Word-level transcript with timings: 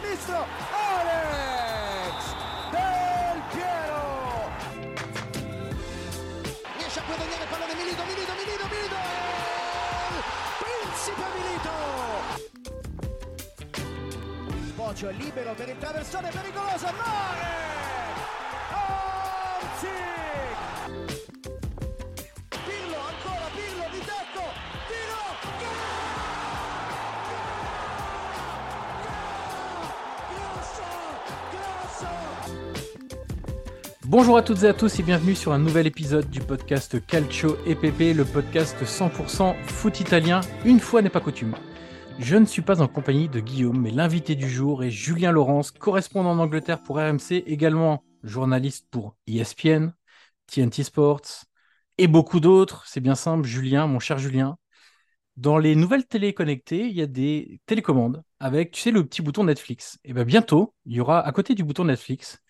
Sinistro! 0.00 0.44
Alex! 0.72 2.34
Del 2.70 3.42
Piero! 3.50 4.50
Riesce 6.76 7.00
a 7.00 7.02
guadagnare 7.06 7.42
il 7.42 7.48
pallone 7.48 7.74
Milito, 7.74 8.04
Milito, 8.04 8.32
Milito, 8.34 8.68
Milito! 8.68 8.96
Principe 10.60 11.24
Milito! 11.34 11.70
Bocio 14.74 15.08
è 15.08 15.12
libero 15.12 15.54
per 15.54 15.68
il 15.70 15.78
traversone 15.78 16.30
pericoloso, 16.30 16.92
Mare! 16.92 17.65
Bonjour 34.16 34.38
à 34.38 34.42
toutes 34.42 34.62
et 34.62 34.68
à 34.68 34.72
tous 34.72 34.98
et 34.98 35.02
bienvenue 35.02 35.34
sur 35.34 35.52
un 35.52 35.58
nouvel 35.58 35.86
épisode 35.86 36.30
du 36.30 36.40
podcast 36.40 37.04
Calcio 37.06 37.58
EPP, 37.66 38.16
le 38.16 38.24
podcast 38.24 38.82
100% 38.82 39.54
foot 39.64 40.00
italien. 40.00 40.40
Une 40.64 40.80
fois 40.80 41.02
n'est 41.02 41.10
pas 41.10 41.20
coutume. 41.20 41.54
Je 42.18 42.36
ne 42.36 42.46
suis 42.46 42.62
pas 42.62 42.80
en 42.80 42.88
compagnie 42.88 43.28
de 43.28 43.40
Guillaume, 43.40 43.78
mais 43.78 43.90
l'invité 43.90 44.34
du 44.34 44.48
jour 44.48 44.82
est 44.82 44.90
Julien 44.90 45.32
Laurence, 45.32 45.70
correspondant 45.70 46.30
en 46.30 46.38
Angleterre 46.38 46.82
pour 46.82 46.96
RMC, 46.96 47.42
également 47.44 48.04
journaliste 48.22 48.86
pour 48.90 49.18
ESPN, 49.26 49.90
TNT 50.46 50.82
Sports 50.84 51.44
et 51.98 52.06
beaucoup 52.06 52.40
d'autres. 52.40 52.86
C'est 52.86 53.02
bien 53.02 53.16
simple, 53.16 53.46
Julien, 53.46 53.86
mon 53.86 53.98
cher 53.98 54.16
Julien. 54.16 54.56
Dans 55.36 55.58
les 55.58 55.76
nouvelles 55.76 56.06
télé 56.06 56.32
connectées, 56.32 56.86
il 56.86 56.96
y 56.96 57.02
a 57.02 57.06
des 57.06 57.60
télécommandes 57.66 58.22
avec, 58.40 58.70
tu 58.70 58.80
sais, 58.80 58.90
le 58.90 59.04
petit 59.04 59.20
bouton 59.20 59.44
Netflix. 59.44 59.98
Et 60.04 60.14
bien 60.14 60.24
bientôt, 60.24 60.74
il 60.86 60.94
y 60.94 61.00
aura 61.00 61.20
à 61.20 61.30
côté 61.32 61.54
du 61.54 61.64
bouton 61.64 61.84
Netflix 61.84 62.40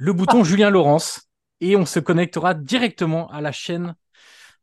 le 0.00 0.14
bouton 0.14 0.44
Julien 0.44 0.70
Laurence 0.70 1.28
et 1.60 1.76
on 1.76 1.84
se 1.84 2.00
connectera 2.00 2.54
directement 2.54 3.28
à 3.28 3.42
la 3.42 3.52
chaîne 3.52 3.94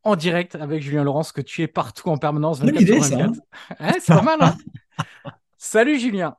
en 0.04 0.16
direct 0.16 0.56
avec 0.56 0.82
Julien 0.82 1.04
Laurence 1.04 1.32
que 1.32 1.42
tu 1.42 1.62
es 1.62 1.68
partout 1.68 2.10
en 2.10 2.18
permanence 2.18 2.60
24 2.60 2.74
Bonne 2.74 2.82
idée, 2.82 2.96
sur 2.96 3.04
ça, 3.04 3.18
24. 3.18 3.40
Ouais, 3.80 4.00
c'est 4.02 4.14
pas 4.16 4.22
mal, 4.24 4.40
hein 4.42 4.58
Salut 5.60 6.00
Julien. 6.00 6.36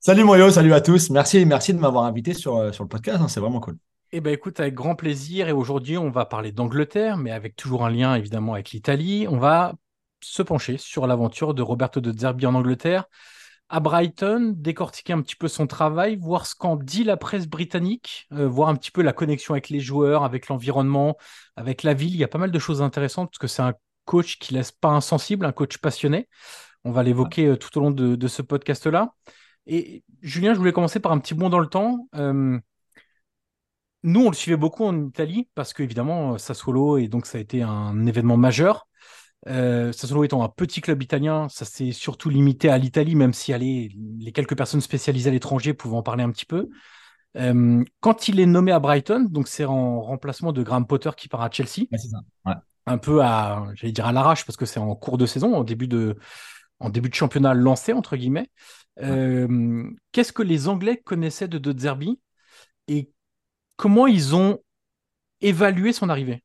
Salut 0.00 0.22
Moyo, 0.22 0.50
salut 0.50 0.74
à 0.74 0.82
tous. 0.82 1.08
Merci, 1.08 1.46
merci 1.46 1.72
de 1.72 1.78
m'avoir 1.78 2.04
invité 2.04 2.34
sur, 2.34 2.56
euh, 2.56 2.72
sur 2.72 2.84
le 2.84 2.88
podcast. 2.88 3.18
hein, 3.22 3.28
c'est 3.28 3.40
vraiment 3.40 3.60
cool. 3.60 3.78
Eh 4.12 4.20
ben 4.20 4.34
écoute, 4.34 4.60
avec 4.60 4.74
grand 4.74 4.96
plaisir. 4.96 5.48
Et 5.48 5.52
aujourd'hui, 5.52 5.96
on 5.96 6.10
va 6.10 6.26
parler 6.26 6.52
d'Angleterre, 6.52 7.16
mais 7.16 7.32
avec 7.32 7.56
toujours 7.56 7.86
un 7.86 7.90
lien 7.90 8.14
évidemment 8.16 8.52
avec 8.52 8.70
l'Italie. 8.70 9.26
On 9.30 9.38
va 9.38 9.74
se 10.20 10.42
pencher 10.42 10.76
sur 10.76 11.06
l'aventure 11.06 11.54
de 11.54 11.62
Roberto 11.62 12.00
de 12.00 12.12
Zerbi 12.16 12.44
en 12.44 12.54
Angleterre, 12.54 13.04
à 13.68 13.80
Brighton, 13.80 14.54
décortiquer 14.56 15.12
un 15.12 15.22
petit 15.22 15.36
peu 15.36 15.48
son 15.48 15.66
travail, 15.66 16.16
voir 16.16 16.46
ce 16.46 16.54
qu'en 16.54 16.76
dit 16.76 17.04
la 17.04 17.16
presse 17.16 17.48
britannique, 17.48 18.28
euh, 18.32 18.46
voir 18.46 18.68
un 18.68 18.76
petit 18.76 18.90
peu 18.90 19.02
la 19.02 19.12
connexion 19.12 19.54
avec 19.54 19.70
les 19.70 19.80
joueurs, 19.80 20.24
avec 20.24 20.48
l'environnement, 20.48 21.16
avec 21.56 21.82
la 21.82 21.94
ville. 21.94 22.14
Il 22.14 22.18
y 22.18 22.24
a 22.24 22.28
pas 22.28 22.38
mal 22.38 22.52
de 22.52 22.58
choses 22.58 22.82
intéressantes 22.82 23.30
parce 23.30 23.38
que 23.38 23.48
c'est 23.48 23.62
un 23.62 23.74
coach 24.04 24.38
qui 24.38 24.54
laisse 24.54 24.70
pas 24.70 24.90
insensible, 24.90 25.44
un 25.46 25.52
coach 25.52 25.78
passionné. 25.78 26.28
On 26.84 26.92
va 26.92 27.02
l'évoquer 27.02 27.46
euh, 27.46 27.56
tout 27.56 27.76
au 27.78 27.80
long 27.80 27.90
de, 27.90 28.14
de 28.14 28.28
ce 28.28 28.42
podcast-là. 28.42 29.12
Et 29.66 30.04
Julien, 30.22 30.54
je 30.54 30.58
voulais 30.58 30.72
commencer 30.72 31.00
par 31.00 31.10
un 31.10 31.18
petit 31.18 31.34
bond 31.34 31.48
dans 31.48 31.58
le 31.58 31.66
temps. 31.66 32.08
Euh, 32.14 32.58
nous, 34.04 34.24
on 34.24 34.30
le 34.30 34.36
suivait 34.36 34.56
beaucoup 34.56 34.84
en 34.84 35.06
Italie 35.06 35.48
parce 35.56 35.74
qu'évidemment, 35.74 36.38
Sassuolo, 36.38 36.98
et 36.98 37.08
donc 37.08 37.26
ça 37.26 37.38
a 37.38 37.40
été 37.40 37.62
un 37.62 38.06
événement 38.06 38.36
majeur. 38.36 38.86
Euh, 39.48 39.92
Sassuolo 39.92 40.24
étant 40.24 40.42
un 40.42 40.48
petit 40.48 40.80
club 40.80 41.02
italien, 41.02 41.48
ça 41.48 41.64
s'est 41.64 41.92
surtout 41.92 42.30
limité 42.30 42.68
à 42.68 42.78
l'Italie, 42.78 43.14
même 43.14 43.32
si 43.32 43.52
allez, 43.52 43.90
les 44.18 44.32
quelques 44.32 44.56
personnes 44.56 44.80
spécialisées 44.80 45.30
à 45.30 45.32
l'étranger 45.32 45.72
pouvaient 45.74 45.96
en 45.96 46.02
parler 46.02 46.24
un 46.24 46.30
petit 46.30 46.46
peu. 46.46 46.68
Euh, 47.36 47.84
quand 48.00 48.28
il 48.28 48.40
est 48.40 48.46
nommé 48.46 48.72
à 48.72 48.80
Brighton, 48.80 49.26
donc 49.30 49.46
c'est 49.46 49.64
en 49.64 50.00
remplacement 50.00 50.52
de 50.52 50.62
Graham 50.62 50.86
Potter 50.86 51.10
qui 51.16 51.28
part 51.28 51.42
à 51.42 51.50
Chelsea, 51.50 51.86
Ouais, 51.92 51.98
c'est 51.98 52.08
ça. 52.08 52.18
Ouais. 52.44 52.54
un 52.86 52.98
peu 52.98 53.22
à, 53.22 53.66
j'allais 53.74 53.92
dire 53.92 54.06
à 54.06 54.12
l'arrache 54.12 54.44
parce 54.46 54.56
que 54.56 54.66
c'est 54.66 54.80
en 54.80 54.94
cours 54.96 55.18
de 55.18 55.26
saison, 55.26 55.54
en 55.54 55.62
début 55.64 55.86
de, 55.86 56.16
en 56.80 56.90
début 56.90 57.08
de 57.08 57.14
championnat 57.14 57.54
lancé 57.54 57.92
entre 57.92 58.16
guillemets. 58.16 58.48
Euh, 59.02 59.84
Qu'est-ce 60.12 60.32
que 60.32 60.42
les 60.42 60.68
Anglais 60.68 60.96
connaissaient 61.04 61.48
de 61.48 61.58
De 61.58 61.78
Zerbi 61.78 62.18
et 62.88 63.10
comment 63.76 64.06
ils 64.06 64.34
ont 64.34 64.58
évalué 65.42 65.92
son 65.92 66.08
arrivée? 66.08 66.42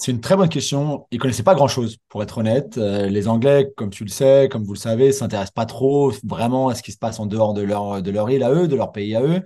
C'est 0.00 0.12
une 0.12 0.20
très 0.22 0.34
bonne 0.34 0.48
question. 0.48 1.06
Ils 1.10 1.18
connaissaient 1.18 1.42
pas 1.42 1.54
grand-chose, 1.54 1.98
pour 2.08 2.22
être 2.22 2.38
honnête. 2.38 2.78
Euh, 2.78 3.06
les 3.08 3.28
Anglais, 3.28 3.70
comme 3.76 3.90
tu 3.90 4.02
le 4.02 4.08
sais, 4.08 4.48
comme 4.50 4.64
vous 4.64 4.72
le 4.72 4.78
savez, 4.78 5.12
s'intéressent 5.12 5.52
pas 5.52 5.66
trop 5.66 6.10
vraiment 6.24 6.68
à 6.68 6.74
ce 6.74 6.82
qui 6.82 6.90
se 6.92 6.96
passe 6.96 7.20
en 7.20 7.26
dehors 7.26 7.52
de 7.52 7.60
leur, 7.60 8.00
de 8.00 8.10
leur 8.10 8.30
île 8.30 8.42
à 8.42 8.50
eux, 8.50 8.66
de 8.66 8.76
leur 8.76 8.92
pays 8.92 9.14
à 9.14 9.22
eux. 9.22 9.42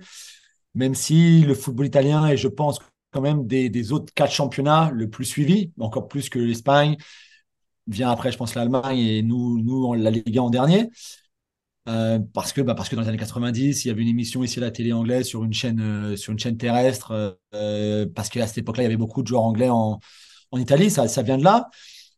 Même 0.73 0.95
si 0.95 1.41
le 1.41 1.55
football 1.55 1.87
italien 1.87 2.25
est, 2.27 2.37
je 2.37 2.47
pense, 2.47 2.79
quand 3.11 3.19
même 3.19 3.45
des, 3.45 3.69
des 3.69 3.91
autres 3.91 4.13
quatre 4.13 4.31
championnats 4.31 4.91
le 4.93 5.09
plus 5.09 5.25
suivi, 5.25 5.71
encore 5.77 6.07
plus 6.07 6.29
que 6.29 6.39
l'Espagne. 6.39 6.95
Vient 7.87 8.09
après, 8.09 8.31
je 8.31 8.37
pense, 8.37 8.55
l'Allemagne 8.55 8.97
et 8.97 9.23
nous, 9.23 9.61
nous, 9.61 9.93
la 9.93 10.09
Ligue 10.09 10.37
1 10.37 10.41
en 10.41 10.49
dernier. 10.49 10.89
Euh, 11.89 12.17
parce 12.33 12.53
que, 12.53 12.61
bah, 12.61 12.75
parce 12.75 12.87
que 12.87 12.95
dans 12.95 13.01
les 13.01 13.09
années 13.09 13.17
90, 13.17 13.83
il 13.83 13.89
y 13.89 13.91
avait 13.91 14.03
une 14.03 14.07
émission 14.07 14.41
ici 14.41 14.59
à 14.59 14.61
la 14.61 14.71
télé 14.71 14.93
anglaise 14.93 15.25
sur 15.27 15.43
une 15.43 15.53
chaîne, 15.53 15.81
euh, 15.81 16.15
sur 16.15 16.31
une 16.31 16.39
chaîne 16.39 16.55
terrestre, 16.55 17.37
parce 18.15 18.29
qu'à 18.29 18.47
cette 18.47 18.59
époque-là, 18.59 18.83
il 18.83 18.85
y 18.85 18.87
avait 18.87 18.95
beaucoup 18.95 19.21
de 19.21 19.27
joueurs 19.27 19.43
anglais 19.43 19.69
en, 19.69 19.99
en 20.51 20.57
Italie, 20.57 20.89
ça, 20.89 21.05
vient 21.21 21.37
de 21.37 21.43
là. 21.43 21.69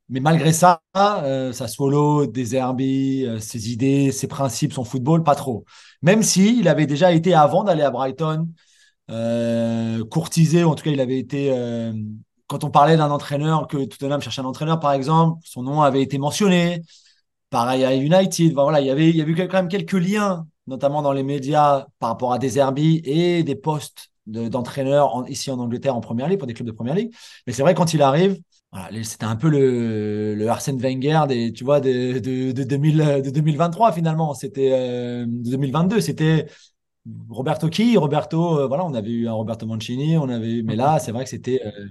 Mais 0.10 0.20
malgré 0.22 0.54
ça, 0.54 0.82
euh, 0.96 1.52
Sassuolo, 1.52 2.28
des 2.28 2.56
euh, 2.56 3.40
ses 3.40 3.72
idées, 3.72 4.12
ses 4.12 4.28
principes, 4.28 4.74
son 4.74 4.86
football, 4.86 5.24
pas 5.24 5.36
trop. 5.36 5.66
Même 6.02 6.24
si 6.24 6.60
il 6.60 6.68
avait 6.68 6.86
déjà 6.86 7.12
été, 7.12 7.34
avant 7.34 7.64
d'aller 7.64 7.84
à 7.84 7.92
Brighton, 7.92 8.48
euh, 9.12 10.04
courtisé, 10.06 10.64
en 10.64 10.76
tout 10.76 10.84
cas, 10.84 10.92
il 10.92 11.02
avait 11.02 11.20
été, 11.20 11.52
euh, 11.52 11.94
quand 12.48 12.64
on 12.64 12.72
parlait 12.72 12.98
d'un 12.98 13.12
entraîneur, 13.12 13.68
que 13.68 13.78
Tottenham 13.86 14.22
cherchait 14.22 14.42
un 14.42 14.46
entraîneur, 14.46 14.80
par 14.80 14.94
exemple, 14.94 15.42
son 15.46 15.64
nom 15.64 15.82
avait 15.82 16.02
été 16.02 16.18
mentionné. 16.18 16.82
Pareil 17.50 17.84
à 17.86 17.96
United. 17.96 18.54
Voilà, 18.54 18.82
il 18.82 18.88
y 18.88 18.90
avait, 18.90 19.10
il 19.10 19.16
y 19.18 19.22
avait 19.22 19.48
quand 19.48 19.58
même 19.58 19.70
quelques 19.70 19.94
liens 19.94 20.46
notamment 20.68 21.02
dans 21.02 21.14
les 21.14 21.24
médias, 21.24 21.88
par 22.00 22.10
rapport 22.10 22.34
à 22.34 22.40
des 22.40 22.60
Herbie 22.60 23.02
et 23.06 23.44
des 23.44 23.56
postes 23.56 24.10
d'entraîneur 24.28 25.26
ici 25.28 25.50
en 25.52 25.60
Angleterre 25.60 25.96
en 25.96 26.02
première 26.02 26.28
ligue, 26.28 26.40
pour 26.40 26.48
des 26.48 26.54
clubs 26.54 26.68
de 26.68 26.72
première 26.74 26.96
ligue. 26.96 27.14
Mais 27.48 27.54
c'est 27.54 27.62
vrai, 27.62 27.74
quand 27.74 27.94
il 27.94 28.02
arrive, 28.02 28.38
voilà, 28.72 29.04
c'était 29.04 29.26
un 29.26 29.36
peu 29.36 29.50
le, 29.50 30.36
le 30.36 30.50
Arsène 30.50 30.78
Wenger 30.78 31.22
des, 31.28 31.54
tu 31.54 31.64
vois, 31.64 31.80
de, 31.80 32.20
de, 32.20 32.52
de, 32.52 32.64
2000, 32.64 33.22
de 33.24 33.30
2023 33.30 33.92
finalement. 33.94 34.34
C'était 34.34 34.72
euh, 34.74 35.26
2022. 35.28 36.02
C'était 36.02 36.48
Roberto 37.30 37.70
qui? 37.70 37.98
Roberto, 37.98 38.60
euh, 38.60 38.68
voilà, 38.68 38.86
on 38.86 38.94
avait 38.94 39.12
eu 39.12 39.28
un 39.28 39.34
Roberto 39.34 39.66
Mancini, 39.66 40.18
on 40.18 40.30
avait 40.30 40.52
eu, 40.52 40.64
mais 40.64 40.76
là, 40.76 41.00
c'est 41.00 41.12
vrai 41.12 41.24
que 41.24 41.30
c'était 41.30 41.62
euh, 41.66 41.88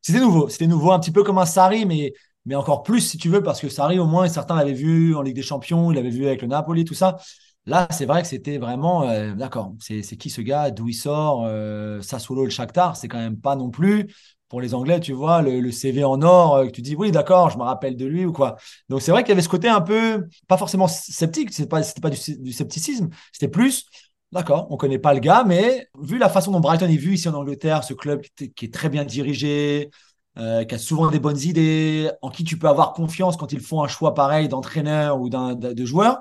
c'était 0.00 0.20
nouveau. 0.20 0.48
C'était 0.48 0.66
nouveau, 0.66 0.92
un 0.92 1.00
petit 1.00 1.12
peu 1.12 1.22
comme 1.24 1.38
un 1.38 1.46
Sarri, 1.46 1.86
mais, 1.86 2.12
mais 2.44 2.54
encore 2.54 2.82
plus 2.82 3.00
si 3.00 3.18
tu 3.18 3.28
veux, 3.28 3.42
parce 3.42 3.60
que 3.60 3.68
Sarri, 3.68 3.98
au 3.98 4.06
moins, 4.06 4.28
certains 4.28 4.56
l'avaient 4.56 4.72
vu 4.72 5.14
en 5.14 5.22
Ligue 5.22 5.36
des 5.36 5.42
Champions, 5.42 5.90
il 5.92 5.94
l'avait 5.96 6.10
vu 6.10 6.26
avec 6.26 6.42
le 6.42 6.48
Napoli, 6.48 6.84
tout 6.84 6.94
ça. 6.94 7.18
Là, 7.66 7.86
c'est 7.90 8.06
vrai 8.06 8.22
que 8.22 8.28
c'était 8.28 8.58
vraiment, 8.58 9.08
euh, 9.08 9.34
d'accord, 9.34 9.74
c'est 9.78 10.02
qui 10.16 10.30
ce 10.30 10.40
gars, 10.40 10.72
d'où 10.72 10.88
il 10.88 10.94
sort, 10.94 11.44
euh, 11.46 12.00
le 12.30 12.50
Shakhtar, 12.50 12.96
c'est 12.96 13.06
quand 13.06 13.18
même 13.18 13.40
pas 13.40 13.54
non 13.54 13.70
plus 13.70 14.08
pour 14.48 14.60
les 14.60 14.74
Anglais, 14.74 15.00
tu 15.00 15.12
vois, 15.14 15.40
le, 15.40 15.70
CV 15.70 16.04
en 16.04 16.20
or, 16.20 16.56
euh, 16.56 16.66
que 16.66 16.72
tu 16.72 16.82
dis 16.82 16.94
oui, 16.94 17.10
d'accord, 17.10 17.48
je 17.50 17.56
me 17.56 17.62
rappelle 17.62 17.96
de 17.96 18.04
lui 18.04 18.26
ou 18.26 18.32
quoi. 18.32 18.56
Donc 18.90 19.00
c'est 19.00 19.10
vrai 19.12 19.22
qu'il 19.22 19.30
y 19.30 19.32
avait 19.32 19.40
ce 19.40 19.48
côté 19.48 19.68
un 19.68 19.80
peu, 19.80 20.26
pas 20.48 20.58
forcément 20.58 20.88
sceptique, 20.88 21.54
c'était 21.54 21.68
pas, 21.68 21.80
pas 22.02 22.10
du, 22.10 22.52
scepticisme, 22.52 23.08
c'était 23.32 23.48
plus, 23.48 23.86
d'accord, 24.32 24.66
on 24.70 24.76
connaît 24.76 24.98
pas 24.98 25.14
le 25.14 25.20
gars, 25.20 25.44
mais 25.46 25.86
vu 26.02 26.18
la 26.18 26.28
façon 26.28 26.50
dont 26.50 26.60
Brighton 26.60 26.88
est 26.88 26.96
vu 26.96 27.14
ici 27.14 27.28
en 27.30 27.34
Angleterre, 27.34 27.82
ce 27.84 27.94
club 27.94 28.20
qui, 28.36 28.64
est 28.66 28.74
très 28.74 28.90
bien 28.90 29.04
dirigé, 29.04 29.88
euh, 30.36 30.64
qui 30.64 30.74
a 30.74 30.78
souvent 30.78 31.10
des 31.10 31.20
bonnes 31.20 31.40
idées, 31.40 32.10
en 32.22 32.28
qui 32.28 32.44
tu 32.44 32.58
peux 32.58 32.68
avoir 32.68 32.92
confiance 32.92 33.38
quand 33.38 33.52
ils 33.52 33.60
font 33.60 33.82
un 33.82 33.88
choix 33.88 34.14
pareil 34.14 34.48
d'entraîneur 34.48 35.18
ou 35.18 35.30
de 35.30 35.84
joueur, 35.86 36.18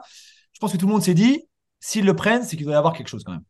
pense 0.61 0.71
que 0.71 0.77
tout 0.77 0.87
le 0.87 0.93
monde 0.93 1.03
s'est 1.03 1.13
dit, 1.13 1.43
s'ils 1.81 2.05
le 2.05 2.15
prennent, 2.15 2.43
c'est 2.43 2.55
qu'il 2.55 2.65
doit 2.65 2.75
y 2.75 2.77
avoir 2.77 2.93
quelque 2.93 3.09
chose 3.09 3.23
quand 3.25 3.33
même 3.33 3.43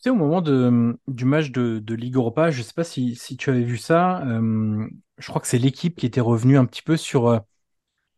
sais, 0.00 0.10
au 0.10 0.14
moment 0.14 0.40
du 0.42 1.24
match 1.24 1.50
de, 1.50 1.94
Ligue 1.94 2.16
Europa, 2.16 2.50
je 2.50 2.58
ne 2.58 2.62
sais 2.64 2.72
pas 2.74 2.84
si, 2.84 3.16
tu 3.38 3.50
avais 3.50 3.62
vu 3.62 3.76
ça, 3.76 4.22
euh, 4.26 4.86
je 5.18 5.28
crois 5.28 5.40
que 5.40 5.48
c'est 5.48 5.58
l'équipe 5.58 5.96
qui 5.96 6.06
était 6.06 6.20
revenue 6.20 6.58
un 6.58 6.64
petit 6.64 6.82
peu 6.82 6.96
sur 6.96 7.28
euh, 7.28 7.38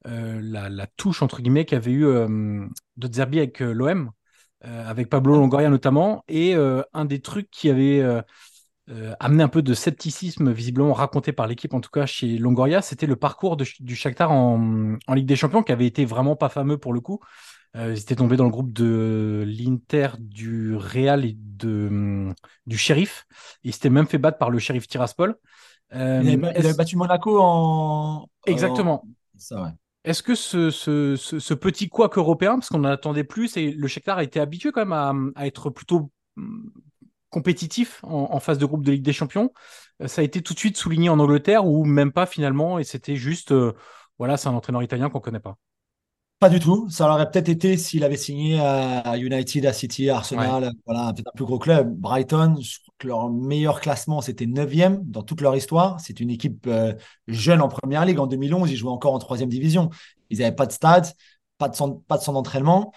euh, 0.06 0.40
la, 0.42 0.86
touche, 0.96 1.22
entre 1.22 1.42
guillemets, 1.42 1.64
qu'avait 1.64 1.92
eu 1.92 2.04
de 2.04 3.12
Zerbi 3.12 3.38
avec 3.38 3.60
l'OM, 3.60 4.10
avec 4.62 5.08
Pablo 5.08 5.34
Longoria 5.34 5.70
notamment, 5.70 6.24
et 6.28 6.54
un 6.54 7.04
des 7.04 7.20
trucs 7.20 7.50
qui 7.50 7.68
avait 7.70 8.02
amené 9.20 9.42
un 9.42 9.48
peu 9.48 9.62
de 9.62 9.74
scepticisme, 9.74 10.52
visiblement 10.52 10.92
raconté 10.92 11.32
par 11.32 11.46
l'équipe, 11.46 11.74
en 11.74 11.80
tout 11.80 11.90
cas 11.90 12.06
chez 12.06 12.38
Longoria, 12.38 12.82
c'était 12.82 13.06
le 13.06 13.16
parcours 13.16 13.56
du 13.56 13.96
Shakhtar 13.96 14.30
en, 14.30 14.96
en 15.06 15.14
Ligue 15.14 15.26
des 15.26 15.36
Champions, 15.36 15.62
qui 15.62 15.72
avait 15.72 15.86
été 15.86 16.04
vraiment 16.04 16.36
pas 16.36 16.48
fameux 16.48 16.78
pour 16.78 16.92
le 16.92 17.00
coup. 17.00 17.20
Euh, 17.74 17.92
ils 17.94 18.00
étaient 18.00 18.16
tombés 18.16 18.36
dans 18.36 18.44
le 18.44 18.50
groupe 18.50 18.72
de 18.72 19.44
l'Inter, 19.46 20.08
du 20.18 20.76
Real 20.76 21.24
et 21.24 21.36
de, 21.36 21.86
hum, 21.88 22.34
du 22.66 22.76
Sheriff. 22.76 23.26
Ils 23.62 23.72
s'étaient 23.72 23.90
même 23.90 24.06
fait 24.06 24.18
battre 24.18 24.38
par 24.38 24.50
le 24.50 24.58
Sheriff 24.58 24.86
Tiraspol. 24.86 25.36
Euh, 25.94 26.22
il, 26.24 26.44
avait, 26.44 26.74
battu 26.74 26.96
Monaco 26.96 27.38
en. 27.40 28.28
Exactement. 28.46 29.06
Est-ce 30.04 30.22
que 30.22 30.34
ce, 30.34 30.70
ce, 30.70 31.16
ce, 31.16 31.54
petit 31.54 31.88
couac 31.88 32.18
européen, 32.18 32.54
parce 32.54 32.68
qu'on 32.68 32.80
n'en 32.80 32.90
attendait 32.90 33.24
plus, 33.24 33.56
et 33.56 33.70
le 33.70 33.86
Shakhtar 33.86 34.18
a 34.18 34.24
été 34.24 34.40
habitué 34.40 34.72
quand 34.72 34.80
même 34.80 34.92
à, 34.92 35.14
à 35.36 35.46
être 35.46 35.70
plutôt 35.70 36.10
hum, 36.36 36.72
compétitif 37.30 38.02
en, 38.02 38.28
en, 38.32 38.40
phase 38.40 38.58
de 38.58 38.66
groupe 38.66 38.84
de 38.84 38.90
Ligue 38.90 39.04
des 39.04 39.12
Champions, 39.12 39.52
euh, 40.02 40.08
ça 40.08 40.22
a 40.22 40.24
été 40.24 40.42
tout 40.42 40.54
de 40.54 40.58
suite 40.58 40.76
souligné 40.76 41.08
en 41.08 41.20
Angleterre 41.20 41.66
ou 41.66 41.84
même 41.84 42.10
pas 42.10 42.26
finalement, 42.26 42.80
et 42.80 42.84
c'était 42.84 43.16
juste, 43.16 43.54
voilà, 44.18 44.36
c'est 44.36 44.48
un 44.48 44.54
entraîneur 44.54 44.82
italien 44.82 45.08
qu'on 45.08 45.20
connaît 45.20 45.40
pas. 45.40 45.56
Pas 46.42 46.48
du 46.48 46.58
tout. 46.58 46.88
Ça 46.90 47.06
l'aurait 47.06 47.30
peut-être 47.30 47.48
été 47.48 47.76
s'il 47.76 48.02
avait 48.02 48.16
signé 48.16 48.58
à 48.58 49.16
United, 49.16 49.64
à 49.64 49.72
City, 49.72 50.10
à 50.10 50.16
Arsenal, 50.16 50.72
voilà, 50.84 51.12
peut-être 51.12 51.28
un 51.28 51.36
plus 51.36 51.44
gros 51.44 51.60
club. 51.60 51.94
Brighton, 51.96 52.56
je 52.60 52.80
crois 52.80 52.94
que 52.98 53.06
leur 53.06 53.30
meilleur 53.30 53.80
classement, 53.80 54.20
c'était 54.20 54.46
9e 54.46 54.98
dans 55.04 55.22
toute 55.22 55.40
leur 55.40 55.54
histoire. 55.54 56.00
C'est 56.00 56.18
une 56.18 56.30
équipe 56.30 56.66
euh, 56.66 56.94
jeune 57.28 57.62
en 57.62 57.68
première 57.68 58.04
ligue. 58.04 58.18
En 58.18 58.26
2011, 58.26 58.72
ils 58.72 58.76
jouaient 58.76 58.90
encore 58.90 59.14
en 59.14 59.20
troisième 59.20 59.50
division. 59.50 59.90
Ils 60.30 60.40
n'avaient 60.40 60.56
pas 60.56 60.66
de 60.66 60.72
stade, 60.72 61.06
pas 61.58 61.68
de 61.68 61.76
centre, 61.76 62.00
pas 62.08 62.18
de 62.18 62.24
d'entraînement. 62.24 62.92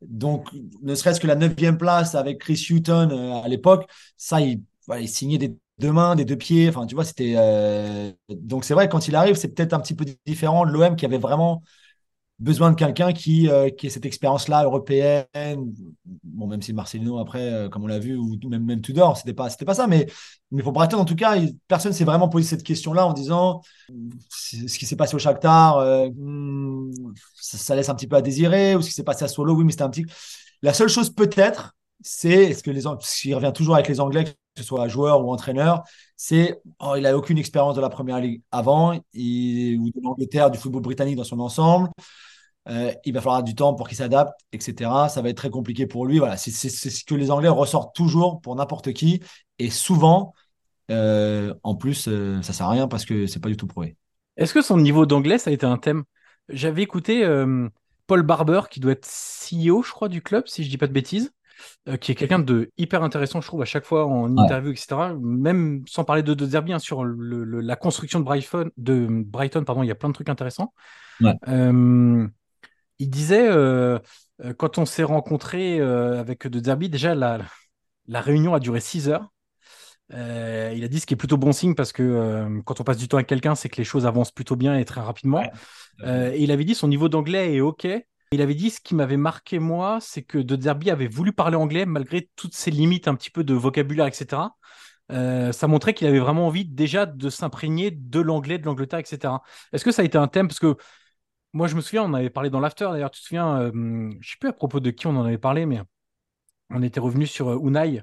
Donc, 0.00 0.48
ne 0.80 0.94
serait-ce 0.94 1.20
que 1.20 1.26
la 1.26 1.36
9e 1.36 1.76
place 1.76 2.14
avec 2.14 2.38
Chris 2.38 2.66
Hutton 2.70 3.10
euh, 3.10 3.42
à 3.42 3.48
l'époque, 3.48 3.90
ça, 4.16 4.40
il, 4.40 4.62
il 4.98 5.08
signait 5.10 5.36
des 5.36 5.54
deux 5.78 5.92
mains, 5.92 6.16
des 6.16 6.24
deux 6.24 6.36
pieds. 6.36 6.70
Enfin, 6.70 6.86
tu 6.86 6.94
vois, 6.94 7.04
c'était. 7.04 7.34
Euh, 7.36 8.10
donc, 8.30 8.64
c'est 8.64 8.72
vrai, 8.72 8.88
quand 8.88 9.06
il 9.06 9.14
arrive, 9.16 9.34
c'est 9.34 9.48
peut-être 9.48 9.74
un 9.74 9.80
petit 9.80 9.94
peu 9.94 10.06
différent 10.24 10.64
l'OM 10.64 10.96
qui 10.96 11.04
avait 11.04 11.18
vraiment 11.18 11.62
besoin 12.38 12.70
de 12.70 12.76
quelqu'un 12.76 13.12
qui, 13.12 13.48
euh, 13.48 13.70
qui 13.70 13.86
ait 13.86 13.90
cette 13.90 14.04
expérience-là 14.04 14.64
européenne. 14.64 15.26
Bon, 16.22 16.46
même 16.46 16.60
si 16.60 16.72
Marcelino, 16.72 17.18
après, 17.18 17.40
euh, 17.40 17.68
comme 17.68 17.84
on 17.84 17.86
l'a 17.86 17.98
vu, 17.98 18.16
ou 18.16 18.38
même, 18.48 18.64
même 18.64 18.80
Tudor, 18.80 19.16
c'était 19.16 19.32
pas, 19.32 19.48
pas 19.48 19.74
ça. 19.74 19.86
Mais, 19.86 20.06
mais 20.50 20.62
pour 20.62 20.72
Brighton, 20.72 20.98
en 20.98 21.04
tout 21.04 21.16
cas, 21.16 21.36
personne 21.66 21.92
s'est 21.92 22.04
vraiment 22.04 22.28
posé 22.28 22.46
cette 22.46 22.62
question-là 22.62 23.06
en 23.06 23.12
disant 23.12 23.62
ce 24.28 24.78
qui 24.78 24.86
s'est 24.86 24.96
passé 24.96 25.14
au 25.14 25.18
Shakhtar, 25.18 25.78
euh, 25.78 26.08
hmm, 26.10 26.92
ça, 27.34 27.74
laisse 27.74 27.88
un 27.88 27.94
petit 27.94 28.06
peu 28.06 28.16
à 28.16 28.22
désirer, 28.22 28.76
ou 28.76 28.82
ce 28.82 28.88
qui 28.88 28.94
s'est 28.94 29.04
passé 29.04 29.24
à 29.24 29.28
Solo, 29.28 29.54
oui, 29.54 29.64
mais 29.64 29.72
c'était 29.72 29.84
un 29.84 29.90
petit. 29.90 30.04
La 30.62 30.74
seule 30.74 30.88
chose 30.88 31.10
peut-être, 31.10 31.74
c'est, 32.02 32.50
est-ce 32.50 32.62
que 32.62 32.70
les 32.70 32.82
ce 32.82 33.20
qui 33.22 33.32
revient 33.32 33.52
toujours 33.54 33.74
avec 33.74 33.88
les 33.88 34.00
Anglais, 34.00 34.24
ce 34.56 34.64
soit 34.64 34.88
joueur 34.88 35.24
ou 35.24 35.32
entraîneur, 35.32 35.82
c'est 36.16 36.60
oh, 36.80 36.94
il 36.96 37.02
n'a 37.02 37.16
aucune 37.16 37.38
expérience 37.38 37.76
de 37.76 37.80
la 37.80 37.88
première 37.88 38.20
ligue 38.20 38.42
avant, 38.50 38.94
ou 38.94 39.00
de 39.14 40.02
l'Angleterre, 40.02 40.50
du 40.50 40.58
football 40.58 40.82
britannique 40.82 41.16
dans 41.16 41.24
son 41.24 41.40
ensemble. 41.40 41.90
Euh, 42.68 42.92
il 43.04 43.12
va 43.12 43.20
falloir 43.20 43.42
du 43.42 43.54
temps 43.54 43.74
pour 43.74 43.88
qu'il 43.88 43.96
s'adapte, 43.96 44.40
etc. 44.52 45.08
Ça 45.08 45.22
va 45.22 45.28
être 45.28 45.36
très 45.36 45.50
compliqué 45.50 45.86
pour 45.86 46.06
lui. 46.06 46.18
Voilà, 46.18 46.36
c'est 46.36 46.50
ce 46.50 47.04
que 47.04 47.14
les 47.14 47.30
Anglais 47.30 47.48
ressortent 47.48 47.94
toujours 47.94 48.40
pour 48.40 48.56
n'importe 48.56 48.92
qui. 48.92 49.22
Et 49.58 49.70
souvent, 49.70 50.34
euh, 50.90 51.54
en 51.62 51.74
plus, 51.76 52.08
euh, 52.08 52.42
ça 52.42 52.52
sert 52.52 52.66
à 52.66 52.70
rien 52.70 52.88
parce 52.88 53.04
que 53.04 53.26
c'est 53.26 53.40
pas 53.40 53.48
du 53.48 53.56
tout 53.56 53.66
prouvé. 53.66 53.96
Est-ce 54.36 54.52
que 54.52 54.62
son 54.62 54.78
niveau 54.78 55.06
d'anglais, 55.06 55.38
ça 55.38 55.50
a 55.50 55.52
été 55.52 55.64
un 55.64 55.78
thème? 55.78 56.04
J'avais 56.48 56.82
écouté 56.82 57.26
Paul 58.06 58.22
Barber, 58.22 58.62
qui 58.70 58.78
doit 58.78 58.92
être 58.92 59.06
CEO, 59.06 59.82
je 59.82 59.90
crois, 59.90 60.08
du 60.08 60.22
club, 60.22 60.46
si 60.46 60.62
je 60.62 60.68
dis 60.68 60.78
pas 60.78 60.86
de 60.86 60.92
bêtises. 60.92 61.32
Qui 62.00 62.12
est 62.12 62.14
quelqu'un 62.14 62.38
de 62.38 62.70
hyper 62.76 63.02
intéressant, 63.02 63.40
je 63.40 63.46
trouve, 63.46 63.62
à 63.62 63.66
chaque 63.66 63.84
fois 63.84 64.06
en 64.06 64.36
interview, 64.36 64.72
etc. 64.72 65.14
Même 65.20 65.82
sans 65.86 66.04
parler 66.04 66.22
de, 66.22 66.34
de 66.34 66.46
Zerbi, 66.46 66.72
hein, 66.72 66.78
sur 66.78 67.04
la 67.04 67.76
construction 67.76 68.20
de 68.20 68.24
Brighton, 68.24 68.70
de 68.76 69.06
Brighton, 69.08 69.64
pardon, 69.64 69.82
il 69.82 69.86
y 69.86 69.90
a 69.90 69.94
plein 69.94 70.08
de 70.08 70.14
trucs 70.14 70.28
intéressants. 70.28 70.72
Ouais 71.20 71.32
il 72.98 73.10
disait, 73.10 73.48
euh, 73.48 73.98
euh, 74.44 74.54
quand 74.54 74.78
on 74.78 74.86
s'est 74.86 75.02
rencontré 75.02 75.78
euh, 75.80 76.20
avec 76.20 76.46
De 76.46 76.60
Derby, 76.60 76.88
déjà 76.88 77.14
la, 77.14 77.40
la 78.06 78.20
réunion 78.20 78.54
a 78.54 78.60
duré 78.60 78.80
6 78.80 79.08
heures. 79.08 79.32
il 80.10 80.84
a 80.84 80.88
dit 80.88 81.00
ce 81.00 81.06
qui 81.06 81.14
est 81.14 81.16
plutôt 81.16 81.36
bon 81.36 81.52
signe 81.52 81.74
parce 81.74 81.92
que 81.92 82.60
quand 82.64 82.80
on 82.80 82.84
passe 82.84 82.98
du 82.98 83.08
temps 83.08 83.16
avec 83.16 83.26
quelqu'un, 83.26 83.54
c'est 83.54 83.68
que 83.68 83.76
les 83.76 83.84
choses 83.84 84.06
avancent 84.06 84.32
plutôt 84.32 84.56
bien 84.56 84.78
et 84.78 84.84
très 84.84 85.00
rapidement. 85.00 85.42
et 86.04 86.42
il 86.42 86.50
avait 86.50 86.64
dit 86.64 86.74
son 86.74 86.88
niveau 86.88 87.08
d'anglais 87.08 87.54
est 87.54 87.60
OK. 87.60 87.86
Il 88.36 88.42
avait 88.42 88.54
dit 88.54 88.70
ce 88.70 88.80
qui 88.80 88.94
m'avait 88.94 89.16
marqué 89.16 89.58
moi, 89.58 89.98
c'est 90.00 90.22
que 90.22 90.38
De 90.38 90.56
Derby 90.56 90.90
avait 90.90 91.08
voulu 91.08 91.32
parler 91.32 91.56
anglais 91.56 91.86
malgré 91.86 92.28
toutes 92.36 92.54
ses 92.54 92.70
limites 92.70 93.08
un 93.08 93.14
petit 93.14 93.30
peu 93.30 93.44
de 93.44 93.54
vocabulaire, 93.54 94.06
etc. 94.06 94.42
ça 95.08 95.66
montrait 95.66 95.94
qu'il 95.94 96.06
avait 96.06 96.18
vraiment 96.18 96.46
envie 96.46 96.64
déjà 96.64 97.06
de 97.06 97.28
s'imprégner 97.30 97.90
de 97.90 98.20
l'anglais, 98.20 98.58
de 98.58 98.66
l'Angleterre, 98.66 98.98
etc. 98.98 99.34
Est-ce 99.72 99.84
que 99.84 99.90
ça 99.90 100.02
a 100.02 100.04
été 100.04 100.18
un 100.18 100.28
thème? 100.28 100.48
Parce 100.48 100.60
que 100.60 100.76
moi, 101.56 101.68
je 101.68 101.74
me 101.74 101.80
souviens, 101.80 102.04
on 102.04 102.12
avait 102.12 102.28
parlé 102.28 102.50
dans 102.50 102.60
l'after, 102.60 102.86
d'ailleurs, 102.92 103.10
tu 103.10 103.20
te 103.20 103.26
souviens, 103.26 103.60
euh, 103.60 103.70
je 103.72 103.78
ne 103.78 104.22
sais 104.22 104.36
plus 104.38 104.50
à 104.50 104.52
propos 104.52 104.78
de 104.78 104.90
qui 104.90 105.06
on 105.06 105.16
en 105.16 105.24
avait 105.24 105.38
parlé, 105.38 105.64
mais 105.64 105.80
on 106.68 106.82
était 106.82 107.00
revenu 107.00 107.26
sur 107.26 107.48
euh, 107.48 107.58
Unai, 107.58 108.02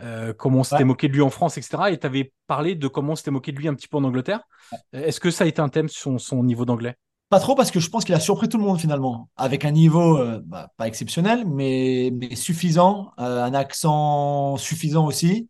euh, 0.00 0.32
comment 0.32 0.60
on 0.60 0.64
s'était 0.64 0.84
moqué 0.84 1.08
de 1.08 1.12
lui 1.12 1.20
en 1.20 1.28
France, 1.28 1.58
etc. 1.58 1.90
Et 1.90 1.98
tu 1.98 2.06
avais 2.06 2.32
parlé 2.46 2.74
de 2.74 2.88
comment 2.88 3.12
on 3.12 3.16
s'était 3.16 3.30
moqué 3.30 3.52
de 3.52 3.58
lui 3.58 3.68
un 3.68 3.74
petit 3.74 3.88
peu 3.88 3.98
en 3.98 4.04
Angleterre. 4.04 4.40
Est-ce 4.94 5.20
que 5.20 5.30
ça 5.30 5.44
a 5.44 5.46
été 5.46 5.60
un 5.60 5.68
thème 5.68 5.88
sur 5.88 6.18
son, 6.18 6.42
niveau 6.42 6.64
d'anglais? 6.64 6.96
Pas 7.30 7.40
trop, 7.40 7.54
parce 7.54 7.70
que 7.70 7.80
je 7.80 7.88
pense 7.88 8.04
qu'il 8.04 8.14
a 8.14 8.20
surpris 8.20 8.48
tout 8.48 8.58
le 8.58 8.64
monde 8.64 8.78
finalement, 8.78 9.28
avec 9.36 9.64
un 9.64 9.70
niveau 9.72 10.20
bah, 10.44 10.68
pas 10.76 10.86
exceptionnel, 10.86 11.44
mais, 11.46 12.12
mais 12.12 12.36
suffisant, 12.36 13.12
un 13.16 13.54
accent 13.54 14.56
suffisant 14.56 15.06
aussi. 15.06 15.48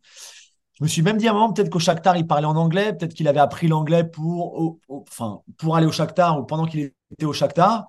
Je 0.79 0.83
me 0.83 0.89
suis 0.89 1.01
même 1.01 1.17
dit 1.17 1.27
à 1.27 1.31
un 1.31 1.33
moment, 1.33 1.53
peut-être 1.53 1.69
qu'au 1.69 1.79
Shakhtar, 1.79 2.17
il 2.17 2.27
parlait 2.27 2.47
en 2.47 2.55
anglais, 2.57 2.91
peut-être 2.93 3.13
qu'il 3.13 3.27
avait 3.29 3.39
appris 3.39 3.67
l'anglais 3.67 4.03
pour, 4.03 4.77
enfin, 4.89 5.41
pour 5.57 5.77
aller 5.77 5.85
au 5.85 5.91
Shakhtar 5.91 6.37
ou 6.37 6.43
pendant 6.43 6.65
qu'il 6.65 6.91
était 7.11 7.25
au 7.25 7.31
Shakhtar, 7.31 7.87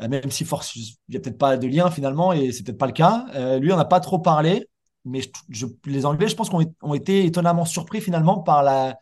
euh, 0.00 0.08
même 0.08 0.30
si 0.30 0.44
force, 0.44 0.76
il 0.76 0.94
n'y 1.08 1.16
a 1.16 1.20
peut-être 1.20 1.38
pas 1.38 1.56
de 1.56 1.66
lien 1.66 1.90
finalement 1.90 2.32
et 2.32 2.52
c'est 2.52 2.62
peut-être 2.62 2.78
pas 2.78 2.86
le 2.86 2.92
cas. 2.92 3.26
Euh, 3.34 3.58
lui, 3.58 3.72
on 3.72 3.76
n'a 3.76 3.84
pas 3.84 3.98
trop 3.98 4.20
parlé, 4.20 4.68
mais 5.04 5.20
les 5.86 6.06
Anglais, 6.06 6.28
je 6.28 6.36
pense, 6.36 6.52
ont, 6.52 6.64
ont 6.82 6.94
été 6.94 7.24
étonnamment 7.24 7.64
surpris 7.64 8.00
finalement 8.00 8.38
par 8.40 8.62
la, 8.62 8.98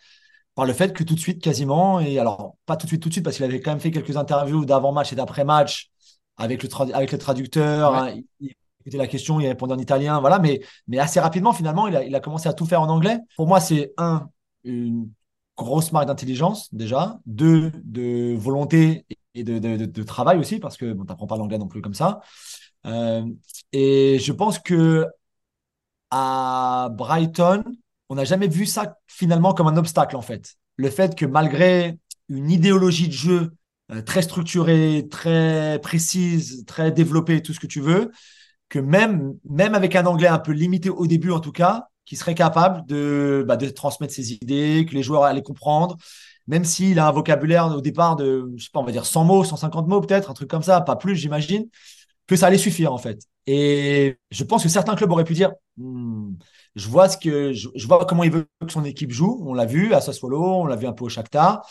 par 0.56 0.64
le 0.64 0.72
fait 0.72 0.92
que 0.94 1.04
tout 1.04 1.14
de 1.14 1.20
suite, 1.20 1.40
quasiment, 1.40 2.00
et 2.00 2.18
alors 2.18 2.56
pas 2.64 2.76
tout 2.76 2.86
de 2.86 2.88
suite, 2.88 3.02
tout 3.02 3.10
de 3.10 3.14
suite, 3.14 3.24
parce 3.24 3.36
qu'il 3.36 3.44
avait 3.44 3.60
quand 3.60 3.70
même 3.70 3.80
fait 3.80 3.90
quelques 3.90 4.16
interviews 4.16 4.64
d'avant-match 4.64 5.12
et 5.12 5.16
d'après-match 5.16 5.90
avec 6.38 6.62
le, 6.62 6.94
avec 6.94 7.12
le 7.12 7.18
traducteur. 7.18 7.94
Hein, 7.94 8.14
c'était 8.82 8.96
la 8.96 9.06
question, 9.06 9.38
il 9.38 9.46
répondait 9.46 9.74
en 9.74 9.78
italien, 9.78 10.18
voilà, 10.18 10.38
mais, 10.38 10.62
mais 10.88 10.98
assez 10.98 11.20
rapidement, 11.20 11.52
finalement, 11.52 11.88
il 11.88 11.96
a, 11.96 12.04
il 12.04 12.14
a 12.14 12.20
commencé 12.20 12.48
à 12.48 12.54
tout 12.54 12.64
faire 12.64 12.80
en 12.80 12.88
anglais. 12.88 13.18
Pour 13.36 13.46
moi, 13.46 13.60
c'est 13.60 13.92
un, 13.98 14.30
une 14.64 15.10
grosse 15.58 15.92
marque 15.92 16.06
d'intelligence, 16.06 16.72
déjà, 16.72 17.20
deux, 17.26 17.70
de 17.84 18.34
volonté 18.34 19.04
et 19.34 19.44
de, 19.44 19.58
de, 19.58 19.84
de, 19.84 20.02
travail 20.04 20.38
aussi, 20.38 20.58
parce 20.58 20.78
que 20.78 20.92
bon, 20.94 21.04
tu 21.04 21.08
n'apprends 21.08 21.26
pas 21.26 21.36
l'anglais 21.36 21.58
non 21.58 21.68
plus 21.68 21.82
comme 21.82 21.94
ça. 21.94 22.20
Euh, 22.86 23.26
et 23.72 24.18
je 24.20 24.32
pense 24.32 24.58
que 24.58 25.06
à 26.10 26.88
Brighton, 26.92 27.62
on 28.08 28.14
n'a 28.14 28.24
jamais 28.24 28.48
vu 28.48 28.66
ça 28.66 28.98
finalement 29.06 29.54
comme 29.54 29.66
un 29.68 29.76
obstacle 29.76 30.16
en 30.16 30.22
fait. 30.22 30.54
Le 30.76 30.90
fait 30.90 31.14
que 31.16 31.26
malgré 31.26 31.98
une 32.28 32.50
idéologie 32.50 33.08
de 33.08 33.12
jeu 33.12 33.52
euh, 33.92 34.02
très 34.02 34.22
structurée, 34.22 35.06
très 35.10 35.78
précise, 35.82 36.64
très 36.66 36.90
développée, 36.90 37.42
tout 37.42 37.52
ce 37.52 37.60
que 37.60 37.66
tu 37.66 37.80
veux, 37.80 38.10
que 38.68 38.78
même, 38.78 39.34
même 39.48 39.74
avec 39.74 39.94
un 39.96 40.06
anglais 40.06 40.28
un 40.28 40.38
peu 40.38 40.52
limité 40.52 40.90
au 40.90 41.06
début 41.06 41.30
en 41.30 41.40
tout 41.40 41.52
cas, 41.52 41.88
qui 42.04 42.16
serait 42.16 42.34
capable 42.34 42.86
de, 42.86 43.44
bah, 43.46 43.56
transmettre 43.56 44.14
ses 44.14 44.32
idées, 44.32 44.86
que 44.88 44.94
les 44.94 45.02
joueurs 45.02 45.24
allaient 45.24 45.42
comprendre, 45.42 45.96
même 46.46 46.64
s'il 46.64 46.98
a 46.98 47.08
un 47.08 47.12
vocabulaire 47.12 47.66
au 47.76 47.80
départ 47.80 48.16
de, 48.16 48.50
je 48.56 48.64
sais 48.64 48.70
pas, 48.72 48.80
on 48.80 48.84
va 48.84 48.92
dire 48.92 49.06
100 49.06 49.24
mots, 49.24 49.44
150 49.44 49.88
mots 49.88 50.00
peut-être, 50.00 50.30
un 50.30 50.34
truc 50.34 50.48
comme 50.48 50.62
ça, 50.62 50.80
pas 50.80 50.96
plus 50.96 51.16
j'imagine, 51.16 51.66
que 52.26 52.36
ça 52.36 52.46
allait 52.46 52.58
suffire 52.58 52.92
en 52.92 52.98
fait. 52.98 53.22
Et 53.46 54.18
je 54.30 54.44
pense 54.44 54.62
que 54.62 54.68
certains 54.68 54.96
clubs 54.96 55.10
auraient 55.10 55.24
pu 55.24 55.34
dire, 55.34 55.52
hmm, 55.76 56.34
je 56.76 56.88
vois 56.88 57.08
ce 57.08 57.16
que 57.16 57.52
je, 57.54 57.86
vois 57.86 58.04
comment 58.04 58.22
il 58.22 58.30
veut 58.30 58.46
que 58.64 58.72
son 58.72 58.84
équipe 58.84 59.10
joue. 59.10 59.42
On 59.46 59.54
l'a 59.54 59.64
vu 59.64 59.94
à 59.94 60.00
Sassuolo, 60.00 60.42
on 60.42 60.66
l'a 60.66 60.76
vu 60.76 60.86
un 60.86 60.92
peu 60.92 61.04
au 61.04 61.08
Shakhtar. 61.08 61.66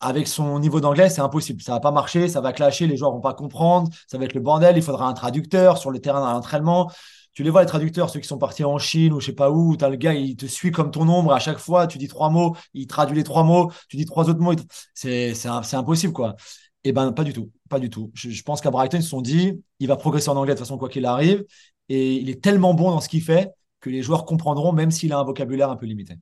Avec 0.00 0.28
son 0.28 0.58
niveau 0.58 0.80
d'anglais, 0.80 1.08
c'est 1.08 1.20
impossible. 1.20 1.62
Ça 1.62 1.72
va 1.72 1.80
pas 1.80 1.92
marcher, 1.92 2.28
ça 2.28 2.40
va 2.40 2.52
clasher, 2.52 2.86
les 2.86 2.96
joueurs 2.96 3.12
vont 3.12 3.20
pas 3.20 3.34
comprendre, 3.34 3.88
ça 4.08 4.18
va 4.18 4.24
être 4.24 4.34
le 4.34 4.40
bordel. 4.40 4.76
Il 4.76 4.82
faudra 4.82 5.06
un 5.06 5.14
traducteur 5.14 5.78
sur 5.78 5.90
le 5.90 6.00
terrain 6.00 6.20
d'entraînement. 6.34 6.90
Tu 7.34 7.42
les 7.42 7.48
vois, 7.50 7.62
les 7.62 7.66
traducteurs, 7.66 8.10
ceux 8.10 8.20
qui 8.20 8.28
sont 8.28 8.36
partis 8.36 8.64
en 8.64 8.78
Chine 8.78 9.14
ou 9.14 9.20
je 9.20 9.26
sais 9.26 9.32
pas 9.32 9.50
où, 9.50 9.76
tu 9.76 9.84
as 9.84 9.88
le 9.88 9.96
gars, 9.96 10.12
il 10.12 10.36
te 10.36 10.44
suit 10.44 10.72
comme 10.72 10.90
ton 10.90 11.08
ombre 11.08 11.32
à 11.32 11.38
chaque 11.38 11.58
fois. 11.58 11.86
Tu 11.86 11.96
dis 11.96 12.08
trois 12.08 12.28
mots, 12.28 12.54
il 12.74 12.86
traduit 12.86 13.16
les 13.16 13.24
trois 13.24 13.44
mots, 13.44 13.72
tu 13.88 13.96
dis 13.96 14.04
trois 14.04 14.28
autres 14.28 14.40
mots. 14.40 14.54
C'est 14.94 15.46
impossible, 15.72 16.12
quoi. 16.12 16.36
Eh 16.84 16.92
ben, 16.92 17.12
pas 17.12 17.24
du 17.24 17.32
tout. 17.32 17.50
Pas 17.70 17.78
du 17.78 17.88
tout. 17.88 18.10
Je, 18.14 18.42
pense 18.42 18.60
qu'à 18.60 18.70
Brighton, 18.70 18.98
ils 18.98 19.02
se 19.02 19.08
sont 19.08 19.22
dit, 19.22 19.62
il 19.78 19.88
va 19.88 19.96
progresser 19.96 20.28
en 20.28 20.36
anglais 20.36 20.52
de 20.54 20.58
toute 20.58 20.66
façon, 20.66 20.76
quoi 20.78 20.88
qu'il 20.90 21.06
arrive. 21.06 21.44
Et 21.88 22.16
il 22.16 22.28
est 22.28 22.42
tellement 22.42 22.74
bon 22.74 22.90
dans 22.90 23.00
ce 23.00 23.08
qu'il 23.08 23.22
fait 23.22 23.50
que 23.82 23.90
les 23.90 24.02
joueurs 24.02 24.24
comprendront, 24.24 24.72
même 24.72 24.90
s'il 24.90 25.12
a 25.12 25.18
un 25.18 25.24
vocabulaire 25.24 25.70
un 25.70 25.76
peu 25.76 25.84
limité. 25.84 26.14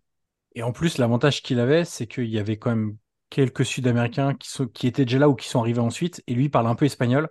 Et 0.57 0.65
en 0.65 0.73
plus, 0.73 0.99
l'avantage 0.99 1.43
qu'il 1.43 1.61
avait, 1.61 1.85
c'est 1.85 2.09
qu'il 2.09 2.27
y 2.27 2.41
avait 2.41 2.57
quand 2.57 2.71
même 2.71 2.97
quelques 3.29 3.65
Sud-Américains 3.65 4.35
qui, 4.35 4.51
qui 4.75 4.89
étaient 4.89 5.05
déjà 5.05 5.21
là 5.21 5.29
ou 5.29 5.37
qui 5.37 5.49
sont 5.49 5.61
arrivés 5.61 5.81
ensuite. 5.81 6.25
Et 6.27 6.35
lui, 6.35 6.49
parle 6.49 6.67
un 6.67 6.75
peu 6.75 6.87
espagnol, 6.87 7.29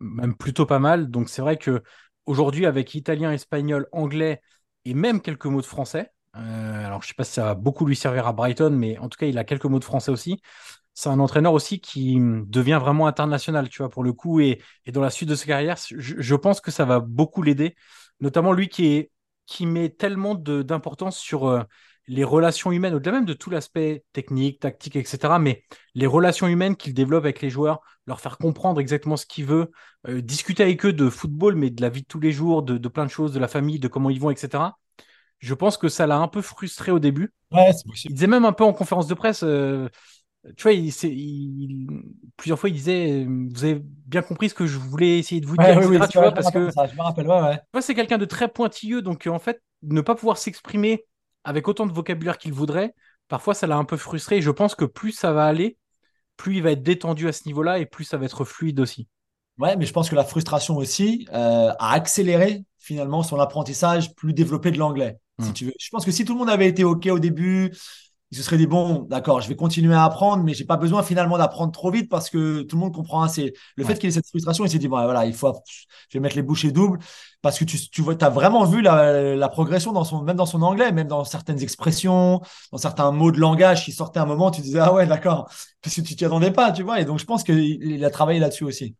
même 0.00 0.36
plutôt 0.36 0.66
pas 0.66 0.78
mal. 0.78 1.10
Donc 1.10 1.30
c'est 1.30 1.40
vrai 1.40 1.56
que 1.56 1.82
aujourd'hui, 2.26 2.66
avec 2.66 2.94
italien, 2.94 3.32
espagnol, 3.32 3.88
anglais 3.92 4.42
et 4.84 4.92
même 4.92 5.22
quelques 5.22 5.46
mots 5.46 5.62
de 5.62 5.66
français, 5.66 6.10
euh, 6.36 6.86
alors 6.86 7.02
je 7.02 7.08
sais 7.08 7.14
pas 7.14 7.24
si 7.24 7.32
ça 7.32 7.44
va 7.44 7.54
beaucoup 7.54 7.86
lui 7.86 7.96
servir 7.96 8.26
à 8.26 8.34
Brighton, 8.34 8.70
mais 8.70 8.98
en 8.98 9.08
tout 9.08 9.16
cas, 9.16 9.26
il 9.26 9.38
a 9.38 9.44
quelques 9.44 9.64
mots 9.64 9.78
de 9.78 9.84
français 9.84 10.10
aussi 10.10 10.40
c'est 10.94 11.08
un 11.08 11.20
entraîneur 11.20 11.52
aussi 11.52 11.80
qui 11.80 12.18
devient 12.20 12.78
vraiment 12.80 13.06
international, 13.06 13.68
tu 13.68 13.78
vois, 13.78 13.88
pour 13.88 14.04
le 14.04 14.12
coup. 14.12 14.40
Et, 14.40 14.60
dans 14.88 15.00
la 15.00 15.10
suite 15.10 15.28
de 15.28 15.34
sa 15.34 15.46
carrière, 15.46 15.76
je, 15.90 16.34
pense 16.34 16.60
que 16.60 16.70
ça 16.70 16.84
va 16.84 17.00
beaucoup 17.00 17.42
l'aider, 17.42 17.74
notamment 18.20 18.52
lui 18.52 18.68
qui, 18.68 18.86
est, 18.86 19.11
qui 19.46 19.66
met 19.66 19.90
tellement 19.90 20.34
d'importance 20.34 21.18
sur 21.18 21.46
euh, 21.46 21.62
les 22.08 22.24
relations 22.24 22.72
humaines, 22.72 22.94
au-delà 22.94 23.12
même 23.12 23.24
de 23.24 23.32
tout 23.32 23.50
l'aspect 23.50 24.04
technique, 24.12 24.60
tactique, 24.60 24.96
etc. 24.96 25.38
Mais 25.38 25.62
les 25.94 26.06
relations 26.06 26.46
humaines 26.46 26.76
qu'il 26.76 26.94
développe 26.94 27.24
avec 27.24 27.40
les 27.40 27.50
joueurs, 27.50 27.80
leur 28.06 28.20
faire 28.20 28.38
comprendre 28.38 28.80
exactement 28.80 29.16
ce 29.16 29.26
qu'il 29.26 29.46
veut, 29.46 29.70
euh, 30.08 30.20
discuter 30.20 30.62
avec 30.62 30.84
eux 30.84 30.92
de 30.92 31.08
football, 31.08 31.54
mais 31.54 31.70
de 31.70 31.80
la 31.80 31.88
vie 31.88 32.02
de 32.02 32.06
tous 32.06 32.20
les 32.20 32.32
jours, 32.32 32.62
de, 32.62 32.76
plein 32.88 33.04
de 33.04 33.10
choses, 33.10 33.32
de 33.32 33.38
la 33.38 33.48
famille, 33.48 33.78
de 33.78 33.88
comment 33.88 34.10
ils 34.10 34.20
vont, 34.20 34.30
etc. 34.30 34.64
Je 35.38 35.54
pense 35.54 35.76
que 35.76 35.88
ça 35.88 36.06
l'a 36.06 36.18
un 36.18 36.28
peu 36.28 36.42
frustré 36.42 36.92
au 36.92 36.98
début. 36.98 37.32
Ouais, 37.50 37.72
c'est 37.72 37.86
possible. 37.86 38.12
Il 38.12 38.14
disait 38.14 38.26
même 38.26 38.44
un 38.44 38.52
peu 38.52 38.64
en 38.64 38.72
conférence 38.72 39.06
de 39.06 39.14
presse. 39.14 39.42
Euh, 39.42 39.88
tu 40.56 40.62
vois, 40.62 40.72
il, 40.72 41.86
plusieurs 42.36 42.58
fois, 42.58 42.68
il 42.68 42.74
disait 42.74 43.24
Vous 43.24 43.64
avez 43.64 43.80
bien 43.82 44.22
compris 44.22 44.48
ce 44.48 44.54
que 44.54 44.66
je 44.66 44.78
voulais 44.78 45.18
essayer 45.18 45.40
de 45.40 45.46
vous 45.46 45.56
dire, 45.56 45.78
oui, 45.88 45.98
tu 46.10 46.18
vois, 46.18 46.32
parce 46.32 46.50
que 46.50 46.70
je 46.70 46.96
me 46.96 47.02
rappelle, 47.02 47.28
ouais, 47.28 47.60
c'est 47.80 47.94
quelqu'un 47.94 48.18
de 48.18 48.24
très 48.24 48.48
pointilleux, 48.48 49.02
donc 49.02 49.26
en 49.26 49.38
fait, 49.38 49.62
ne 49.82 50.00
pas 50.00 50.14
pouvoir 50.14 50.38
s'exprimer 50.38 51.04
avec 51.44 51.68
autant 51.68 51.86
de 51.86 51.92
vocabulaire 51.92 52.38
qu'il 52.38 52.52
voudrait, 52.52 52.94
parfois, 53.28 53.54
ça 53.54 53.66
l'a 53.66 53.76
un 53.76 53.84
peu 53.84 53.96
frustré. 53.96 54.40
je 54.40 54.50
pense 54.50 54.74
que 54.74 54.84
plus 54.84 55.12
ça 55.12 55.32
va 55.32 55.46
aller, 55.46 55.76
plus 56.36 56.56
il 56.56 56.62
va 56.62 56.72
être 56.72 56.82
détendu 56.82 57.28
à 57.28 57.32
ce 57.32 57.42
niveau-là 57.46 57.78
et 57.78 57.86
plus 57.86 58.04
ça 58.04 58.16
va 58.16 58.24
être 58.24 58.44
fluide 58.44 58.80
aussi. 58.80 59.08
Ouais, 59.58 59.76
mais 59.76 59.86
je 59.86 59.92
pense 59.92 60.08
que 60.08 60.14
la 60.14 60.24
frustration 60.24 60.76
aussi 60.76 61.26
euh, 61.32 61.72
a 61.78 61.92
accéléré 61.92 62.64
finalement 62.78 63.22
son 63.22 63.38
apprentissage 63.38 64.14
plus 64.14 64.32
développé 64.32 64.70
de 64.70 64.78
l'anglais. 64.78 65.18
Si 65.40 65.50
hmm. 65.50 65.52
tu 65.52 65.64
veux. 65.66 65.74
Je 65.78 65.88
pense 65.90 66.04
que 66.04 66.10
si 66.10 66.24
tout 66.24 66.32
le 66.32 66.38
monde 66.40 66.50
avait 66.50 66.68
été 66.68 66.84
OK 66.84 67.06
au 67.06 67.18
début, 67.18 67.72
il 68.32 68.36
se 68.38 68.42
serait 68.42 68.56
dit 68.56 68.66
bon, 68.66 69.02
d'accord, 69.10 69.42
je 69.42 69.48
vais 69.48 69.56
continuer 69.56 69.94
à 69.94 70.04
apprendre, 70.04 70.42
mais 70.42 70.54
j'ai 70.54 70.64
pas 70.64 70.78
besoin 70.78 71.02
finalement 71.02 71.36
d'apprendre 71.36 71.70
trop 71.70 71.90
vite 71.90 72.08
parce 72.08 72.30
que 72.30 72.62
tout 72.62 72.76
le 72.76 72.80
monde 72.80 72.94
comprend 72.94 73.20
assez. 73.22 73.52
Le 73.76 73.84
fait 73.84 73.98
qu'il 73.98 74.08
ait 74.08 74.12
cette 74.12 74.26
frustration, 74.26 74.64
il 74.64 74.70
s'est 74.70 74.78
dit 74.78 74.88
bon, 74.88 75.02
voilà, 75.04 75.26
il 75.26 75.34
faut, 75.34 75.52
je 76.08 76.16
vais 76.16 76.20
mettre 76.22 76.36
les 76.36 76.42
bouchées 76.42 76.72
doubles 76.72 76.98
parce 77.42 77.58
que 77.58 77.64
tu, 77.66 77.78
tu 77.90 78.00
vois, 78.00 78.14
as 78.24 78.30
vraiment 78.30 78.64
vu 78.64 78.80
la, 78.80 79.48
progression 79.50 79.92
dans 79.92 80.04
son, 80.04 80.22
même 80.22 80.36
dans 80.36 80.46
son 80.46 80.62
anglais, 80.62 80.92
même 80.92 81.08
dans 81.08 81.24
certaines 81.24 81.62
expressions, 81.62 82.40
dans 82.72 82.78
certains 82.78 83.12
mots 83.12 83.32
de 83.32 83.38
langage 83.38 83.84
qui 83.84 83.92
sortaient 83.92 84.20
à 84.20 84.22
un 84.22 84.26
moment, 84.26 84.50
tu 84.50 84.62
disais 84.62 84.78
ah 84.78 84.94
ouais, 84.94 85.06
d'accord, 85.06 85.50
parce 85.82 85.94
que 85.94 86.00
tu 86.00 86.16
t'y 86.16 86.24
attendais 86.24 86.52
pas, 86.52 86.72
tu 86.72 86.84
vois. 86.84 87.00
Et 87.00 87.04
donc 87.04 87.18
je 87.18 87.26
pense 87.26 87.44
qu'il 87.44 88.02
a 88.02 88.10
travaillé 88.10 88.40
là-dessus 88.40 88.64
aussi. 88.64 88.96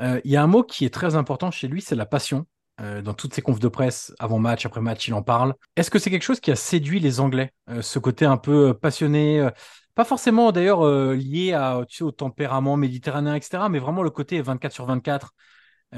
Euh, 0.00 0.20
il 0.24 0.30
y 0.30 0.36
a 0.36 0.42
un 0.44 0.46
mot 0.46 0.62
qui 0.62 0.84
est 0.84 0.94
très 0.94 1.16
important 1.16 1.50
chez 1.50 1.66
lui, 1.66 1.82
c'est 1.82 1.96
la 1.96 2.06
passion. 2.06 2.46
Euh, 2.80 3.02
dans 3.02 3.14
toutes 3.14 3.34
ses 3.34 3.42
confs 3.42 3.60
de 3.60 3.68
presse, 3.68 4.12
avant 4.18 4.38
match, 4.40 4.66
après 4.66 4.80
match, 4.80 5.06
il 5.06 5.14
en 5.14 5.22
parle. 5.22 5.54
Est-ce 5.76 5.90
que 5.90 5.98
c'est 6.00 6.10
quelque 6.10 6.22
chose 6.22 6.40
qui 6.40 6.50
a 6.50 6.56
séduit 6.56 6.98
les 6.98 7.20
Anglais, 7.20 7.52
euh, 7.70 7.82
ce 7.82 8.00
côté 8.00 8.24
un 8.24 8.36
peu 8.36 8.70
euh, 8.70 8.74
passionné 8.74 9.48
Pas 9.94 10.04
forcément 10.04 10.50
d'ailleurs 10.50 10.84
lié 11.14 11.56
au 12.00 12.10
tempérament 12.10 12.76
méditerranéen, 12.76 13.36
etc., 13.36 13.68
mais 13.70 13.78
vraiment 13.78 14.02
le 14.02 14.10
côté 14.10 14.42
24 14.42 14.72
sur 14.72 14.86
24. 14.86 15.32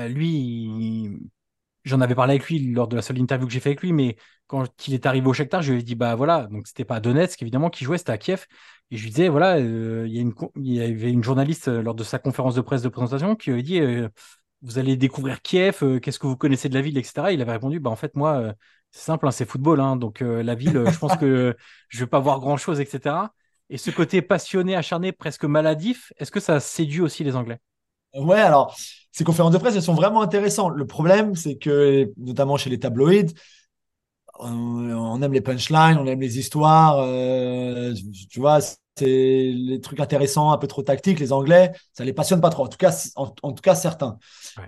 lui, 0.08 1.18
j'en 1.84 2.00
avais 2.02 2.14
parlé 2.14 2.34
avec 2.34 2.46
lui 2.48 2.72
lors 2.72 2.88
de 2.88 2.96
la 2.96 3.02
seule 3.02 3.18
interview 3.18 3.46
que 3.46 3.52
j'ai 3.52 3.60
fait 3.60 3.70
avec 3.70 3.82
lui, 3.82 3.92
mais 3.92 4.16
quand 4.46 4.66
il 4.86 4.94
est 4.94 5.06
arrivé 5.06 5.26
au 5.26 5.32
Shakhtar, 5.32 5.62
je 5.62 5.72
lui 5.72 5.80
ai 5.80 5.82
dit, 5.82 5.94
bah 5.94 6.14
voilà, 6.14 6.46
donc 6.50 6.66
c'était 6.66 6.84
pas 6.84 6.96
à 6.96 7.00
Donetsk, 7.00 7.40
évidemment, 7.42 7.70
qui 7.70 7.84
jouait, 7.84 7.98
c'était 7.98 8.12
à 8.12 8.18
Kiev. 8.18 8.46
Et 8.90 8.96
je 8.96 9.02
lui 9.02 9.10
disais, 9.10 9.28
voilà, 9.28 9.58
il 9.58 10.06
y, 10.08 10.74
y, 10.74 10.80
avait 10.80 11.10
une 11.10 11.24
journaliste 11.24 11.68
lors 11.68 11.94
de 11.94 12.04
sa 12.04 12.18
conférence 12.18 12.54
de 12.54 12.60
presse 12.60 12.82
de 12.82 12.88
présentation 12.88 13.34
qui 13.34 13.50
lui 13.50 13.60
a 13.60 13.62
dit, 13.62 13.80
vous 14.66 14.78
allez 14.78 14.96
découvrir 14.96 15.42
Kiev, 15.42 15.78
euh, 15.82 16.00
qu'est-ce 16.00 16.18
que 16.18 16.26
vous 16.26 16.36
connaissez 16.36 16.68
de 16.68 16.74
la 16.74 16.80
ville, 16.80 16.98
etc. 16.98 17.32
Il 17.32 17.40
avait 17.40 17.52
répondu, 17.52 17.78
bah, 17.78 17.90
en 17.90 17.96
fait, 17.96 18.16
moi, 18.16 18.36
euh, 18.40 18.52
c'est 18.90 19.04
simple, 19.04 19.28
hein, 19.28 19.30
c'est 19.30 19.48
football, 19.48 19.80
hein, 19.80 19.94
donc 19.94 20.22
euh, 20.22 20.42
la 20.42 20.56
ville, 20.56 20.84
je 20.90 20.98
pense 20.98 21.16
que 21.16 21.56
je 21.88 22.00
vais 22.00 22.08
pas 22.08 22.18
voir 22.18 22.40
grand-chose, 22.40 22.80
etc. 22.80 23.32
Et 23.70 23.78
ce 23.78 23.92
côté 23.92 24.22
passionné, 24.22 24.74
acharné, 24.74 25.12
presque 25.12 25.44
maladif, 25.44 26.12
est-ce 26.18 26.32
que 26.32 26.40
ça 26.40 26.58
séduit 26.58 27.00
aussi 27.00 27.22
les 27.22 27.36
Anglais? 27.36 27.58
Ouais, 28.12 28.40
alors, 28.40 28.76
ces 29.12 29.22
conférences 29.22 29.52
de 29.52 29.58
presse, 29.58 29.76
elles 29.76 29.82
sont 29.82 29.94
vraiment 29.94 30.20
intéressantes. 30.20 30.72
Le 30.74 30.86
problème, 30.86 31.36
c'est 31.36 31.56
que, 31.56 32.12
notamment 32.16 32.56
chez 32.56 32.70
les 32.70 32.80
tabloïds, 32.80 33.34
on, 34.40 35.22
aime 35.22 35.32
les 35.32 35.40
punchlines, 35.40 35.96
on 35.98 36.06
aime 36.06 36.20
les 36.20 36.38
histoires, 36.38 37.06
tu 38.30 38.40
vois, 38.40 38.60
c'est 38.96 39.52
les 39.54 39.80
trucs 39.80 40.00
intéressants, 40.00 40.52
un 40.52 40.58
peu 40.58 40.66
trop 40.66 40.82
tactiques, 40.82 41.20
les 41.20 41.32
Anglais, 41.32 41.72
ça 41.92 42.04
les 42.04 42.12
passionne 42.12 42.40
pas 42.40 42.50
trop. 42.50 42.64
En 42.64 42.68
tout 42.68 42.78
cas, 42.78 42.94
en, 43.16 43.26
tout 43.28 43.62
cas 43.62 43.74
certains. 43.74 44.18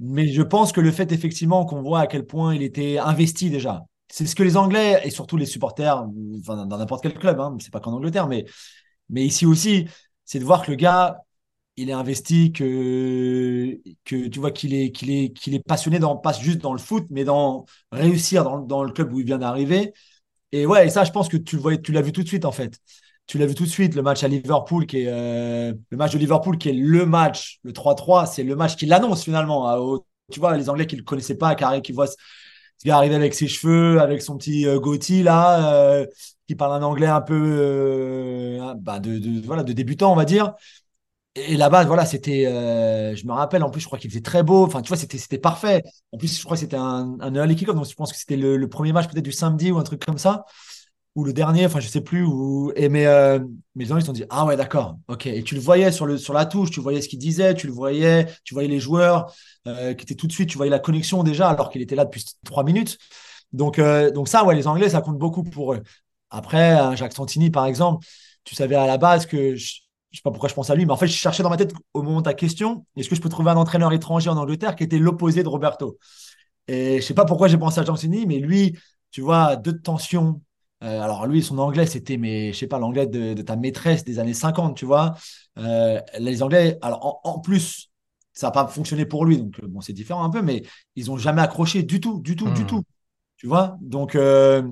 Mais 0.01 0.29
je 0.29 0.43
pense 0.43 0.73
que 0.73 0.81
le 0.81 0.93
fait 0.93 1.11
effectivement 1.13 1.65
qu'on 1.65 1.83
voit 1.83 2.01
à 2.01 2.07
quel 2.07 2.27
point 2.27 2.55
il 2.55 2.63
était 2.63 2.99
investi 2.99 3.51
déjà, 3.51 3.85
c'est 4.11 4.27
ce 4.27 4.35
que 4.35 4.43
les 4.43 4.57
Anglais 4.57 5.01
et 5.05 5.11
surtout 5.11 5.37
les 5.37 5.47
supporters, 5.47 6.05
dans 6.07 6.67
n'importe 6.67 7.03
quel 7.03 7.15
club, 7.15 7.41
hein, 7.41 7.57
c'est 7.61 7.73
pas 7.73 7.81
qu'en 7.81 7.93
Angleterre, 7.93 8.29
mais 8.29 8.45
mais 9.11 9.25
ici 9.25 9.47
aussi, 9.47 9.89
c'est 10.25 10.39
de 10.39 10.45
voir 10.45 10.65
que 10.65 10.71
le 10.71 10.77
gars, 10.77 11.19
il 11.77 11.91
est 11.91 11.93
investi, 11.93 12.53
que 12.53 13.79
que 14.05 14.29
tu 14.29 14.41
vois 14.41 14.51
qu'il 14.51 14.75
est 14.75 14.93
qu'il 14.93 15.11
est 15.11 15.33
qu'il 15.33 15.55
est 15.55 15.65
passionné 15.65 15.99
dans 15.99 16.17
pas 16.17 16.33
juste 16.33 16.59
dans 16.59 16.73
le 16.73 16.79
foot, 16.79 17.07
mais 17.11 17.25
dans 17.25 17.67
réussir 17.93 18.45
dans, 18.45 18.59
dans 18.61 18.85
le 18.85 18.93
club 18.93 19.13
où 19.13 19.21
il 19.21 19.27
vient 19.27 19.39
d'arriver. 19.39 19.93
Et 20.53 20.67
ouais, 20.67 20.87
et 20.87 20.91
ça, 20.91 21.05
je 21.05 21.13
pense 21.13 21.29
que 21.29 21.37
tu 21.37 21.57
le 21.59 21.83
tu 21.83 21.93
l'as 21.93 22.03
vu 22.03 22.13
tout 22.13 22.23
de 22.23 22.29
suite 22.29 22.45
en 22.45 22.53
fait 22.53 22.81
tu 23.29 23.39
l'as 23.39 23.47
vu 23.47 23.55
tout 23.55 23.65
de 23.65 23.69
suite, 23.69 23.95
le 23.95 24.03
match 24.03 24.25
à 24.25 24.29
Liverpool, 24.29 24.87
qui 24.87 25.03
est 25.03 25.09
euh, 25.09 25.73
le 25.91 25.97
match 25.97 26.13
de 26.13 26.19
Liverpool, 26.19 26.59
qui 26.59 26.71
est 26.71 26.73
le 26.73 27.07
match, 27.07 27.61
le 27.63 27.73
3-3, 27.73 28.27
c'est 28.27 28.43
le 28.43 28.57
match 28.57 28.75
qui 28.75 28.87
l'annonce 28.87 29.23
finalement. 29.23 29.69
Hein, 29.69 30.01
tu 30.33 30.41
vois, 30.41 30.57
les 30.57 30.69
Anglais 30.69 30.87
qui 30.87 30.97
ne 30.97 31.01
le 31.01 31.05
connaissaient 31.05 31.37
pas, 31.37 31.55
carré, 31.55 31.83
qui 31.83 31.93
voient 31.93 32.07
ce, 32.07 32.17
gars 32.85 32.97
arriver 32.97 33.15
avec 33.15 33.35
ses 33.35 33.49
cheveux, 33.49 34.01
avec 34.01 34.23
son 34.23 34.37
petit 34.39 34.67
euh, 34.67 34.81
là, 35.23 35.75
euh, 35.75 36.07
qui 36.47 36.55
parle 36.55 36.73
un 36.73 36.85
anglais 36.85 37.07
un 37.07 37.21
peu 37.21 37.35
euh, 37.61 38.75
bah, 38.79 38.99
de, 38.99 39.41
voilà, 39.45 39.63
de 39.63 39.73
débutant, 39.73 40.13
on 40.13 40.17
va 40.17 40.25
dire. 40.25 40.55
Et 41.35 41.57
là-bas, 41.57 41.85
voilà, 41.85 42.05
c'était, 42.05 42.45
je 43.15 43.27
me 43.27 43.33
rappelle, 43.33 43.63
en 43.63 43.71
plus, 43.71 43.81
je 43.81 43.87
crois 43.87 43.99
qu'il 43.99 44.11
faisait 44.11 44.23
très 44.23 44.43
beau. 44.43 44.65
Enfin, 44.65 44.83
tu 44.83 44.89
vois, 44.89 44.97
c'était, 44.97 45.19
c'était 45.19 45.39
parfait. 45.39 45.83
En 46.13 46.19
plus, 46.19 46.37
je 46.37 46.43
crois 46.45 46.57
que 46.57 46.61
c'était 46.61 46.77
un, 46.77 47.17
un 47.21 47.35
early 47.35 47.55
donc 47.55 47.87
je 47.89 47.95
pense 47.95 48.13
que 48.13 48.19
c'était 48.19 48.37
le, 48.37 48.69
premier 48.69 48.93
match 48.93 49.09
peut-être 49.09 49.25
du 49.25 49.33
samedi 49.33 49.71
ou 49.71 49.79
un 49.79 49.85
truc 49.85 50.05
comme 50.05 50.19
ça 50.19 50.47
ou 51.15 51.25
le 51.25 51.33
dernier, 51.33 51.67
enfin 51.67 51.81
je 51.81 51.89
sais 51.89 52.01
plus, 52.01 52.27
et 52.77 52.89
mais, 52.89 53.07
euh, 53.07 53.41
mes 53.75 53.87
gens 53.87 53.97
ils 53.97 54.03
se 54.03 54.07
sont 54.07 54.13
dit 54.13 54.25
ah 54.31 54.47
ouais 54.47 54.57
d'accord, 54.57 54.97
ok, 55.09 55.27
et 55.27 55.43
tu 55.43 55.55
le 55.55 55.61
voyais 55.61 55.91
sur, 55.91 56.07
le, 56.07 56.17
sur 56.17 56.33
la 56.33 56.47
touche, 56.47 56.71
tu 56.71 56.81
voyais 56.81 57.01
ce 57.03 57.09
qu'il 57.09 57.19
disait, 57.19 57.55
tu 57.55 57.67
le 57.67 57.73
voyais, 57.73 58.27
tu 58.45 58.55
voyais 58.55 58.69
les 58.69 58.81
joueurs 58.81 59.35
euh, 59.67 59.95
qui 59.95 60.05
étaient 60.05 60.15
tout 60.15 60.27
de 60.27 60.33
suite, 60.33 60.49
tu 60.49 60.57
voyais 60.57 60.71
la 60.71 60.79
connexion 60.79 61.23
déjà 61.23 61.49
alors 61.49 61.71
qu'il 61.71 61.83
était 61.83 61.97
là 61.97 62.05
depuis 62.05 62.25
trois 62.45 62.63
minutes. 62.65 62.99
Donc, 63.53 63.79
euh, 63.79 64.11
donc 64.11 64.29
ça, 64.29 64.45
ouais, 64.45 64.55
les 64.55 64.67
Anglais, 64.67 64.91
ça 64.91 65.01
compte 65.01 65.19
beaucoup 65.19 65.43
pour 65.43 65.75
eux. 65.75 65.83
Après, 66.31 66.97
Jacques 66.97 67.15
Santini, 67.15 67.51
par 67.51 67.67
exemple, 67.67 68.07
tu 68.45 68.55
savais 68.55 68.77
à 68.77 68.87
la 68.87 68.99
base 68.99 69.27
que 69.27 69.57
je 70.11 70.17
sais 70.17 70.23
pas 70.23 70.31
pourquoi 70.31 70.49
je 70.49 70.55
pense 70.55 70.71
à 70.71 70.75
lui, 70.75 70.87
mais 70.87 70.93
en 70.93 70.97
fait, 70.97 71.07
je 71.07 71.13
cherchais 71.13 71.43
dans 71.43 71.51
ma 71.51 71.57
tête 71.57 71.73
au 71.95 72.03
moment 72.03 72.19
de 72.19 72.25
ta 72.25 72.35
question, 72.35 72.87
est-ce 72.97 73.09
que 73.09 73.15
je 73.15 73.21
peux 73.21 73.29
trouver 73.29 73.51
un 73.51 73.57
entraîneur 73.57 73.93
étranger 73.93 74.31
en 74.31 74.37
Angleterre 74.37 74.77
qui 74.77 74.85
était 74.85 74.99
l'opposé 74.99 75.43
de 75.43 75.49
Roberto? 75.49 75.99
Et 76.67 77.01
je 77.01 77.07
sais 77.07 77.15
pas 77.15 77.25
pourquoi 77.25 77.49
j'ai 77.49 77.59
pensé 77.59 77.81
à 77.81 77.85
Jansini, 77.85 78.27
mais 78.27 78.39
lui, 78.39 78.79
tu 79.11 79.21
vois, 79.21 79.57
deux 79.57 79.73
de 79.73 79.79
tension. 79.79 80.41
Euh, 80.83 81.01
alors 81.01 81.27
lui, 81.27 81.43
son 81.43 81.59
anglais, 81.59 81.87
c'était, 81.87 82.17
mais 82.17 82.53
je 82.53 82.59
sais 82.59 82.67
pas, 82.67 82.79
l'anglais 82.79 83.07
de, 83.07 83.41
ta 83.43 83.57
maîtresse 83.57 84.05
des 84.05 84.19
années 84.19 84.35
50, 84.35 84.77
tu 84.77 84.85
vois. 84.87 85.15
Euh, 85.59 86.01
les 86.19 86.43
Anglais, 86.43 86.79
alors 86.83 87.21
en, 87.25 87.41
plus, 87.41 87.91
ça 88.33 88.49
n'a 88.49 88.51
pas 88.53 88.67
fonctionné 88.69 89.05
pour 89.05 89.25
lui, 89.25 89.39
donc 89.39 89.61
bon, 89.65 89.81
c'est 89.81 89.93
différent 89.93 90.23
un 90.25 90.31
peu, 90.31 90.43
mais 90.43 90.63
ils 90.95 91.11
ont 91.11 91.17
jamais 91.17 91.43
accroché 91.43 91.83
du 91.83 92.01
tout, 92.01 92.21
du 92.21 92.37
tout, 92.37 92.51
du 92.51 92.63
hmm. 92.63 92.67
tout. 92.67 92.83
Tu 93.37 93.47
vois 93.47 93.77
Donc, 93.81 94.15
euh, 94.15 94.63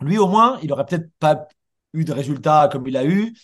lui, 0.00 0.18
au 0.18 0.28
moins, 0.28 0.58
il 0.62 0.72
aurait 0.72 0.86
peut-être 0.86 1.10
pas 1.18 1.46
eu 1.92 2.04
de 2.04 2.12
résultats 2.12 2.68
comme 2.70 2.86
il 2.86 2.96
a 2.96 3.04
eu, 3.04 3.34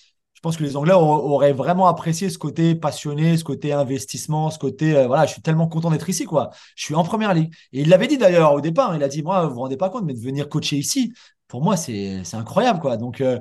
je 0.43 0.49
pense 0.49 0.57
que 0.57 0.65
les 0.65 0.77
Anglais 0.77 0.93
auraient 0.93 1.53
vraiment 1.53 1.87
apprécié 1.87 2.29
ce 2.29 2.37
côté 2.37 2.75
passionné, 2.75 3.37
ce 3.37 3.45
côté 3.45 3.73
investissement, 3.73 4.51
ce 4.51 4.59
côté 4.59 5.07
voilà, 5.07 5.25
je 5.25 5.35
suis 5.35 5.41
tellement 5.41 5.69
content 5.69 5.89
d'être 5.89 6.09
ici 6.09 6.25
quoi. 6.25 6.51
Je 6.75 6.83
suis 6.85 6.97
en 6.97 7.05
première 7.05 7.33
ligue. 7.33 7.55
Et 7.73 7.83
il 7.83 7.89
l'avait 7.89 8.09
dit 8.09 8.19
d'ailleurs 8.19 8.53
au 8.53 8.61
départ, 8.61 8.97
il 8.97 9.05
a 9.05 9.09
dit 9.09 9.23
moi 9.23 9.47
vous 9.47 9.55
vous 9.55 9.61
rendez 9.61 9.77
pas 9.77 9.89
compte 9.89 10.05
mais 10.05 10.15
de 10.15 10.19
venir 10.19 10.49
coacher 10.49 10.77
ici, 10.77 11.13
pour 11.53 11.63
moi 11.63 11.77
c'est 11.77 12.23
incroyable 12.33 12.81
quoi. 12.81 12.97
Donc 12.97 13.21
euh, 13.21 13.39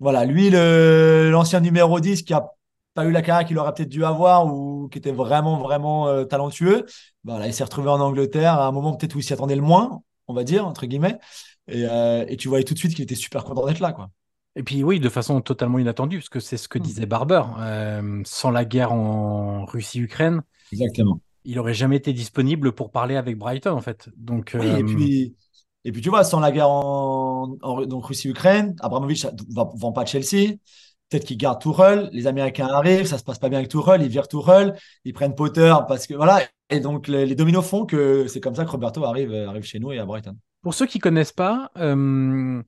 voilà, 0.00 0.24
lui 0.24 0.50
l'ancien 0.50 1.60
numéro 1.60 2.00
10 2.00 2.24
qui 2.24 2.34
a 2.34 2.50
pas 2.94 3.04
eu 3.04 3.12
la 3.12 3.22
carrière 3.22 3.46
qu'il 3.46 3.56
aurait 3.58 3.72
peut-être 3.72 3.88
dû 3.88 4.04
avoir 4.04 4.52
ou 4.52 4.88
qui 4.88 4.98
était 4.98 5.12
vraiment 5.12 5.58
vraiment 5.58 6.08
euh, 6.08 6.24
talentueux, 6.24 6.84
bah, 7.22 7.46
il 7.46 7.54
s'est 7.54 7.64
retrouvé 7.64 7.90
en 7.90 8.00
Angleterre 8.00 8.54
à 8.54 8.66
un 8.66 8.72
moment 8.72 8.94
peut-être 8.94 9.14
où 9.14 9.20
il 9.20 9.22
s'y 9.22 9.32
attendait 9.32 9.54
le 9.54 9.62
moins, 9.62 10.02
on 10.26 10.34
va 10.34 10.42
dire 10.42 10.66
entre 10.66 10.84
guillemets. 10.86 11.18
Et, 11.68 11.82
et 11.82 12.36
tu 12.36 12.48
voyais 12.48 12.64
tout 12.64 12.74
de 12.74 12.78
suite 12.78 12.94
qu'il 12.94 13.04
était 13.04 13.14
super 13.14 13.44
content 13.44 13.66
d'être 13.66 13.80
là 13.80 13.92
quoi. 13.92 14.10
Et 14.58 14.64
puis 14.64 14.82
oui, 14.82 14.98
de 14.98 15.08
façon 15.08 15.40
totalement 15.40 15.78
inattendue, 15.78 16.18
parce 16.18 16.28
que 16.28 16.40
c'est 16.40 16.56
ce 16.56 16.66
que 16.66 16.80
hmm. 16.80 16.82
disait 16.82 17.06
Barber. 17.06 17.42
Euh, 17.60 18.20
sans 18.24 18.50
la 18.50 18.64
guerre 18.64 18.92
en 18.92 19.64
Russie-Ukraine, 19.64 20.42
Exactement. 20.72 21.20
il 21.44 21.54
n'aurait 21.54 21.74
jamais 21.74 21.96
été 21.96 22.12
disponible 22.12 22.72
pour 22.72 22.90
parler 22.90 23.14
avec 23.14 23.38
Brighton, 23.38 23.70
en 23.70 23.80
fait. 23.80 24.08
Donc, 24.16 24.56
et, 24.56 24.58
euh, 24.58 24.82
puis, 24.82 25.36
et 25.88 25.90
puis, 25.90 26.02
tu 26.02 26.10
vois, 26.10 26.22
sans 26.22 26.38
la 26.38 26.52
guerre 26.52 26.68
en, 26.68 27.56
Russie-Ukraine, 27.62 28.76
Abramovich 28.80 29.24
ne 29.24 29.78
vend 29.78 29.90
pas 29.90 30.04
Chelsea. 30.04 30.56
Peut-être 31.08 31.24
qu'il 31.24 31.38
garde 31.38 31.62
Tourelle, 31.62 32.10
les 32.12 32.26
Américains 32.26 32.66
arrivent, 32.66 33.06
ça 33.06 33.16
se 33.16 33.24
passe 33.24 33.38
pas 33.38 33.48
bien 33.48 33.60
avec 33.60 33.70
Tourelle, 33.70 34.02
ils 34.02 34.10
virent 34.10 34.28
Tourelle, 34.28 34.76
ils 35.06 35.14
prennent 35.14 35.34
Potter 35.34 35.74
parce 35.88 36.06
que 36.06 36.12
voilà. 36.12 36.42
Et 36.68 36.80
donc 36.80 37.08
les, 37.08 37.34
dominos 37.34 37.66
font 37.66 37.86
que 37.86 38.26
c'est 38.26 38.40
comme 38.40 38.54
ça 38.54 38.66
que 38.66 38.70
Roberto 38.70 39.02
arrive, 39.02 39.32
arrive 39.32 39.62
chez 39.62 39.78
nous 39.78 39.90
et 39.90 39.98
à 39.98 40.04
Brighton. 40.04 40.36
Pour 40.60 40.74
ceux 40.74 40.84
qui 40.84 40.98
connaissent 40.98 41.32
pas, 41.32 41.70
euh, 41.78 42.62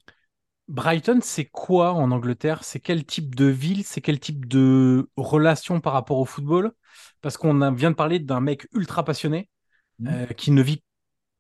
Brighton, 0.68 1.18
c'est 1.22 1.44
quoi 1.44 1.92
en 1.92 2.12
Angleterre? 2.12 2.64
C'est 2.64 2.80
quel 2.80 3.04
type 3.04 3.34
de 3.34 3.44
ville? 3.44 3.84
C'est 3.84 4.00
quel 4.00 4.18
type 4.18 4.48
de 4.48 5.10
relation 5.18 5.78
par 5.80 5.92
rapport 5.92 6.20
au 6.20 6.24
football? 6.24 6.72
Parce 7.20 7.36
qu'on 7.36 7.70
vient 7.72 7.90
de 7.90 7.96
parler 7.96 8.18
d'un 8.18 8.40
mec 8.40 8.66
ultra 8.72 9.04
passionné 9.04 9.50
mmh. 9.98 10.08
euh, 10.08 10.26
qui 10.28 10.52
ne 10.52 10.62
vit 10.62 10.82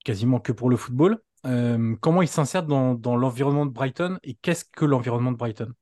quasiment 0.04 0.40
que 0.40 0.52
pour 0.52 0.68
le 0.68 0.76
football. 0.76 1.18
Euh, 1.46 1.96
comment 2.00 2.22
il 2.22 2.28
s'insère 2.28 2.64
dans, 2.64 3.16
l'environnement 3.16 3.66
de 3.66 3.70
Brighton 3.70 4.18
et 4.22 4.34
qu'est-ce 4.34 4.64
que 4.64 4.84
l'environnement 4.84 5.32
de 5.32 5.36
Brighton? 5.36 5.72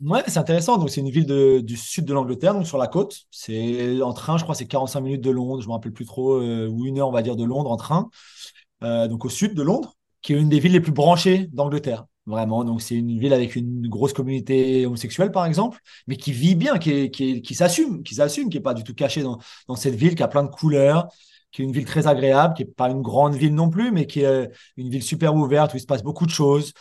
Ouais, 0.00 0.22
c'est 0.26 0.38
intéressant. 0.38 0.78
Donc, 0.78 0.90
c'est 0.90 1.00
une 1.00 1.10
ville 1.10 1.62
du 1.62 1.76
sud 1.76 2.06
de 2.06 2.14
l'Angleterre, 2.14 2.54
donc 2.54 2.66
sur 2.66 2.78
la 2.78 2.86
côte. 2.86 3.16
C'est 3.30 4.00
en 4.00 4.14
train, 4.14 4.38
je 4.38 4.44
crois, 4.44 4.54
c'est 4.54 4.66
45 4.66 5.00
minutes 5.00 5.20
de 5.20 5.30
Londres, 5.30 5.60
je 5.60 5.66
ne 5.66 5.70
me 5.70 5.74
rappelle 5.74 5.92
plus 5.92 6.06
trop, 6.06 6.40
euh, 6.40 6.68
ou 6.68 6.86
une 6.86 6.98
heure, 6.98 7.08
on 7.08 7.12
va 7.12 7.22
dire, 7.22 7.36
de 7.36 7.44
Londres 7.44 7.70
en 7.70 7.76
train. 7.76 8.08
donc, 8.82 9.24
au 9.24 9.28
sud 9.28 9.54
de 9.54 9.62
Londres, 9.62 9.96
qui 10.22 10.32
est 10.32 10.36
une 10.38 10.48
des 10.48 10.58
villes 10.58 10.72
les 10.72 10.80
plus 10.80 10.92
branchées 10.92 11.48
d'Angleterre. 11.52 12.06
Vraiment, 12.26 12.64
donc 12.64 12.80
c'est 12.80 12.94
une 12.94 13.18
ville 13.18 13.32
avec 13.32 13.56
une 13.56 13.88
grosse 13.88 14.12
communauté 14.12 14.86
homosexuelle, 14.86 15.32
par 15.32 15.46
exemple, 15.46 15.80
mais 16.06 16.16
qui 16.16 16.32
vit 16.32 16.54
bien, 16.54 16.78
qui, 16.78 17.10
qui, 17.10 17.54
s'assume, 17.54 18.02
qui 18.02 18.14
s'assume, 18.14 18.50
qui 18.50 18.58
n'est 18.58 18.62
pas 18.62 18.74
du 18.74 18.84
tout 18.84 18.94
caché 18.94 19.22
dans, 19.22 19.38
dans, 19.66 19.74
cette 19.74 19.94
ville, 19.94 20.14
qui 20.14 20.22
a 20.22 20.28
plein 20.28 20.44
de 20.44 20.48
couleurs, 20.48 21.08
qui 21.52 21.62
est 21.62 21.64
une 21.64 21.72
ville 21.72 21.84
très 21.84 22.06
agréable, 22.06 22.54
qui 22.54 22.64
n'est 22.64 22.70
pas 22.70 22.88
une 22.90 23.02
grande 23.02 23.34
ville 23.34 23.54
non 23.54 23.70
plus, 23.70 23.92
mais 23.92 24.06
qui 24.06 24.22
est 24.22 24.50
une 24.76 24.88
ville 24.88 25.02
super 25.02 25.34
ouverte 25.34 25.74
où 25.74 25.76
il 25.76 25.80
se 25.80 25.86
passe 25.86 26.02
beaucoup 26.02 26.26
de 26.26 26.30
choses. 26.30 26.72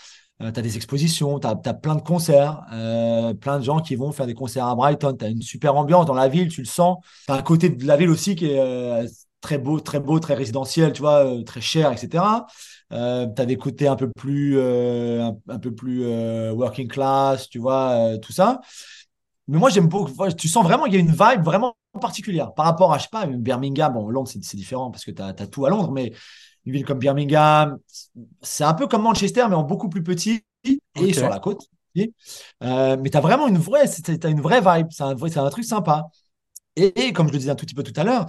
Euh, 0.41 0.51
tu 0.51 0.59
as 0.59 0.63
des 0.63 0.77
expositions, 0.77 1.39
tu 1.39 1.47
as, 1.47 1.73
plein 1.73 1.95
de 1.95 2.01
concerts, 2.01 2.61
euh, 2.71 3.33
plein 3.33 3.59
de 3.59 3.63
gens 3.63 3.79
qui 3.81 3.95
vont 3.95 4.11
faire 4.11 4.25
des 4.25 4.33
concerts 4.33 4.65
à 4.65 4.75
Brighton. 4.75 5.15
Tu 5.17 5.25
as 5.25 5.29
une 5.29 5.41
super 5.41 5.75
ambiance 5.75 6.05
dans 6.05 6.13
la 6.13 6.29
ville, 6.29 6.47
tu 6.47 6.61
le 6.61 6.67
sens. 6.67 6.97
Tu 7.27 7.33
as 7.33 7.35
un 7.35 7.41
côté 7.41 7.69
de 7.69 7.85
la 7.85 7.97
ville 7.97 8.09
aussi 8.09 8.35
qui 8.35 8.51
est 8.51 8.59
euh, 8.59 9.05
très 9.41 9.57
beau, 9.57 9.79
très 9.79 9.99
beau, 9.99 10.19
très 10.19 10.35
résidentiel, 10.35 10.93
tu 10.93 11.01
vois, 11.01 11.25
très 11.45 11.61
cher, 11.61 11.91
etc. 11.91 12.45
Euh, 12.91 13.27
tu 13.27 13.41
as 13.41 13.45
des 13.45 13.57
côtés 13.57 13.87
un 13.87 13.95
peu 13.95 14.09
plus, 14.09 14.57
euh, 14.57 15.31
un, 15.47 15.59
peu 15.59 15.73
plus 15.73 16.03
euh, 16.03 16.51
working 16.53 16.87
class, 16.87 17.49
tu 17.49 17.59
vois, 17.59 18.17
tout 18.21 18.31
ça. 18.33 18.61
Mais 19.47 19.57
moi, 19.57 19.69
j'aime 19.69 19.87
beaucoup. 19.87 20.11
Tu 20.37 20.47
sens 20.47 20.63
vraiment 20.63 20.85
qu'il 20.85 20.93
y 20.93 20.97
a 20.97 20.99
une 20.99 21.11
vibe 21.11 21.43
vraiment 21.43 21.75
particulière 21.99 22.53
par 22.53 22.65
rapport 22.65 22.93
à, 22.93 22.97
je 22.97 23.03
sais 23.03 23.09
pas, 23.11 23.25
Birmingham. 23.25 23.93
Bon, 23.93 24.09
Londres, 24.09 24.29
c'est 24.29 24.57
différent 24.57 24.91
parce 24.91 25.05
que 25.05 25.11
tu 25.11 25.21
as, 25.21 25.33
tout 25.33 25.65
à 25.65 25.69
Londres, 25.69 25.91
mais 25.91 26.13
une 26.65 26.73
ville 26.73 26.85
comme 26.85 26.99
Birmingham, 26.99 27.77
c'est 28.41 28.63
un 28.63 28.73
peu 28.73 28.87
comme 28.87 29.01
Manchester, 29.03 29.45
mais 29.49 29.55
en 29.55 29.63
beaucoup 29.63 29.89
plus 29.89 30.03
petit 30.03 30.41
et 30.63 31.13
sur 31.13 31.29
la 31.29 31.39
côte. 31.39 31.65
mais 31.95 32.11
tu 33.09 33.17
as 33.17 33.21
vraiment 33.21 33.47
une 33.47 33.57
vraie, 33.57 33.85
as 33.85 34.27
une 34.27 34.41
vraie 34.41 34.61
vibe. 34.61 34.87
C'est 34.91 35.03
un, 35.03 35.15
un, 35.15 35.49
truc 35.49 35.63
sympa. 35.63 36.09
Et, 36.75 37.11
comme 37.13 37.27
je 37.27 37.33
le 37.33 37.39
disais 37.39 37.51
un 37.51 37.55
tout 37.55 37.65
petit 37.65 37.75
peu 37.75 37.83
tout 37.83 37.99
à 37.99 38.03
l'heure, 38.03 38.27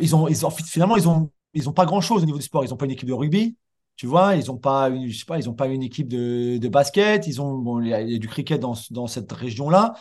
ils 0.00 0.14
ont, 0.14 0.28
ils 0.28 0.44
ont, 0.44 0.50
finalement, 0.50 0.96
ils 0.96 1.08
ont, 1.08 1.30
ils 1.54 1.68
ont 1.68 1.72
pas 1.72 1.86
grand 1.86 2.00
chose 2.00 2.22
au 2.22 2.26
niveau 2.26 2.38
du 2.38 2.44
sport. 2.44 2.64
Ils 2.64 2.70
n'ont 2.70 2.76
pas 2.76 2.84
une 2.84 2.92
équipe 2.92 3.08
de 3.08 3.14
rugby, 3.14 3.56
tu 3.96 4.06
vois, 4.06 4.36
ils 4.36 4.46
n'ont 4.46 4.58
pas, 4.58 4.88
une, 4.88 5.08
je 5.08 5.18
sais 5.18 5.24
pas, 5.24 5.38
ils 5.38 5.48
ont 5.48 5.54
pas 5.54 5.66
une 5.66 5.82
équipe 5.82 6.08
de, 6.08 6.58
de 6.58 6.68
basket. 6.68 7.26
Ils 7.26 7.40
ont, 7.40 7.58
bon, 7.58 7.80
il 7.80 7.88
y, 7.88 7.94
a, 7.94 8.18
du 8.18 8.28
cricket 8.28 8.60
dans, 8.60 8.74
dans 8.90 9.06
cette 9.06 9.32
région-là. 9.32 9.94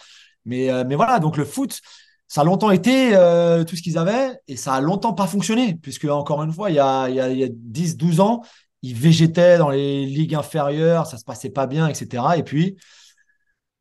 Mais, 0.45 0.69
euh, 0.69 0.83
mais 0.85 0.95
voilà, 0.95 1.19
donc 1.19 1.37
le 1.37 1.45
foot, 1.45 1.81
ça 2.35 2.41
a 2.41 2.43
longtemps 2.43 2.71
été 2.71 3.15
euh, 3.15 3.63
tout 3.63 3.77
ce 3.77 3.81
qu'ils 3.81 3.97
avaient 3.97 4.37
et 4.49 4.57
ça 4.57 4.73
a 4.73 4.81
longtemps 4.81 5.13
pas 5.13 5.25
fonctionné. 5.25 5.75
Puisque, 5.75 6.03
encore 6.03 6.43
une 6.43 6.51
fois, 6.51 6.69
il 6.69 6.75
y 6.75 6.79
a, 6.79 7.07
il 7.07 7.15
y 7.15 7.21
a, 7.21 7.29
il 7.29 7.39
y 7.39 7.45
a 7.45 7.47
10, 7.49 7.95
12 7.95 8.19
ans, 8.19 8.41
ils 8.81 8.93
végétaient 8.93 9.57
dans 9.57 9.69
les 9.69 10.05
ligues 10.05 10.35
inférieures, 10.35 11.07
ça 11.07 11.17
se 11.17 11.23
passait 11.23 11.49
pas 11.49 11.65
bien, 11.65 11.87
etc. 11.87 12.23
Et 12.35 12.43
puis, 12.43 12.75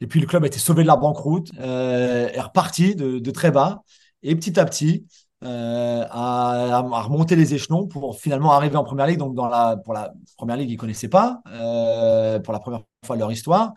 et 0.01 0.07
puis 0.07 0.21
le 0.21 0.27
club 0.29 0.45
a 0.45 0.47
été 0.47 0.61
sauvé 0.61 0.85
de 0.85 0.87
la 0.87 0.95
banqueroute, 0.95 1.51
euh, 1.59 2.29
est 2.29 2.41
reparti 2.41 2.95
de, 2.95 3.31
très 3.33 3.51
bas. 3.51 3.83
Et 4.23 4.37
petit 4.37 4.61
à 4.61 4.65
petit, 4.65 5.05
euh, 5.43 6.05
à, 6.09 6.81
remonter 7.03 7.35
les 7.35 7.55
échelons 7.55 7.89
pour 7.89 8.21
finalement 8.21 8.53
arriver 8.53 8.77
en 8.77 8.85
première 8.85 9.09
ligue. 9.09 9.19
Donc, 9.19 9.35
dans 9.35 9.49
la, 9.49 9.79
pour 9.79 9.95
la 9.95 10.15
première 10.37 10.57
ligue, 10.57 10.71
ils 10.71 10.77
connaissaient 10.77 11.09
pas 11.09 11.43
euh, 11.49 12.39
pour 12.39 12.53
la 12.53 12.61
première 12.61 12.83
fois 13.05 13.17
de 13.17 13.21
leur 13.21 13.33
histoire, 13.33 13.75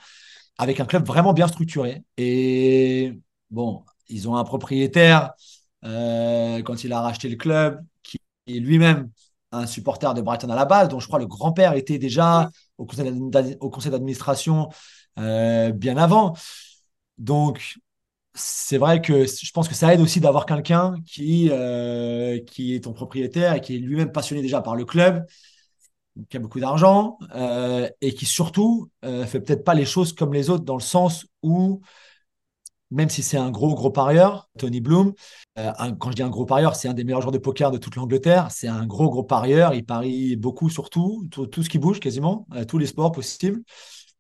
avec 0.60 0.80
un 0.80 0.86
club 0.86 1.04
vraiment 1.04 1.34
bien 1.34 1.48
structuré. 1.48 2.04
Et 2.18 3.20
bon, 3.50 3.84
ils 4.10 4.30
ont 4.30 4.36
un 4.36 4.44
propriétaire 4.44 5.34
euh, 5.86 6.62
quand 6.64 6.84
il 6.84 6.94
a 6.94 7.02
racheté 7.02 7.30
le 7.30 7.36
club 7.36 7.84
qui 8.04 8.18
est 8.48 8.60
lui-même 8.60 9.10
un 9.52 9.66
supporter 9.66 10.14
de 10.14 10.22
Brighton 10.22 10.50
à 10.50 10.56
la 10.56 10.66
base, 10.66 10.90
dont 10.90 11.00
je 11.00 11.08
crois 11.08 11.20
le 11.20 11.28
grand-père 11.28 11.74
était 11.74 11.98
déjà 11.98 12.52
au 12.78 12.86
conseil 12.86 13.92
d'administration 13.92 14.70
bien 15.16 15.98
avant. 15.98 16.36
Donc, 17.18 17.80
c'est 18.38 18.78
vrai 18.78 19.02
que 19.02 19.26
je 19.26 19.52
pense 19.52 19.68
que 19.68 19.76
ça 19.76 19.94
aide 19.94 20.02
aussi 20.02 20.20
d'avoir 20.20 20.46
quelqu'un 20.46 20.96
qui, 21.06 21.50
euh, 21.52 22.40
qui 22.46 22.76
est 22.76 22.84
ton 22.84 22.94
propriétaire 22.94 23.54
et 23.54 23.62
qui 23.62 23.76
est 23.76 23.80
lui-même 23.80 24.12
passionné 24.12 24.42
déjà 24.42 24.62
par 24.62 24.76
le 24.76 24.86
club, 24.86 25.26
qui 26.30 26.38
a 26.38 26.40
beaucoup 26.40 26.60
d'argent 26.60 27.18
euh, 27.36 27.90
et 28.02 28.14
qui 28.14 28.26
surtout 28.26 28.90
euh, 29.06 29.26
fait 29.26 29.40
peut-être 29.40 29.64
pas 29.64 29.74
les 29.74 29.86
choses 29.86 30.14
comme 30.14 30.34
les 30.34 30.50
autres 30.50 30.66
dans 30.66 30.76
le 30.76 30.82
sens 30.82 31.26
où, 31.42 31.82
même 32.92 33.10
si 33.10 33.24
c'est 33.24 33.38
un 33.38 33.52
gros, 33.52 33.74
gros 33.76 33.92
parieur, 33.92 34.50
Tony 34.58 34.82
Bloom, 34.82 35.14
quand 35.56 36.12
je 36.12 36.16
dis 36.16 36.24
un 36.24 36.30
gros 36.30 36.46
parieur, 36.46 36.76
c'est 36.76 36.88
un 36.88 36.94
des 36.94 37.04
meilleurs 37.04 37.22
joueurs 37.22 37.32
de 37.32 37.38
poker 37.38 37.72
de 37.72 37.78
toute 37.78 37.96
l'Angleterre, 37.96 38.50
c'est 38.52 38.68
un 38.68 38.86
gros, 38.86 39.10
gros 39.10 39.24
parieur, 39.24 39.74
il 39.74 39.86
parie 39.86 40.36
beaucoup 40.36 40.70
sur 40.70 40.90
tout, 40.90 41.28
tout, 41.32 41.48
tout 41.48 41.64
ce 41.64 41.70
qui 41.70 41.80
bouge 41.80 42.00
quasiment, 42.00 42.48
tous 42.68 42.78
les 42.78 42.86
sports 42.86 43.12
possibles. 43.12 43.62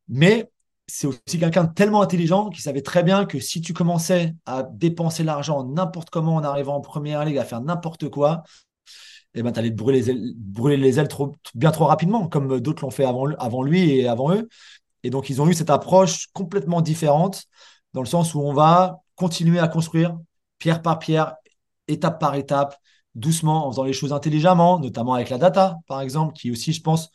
Mais 0.09 0.49
c'est 0.87 1.07
aussi 1.07 1.39
quelqu'un 1.39 1.65
de 1.65 1.73
tellement 1.73 2.01
intelligent 2.01 2.49
qui 2.49 2.61
savait 2.61 2.81
très 2.81 3.03
bien 3.03 3.25
que 3.25 3.39
si 3.39 3.61
tu 3.61 3.73
commençais 3.73 4.35
à 4.45 4.63
dépenser 4.63 5.23
l'argent 5.23 5.65
n'importe 5.65 6.09
comment 6.09 6.35
en 6.35 6.43
arrivant 6.43 6.75
en 6.75 6.81
première 6.81 7.25
ligue, 7.25 7.37
à 7.37 7.45
faire 7.45 7.61
n'importe 7.61 8.09
quoi, 8.09 8.43
eh 9.33 9.43
ben, 9.43 9.51
tu 9.51 9.59
allais 9.59 9.69
te 9.69 9.75
brûler 9.75 9.99
les 9.99 10.09
ailes, 10.09 10.33
brûler 10.35 10.77
les 10.77 10.99
ailes 10.99 11.09
bien 11.53 11.71
trop 11.71 11.85
rapidement, 11.85 12.27
comme 12.27 12.59
d'autres 12.59 12.83
l'ont 12.83 12.91
fait 12.91 13.05
avant 13.05 13.63
lui 13.63 13.91
et 13.91 14.07
avant 14.07 14.33
eux. 14.33 14.47
Et 15.03 15.09
donc, 15.09 15.29
ils 15.29 15.41
ont 15.41 15.47
eu 15.47 15.53
cette 15.53 15.69
approche 15.69 16.27
complètement 16.33 16.81
différente, 16.81 17.43
dans 17.93 18.01
le 18.01 18.07
sens 18.07 18.33
où 18.35 18.41
on 18.41 18.53
va 18.53 19.01
continuer 19.15 19.59
à 19.59 19.67
construire 19.67 20.17
pierre 20.59 20.81
par 20.81 20.99
pierre, 20.99 21.35
étape 21.87 22.19
par 22.19 22.35
étape, 22.35 22.77
doucement, 23.15 23.67
en 23.67 23.71
faisant 23.71 23.83
les 23.83 23.93
choses 23.93 24.13
intelligemment, 24.13 24.79
notamment 24.79 25.13
avec 25.13 25.29
la 25.29 25.37
data, 25.37 25.77
par 25.87 26.01
exemple, 26.01 26.33
qui 26.33 26.51
aussi, 26.51 26.73
je 26.73 26.81
pense, 26.81 27.11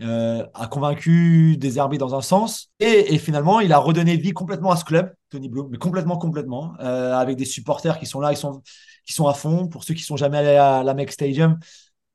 euh, 0.00 0.46
a 0.54 0.66
convaincu 0.68 1.56
Désherbé 1.58 1.98
dans 1.98 2.14
un 2.14 2.22
sens. 2.22 2.70
Et, 2.80 3.18
finalement, 3.18 3.60
il 3.60 3.72
a 3.72 3.78
redonné 3.78 4.16
vie 4.16 4.32
complètement 4.32 4.70
à 4.70 4.76
ce 4.76 4.84
club, 4.84 5.12
Tony 5.30 5.48
Bloom, 5.48 5.68
mais 5.70 5.78
complètement, 5.78 6.16
complètement, 6.16 6.74
euh, 6.80 7.14
avec 7.14 7.36
des 7.36 7.44
supporters 7.44 7.98
qui 7.98 8.06
sont 8.06 8.20
là, 8.20 8.32
qui 8.32 8.40
sont, 8.40 8.62
qui 9.06 9.12
sont 9.12 9.26
à 9.26 9.34
fond. 9.34 9.68
Pour 9.68 9.84
ceux 9.84 9.94
qui 9.94 10.02
sont 10.02 10.16
jamais 10.16 10.38
allés 10.38 10.56
à 10.56 10.82
la 10.82 10.94
Mec 10.94 11.12
Stadium, 11.12 11.58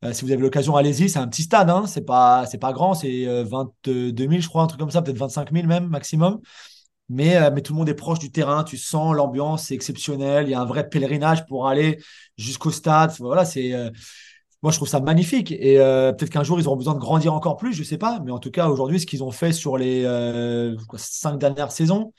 euh, 0.04 0.14
si 0.14 0.26
vous 0.26 0.32
avez 0.32 0.42
l'occasion, 0.42 0.76
allez-y. 0.76 1.10
C'est 1.10 1.20
un 1.20 1.28
petit 1.28 1.44
stade, 1.44 1.70
hein. 1.70 1.86
c'est 1.88 2.06
pas, 2.06 2.46
pas 2.60 2.74
grand, 2.74 2.94
c'est 2.96 3.26
22 3.44 4.14
000, 4.18 4.42
je 4.42 4.48
crois, 4.48 4.64
un 4.64 4.68
truc 4.68 4.80
comme 4.80 4.92
ça, 4.92 5.02
peut-être 5.02 5.18
25 5.18 5.52
000 5.52 5.68
même 5.68 5.88
maximum. 5.88 6.40
Mais, 7.10 7.38
euh, 7.38 7.52
mais 7.54 7.62
tout 7.62 7.74
le 7.74 7.78
monde 7.80 7.90
est 7.90 7.94
proche 7.94 8.20
du 8.20 8.32
terrain. 8.32 8.64
Tu 8.64 8.78
sens 8.78 9.16
l'ambiance, 9.16 9.66
c'est 9.68 9.74
exceptionnel. 9.76 10.48
Il 10.48 10.52
y 10.52 10.54
a 10.54 10.62
un 10.62 10.66
vrai 10.66 10.90
pèlerinage 10.90 11.46
pour 11.46 11.68
aller 11.68 12.00
jusqu'au 12.38 12.72
stade. 12.72 13.14
Voilà, 13.20 13.46
c'est. 13.46 13.74
Euh, 13.74 13.90
moi, 14.64 14.72
je 14.72 14.78
trouve 14.78 14.90
ça 14.90 15.00
magnifique. 15.00 15.52
Et 15.52 15.80
euh, 15.80 16.12
peut-être 16.12 16.32
qu'un 16.32 16.44
jour, 16.44 16.60
ils 16.60 16.68
auront 16.68 16.76
besoin 16.76 16.96
de 16.96 17.00
grandir 17.00 17.34
encore 17.34 17.58
plus, 17.58 17.74
je 17.74 17.84
sais 17.84 17.98
pas. 17.98 18.20
Mais 18.26 18.32
en 18.32 18.40
tout 18.40 18.52
cas, 18.52 18.68
aujourd'hui, 18.68 19.00
ce 19.00 19.06
qu'ils 19.06 19.24
ont 19.24 19.32
fait 19.32 19.54
sur 19.54 19.78
les 19.78 20.04
cinq 20.98 21.38
dernières 21.38 21.72
saisons, 21.72 22.14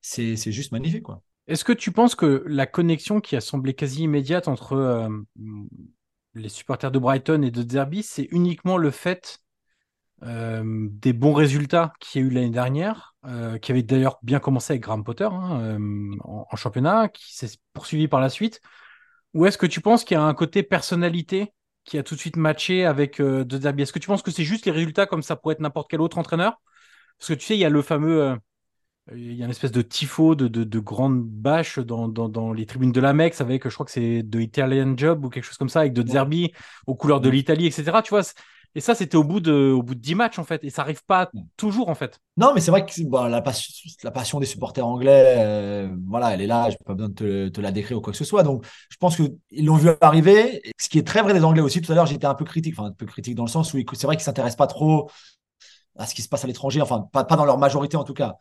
c'est 0.00 0.36
juste 0.36 0.72
magnifique. 0.72 1.04
Quoi. 1.04 1.22
Est-ce 1.46 1.64
que 1.64 1.72
tu 1.72 1.92
penses 1.92 2.14
que 2.14 2.42
la 2.46 2.66
connexion 2.66 3.20
qui 3.20 3.36
a 3.36 3.40
semblé 3.40 3.74
quasi 3.74 4.02
immédiate 4.02 4.48
entre 4.48 5.08
les 6.34 6.48
supporters 6.48 6.90
de 6.90 6.98
Brighton 6.98 7.42
et 7.42 7.52
de 7.52 7.62
Derby, 7.62 8.02
c'est 8.02 8.26
uniquement 8.32 8.76
le 8.76 8.90
fait 8.90 9.38
des 10.20 11.12
bons 11.12 11.32
résultats 11.32 11.92
qu'il 12.00 12.20
y 12.20 12.24
a 12.24 12.26
eu 12.26 12.30
l'année 12.30 12.50
dernière, 12.50 13.13
euh, 13.26 13.58
qui 13.58 13.72
avait 13.72 13.82
d'ailleurs 13.82 14.18
bien 14.22 14.38
commencé 14.38 14.72
avec 14.72 14.82
Graham 14.82 15.04
Potter 15.04 15.28
hein, 15.30 15.60
euh, 15.60 16.16
en, 16.22 16.56
championnat, 16.56 17.08
qui 17.08 17.34
s'est 17.34 17.56
poursuivi 17.72 18.08
par 18.08 18.20
la 18.20 18.28
suite 18.28 18.60
Ou 19.32 19.46
est-ce 19.46 19.58
que 19.58 19.66
tu 19.66 19.80
penses 19.80 20.04
qu'il 20.04 20.16
y 20.16 20.18
a 20.18 20.22
un 20.22 20.34
côté 20.34 20.62
personnalité 20.62 21.52
qui 21.84 21.98
a 21.98 22.02
tout 22.02 22.14
de 22.14 22.20
suite 22.20 22.36
matché 22.36 22.84
avec 22.84 23.20
De 23.20 23.44
Derby 23.44 23.82
Est-ce 23.82 23.92
que 23.92 23.98
tu 23.98 24.08
penses 24.08 24.22
que 24.22 24.30
c'est 24.30 24.44
juste 24.44 24.66
les 24.66 24.72
résultats 24.72 25.06
comme 25.06 25.22
ça 25.22 25.36
pourrait 25.36 25.54
être 25.54 25.60
n'importe 25.60 25.90
quel 25.90 26.00
autre 26.00 26.18
entraîneur? 26.18 26.60
Parce 27.18 27.28
que 27.28 27.34
tu 27.34 27.46
sais, 27.46 27.56
il 27.56 27.60
y 27.60 27.64
a 27.64 27.70
le 27.70 27.82
fameux. 27.82 28.36
il 29.12 29.34
y 29.34 29.42
a 29.42 29.44
une 29.44 29.50
espèce 29.50 29.72
de 29.72 29.82
tifo, 29.82 30.34
de, 30.34 30.48
de, 30.48 30.78
grande 30.78 31.24
bâche 31.24 31.78
dans, 31.78 32.08
dans, 32.08 32.52
les 32.52 32.66
tribunes 32.66 32.92
de 32.92 33.00
l'Amex 33.00 33.40
avec, 33.40 33.68
je 33.68 33.74
crois 33.74 33.86
que 33.86 33.92
c'est 33.92 34.22
de 34.22 34.40
Italian 34.40 34.94
Job 34.96 35.24
ou 35.24 35.30
quelque 35.30 35.44
chose 35.44 35.58
comme 35.58 35.68
ça, 35.68 35.80
avec 35.80 35.92
De 35.92 36.02
Derby 36.02 36.52
aux 36.86 36.94
couleurs 36.94 37.20
de 37.20 37.28
l'Italie, 37.28 37.66
etc. 37.66 38.02
Tu 38.02 38.10
vois, 38.10 38.22
et 38.76 38.80
ça, 38.80 38.94
c'était 38.94 39.16
au 39.16 39.22
bout 39.22 39.38
de, 39.40 39.70
au 39.70 39.82
bout 39.82 39.94
de 39.94 40.00
10 40.00 40.14
matchs, 40.16 40.38
en 40.38 40.44
fait. 40.44 40.64
Et 40.64 40.70
ça 40.70 40.82
n'arrive 40.82 41.04
pas 41.04 41.30
toujours, 41.56 41.88
en 41.88 41.94
fait. 41.94 42.18
Non, 42.36 42.52
mais 42.54 42.60
c'est 42.60 42.72
vrai 42.72 42.84
que 42.84 42.92
la, 43.28 43.40
passion, 43.40 43.72
la, 44.02 44.10
passion, 44.10 44.40
des 44.40 44.46
supporters 44.46 44.84
anglais, 44.86 45.36
euh, 45.38 45.94
voilà, 46.08 46.34
elle 46.34 46.40
est 46.40 46.46
là. 46.46 46.70
Je 46.70 46.74
n'ai 46.74 46.78
pas 46.84 46.94
besoin 46.94 47.08
de 47.08 47.48
te, 47.48 47.60
la 47.60 47.70
décrire 47.70 47.98
ou 47.98 48.00
quoi 48.00 48.12
que 48.12 48.18
ce 48.18 48.24
soit. 48.24 48.42
Donc, 48.42 48.66
je 48.90 48.96
pense 48.96 49.16
qu'ils 49.16 49.64
l'ont 49.64 49.76
vu 49.76 49.90
arriver. 50.00 50.60
Ce 50.78 50.88
qui 50.88 50.98
est 50.98 51.06
très 51.06 51.22
vrai 51.22 51.34
des 51.34 51.44
Anglais 51.44 51.62
aussi. 51.62 51.80
Tout 51.80 51.92
à 51.92 51.94
l'heure, 51.94 52.06
j'étais 52.06 52.26
un 52.26 52.34
peu 52.34 52.44
critique. 52.44 52.74
Enfin, 52.76 52.88
un 52.88 52.92
peu 52.92 53.06
critique 53.06 53.36
dans 53.36 53.44
le 53.44 53.50
sens 53.50 53.72
où 53.74 53.78
c'est 53.94 54.06
vrai 54.06 54.16
qu'ils 54.16 54.22
ne 54.22 54.26
s'intéressent 54.26 54.56
pas 54.56 54.66
trop 54.66 55.08
à 55.96 56.06
ce 56.06 56.14
qui 56.14 56.22
se 56.22 56.28
passe 56.28 56.42
à 56.42 56.48
l'étranger. 56.48 56.80
Enfin, 56.80 57.06
pas, 57.12 57.22
pas 57.24 57.36
dans 57.36 57.44
leur 57.44 57.58
majorité, 57.58 57.96
en 57.96 58.04
tout 58.04 58.14
cas. 58.14 58.36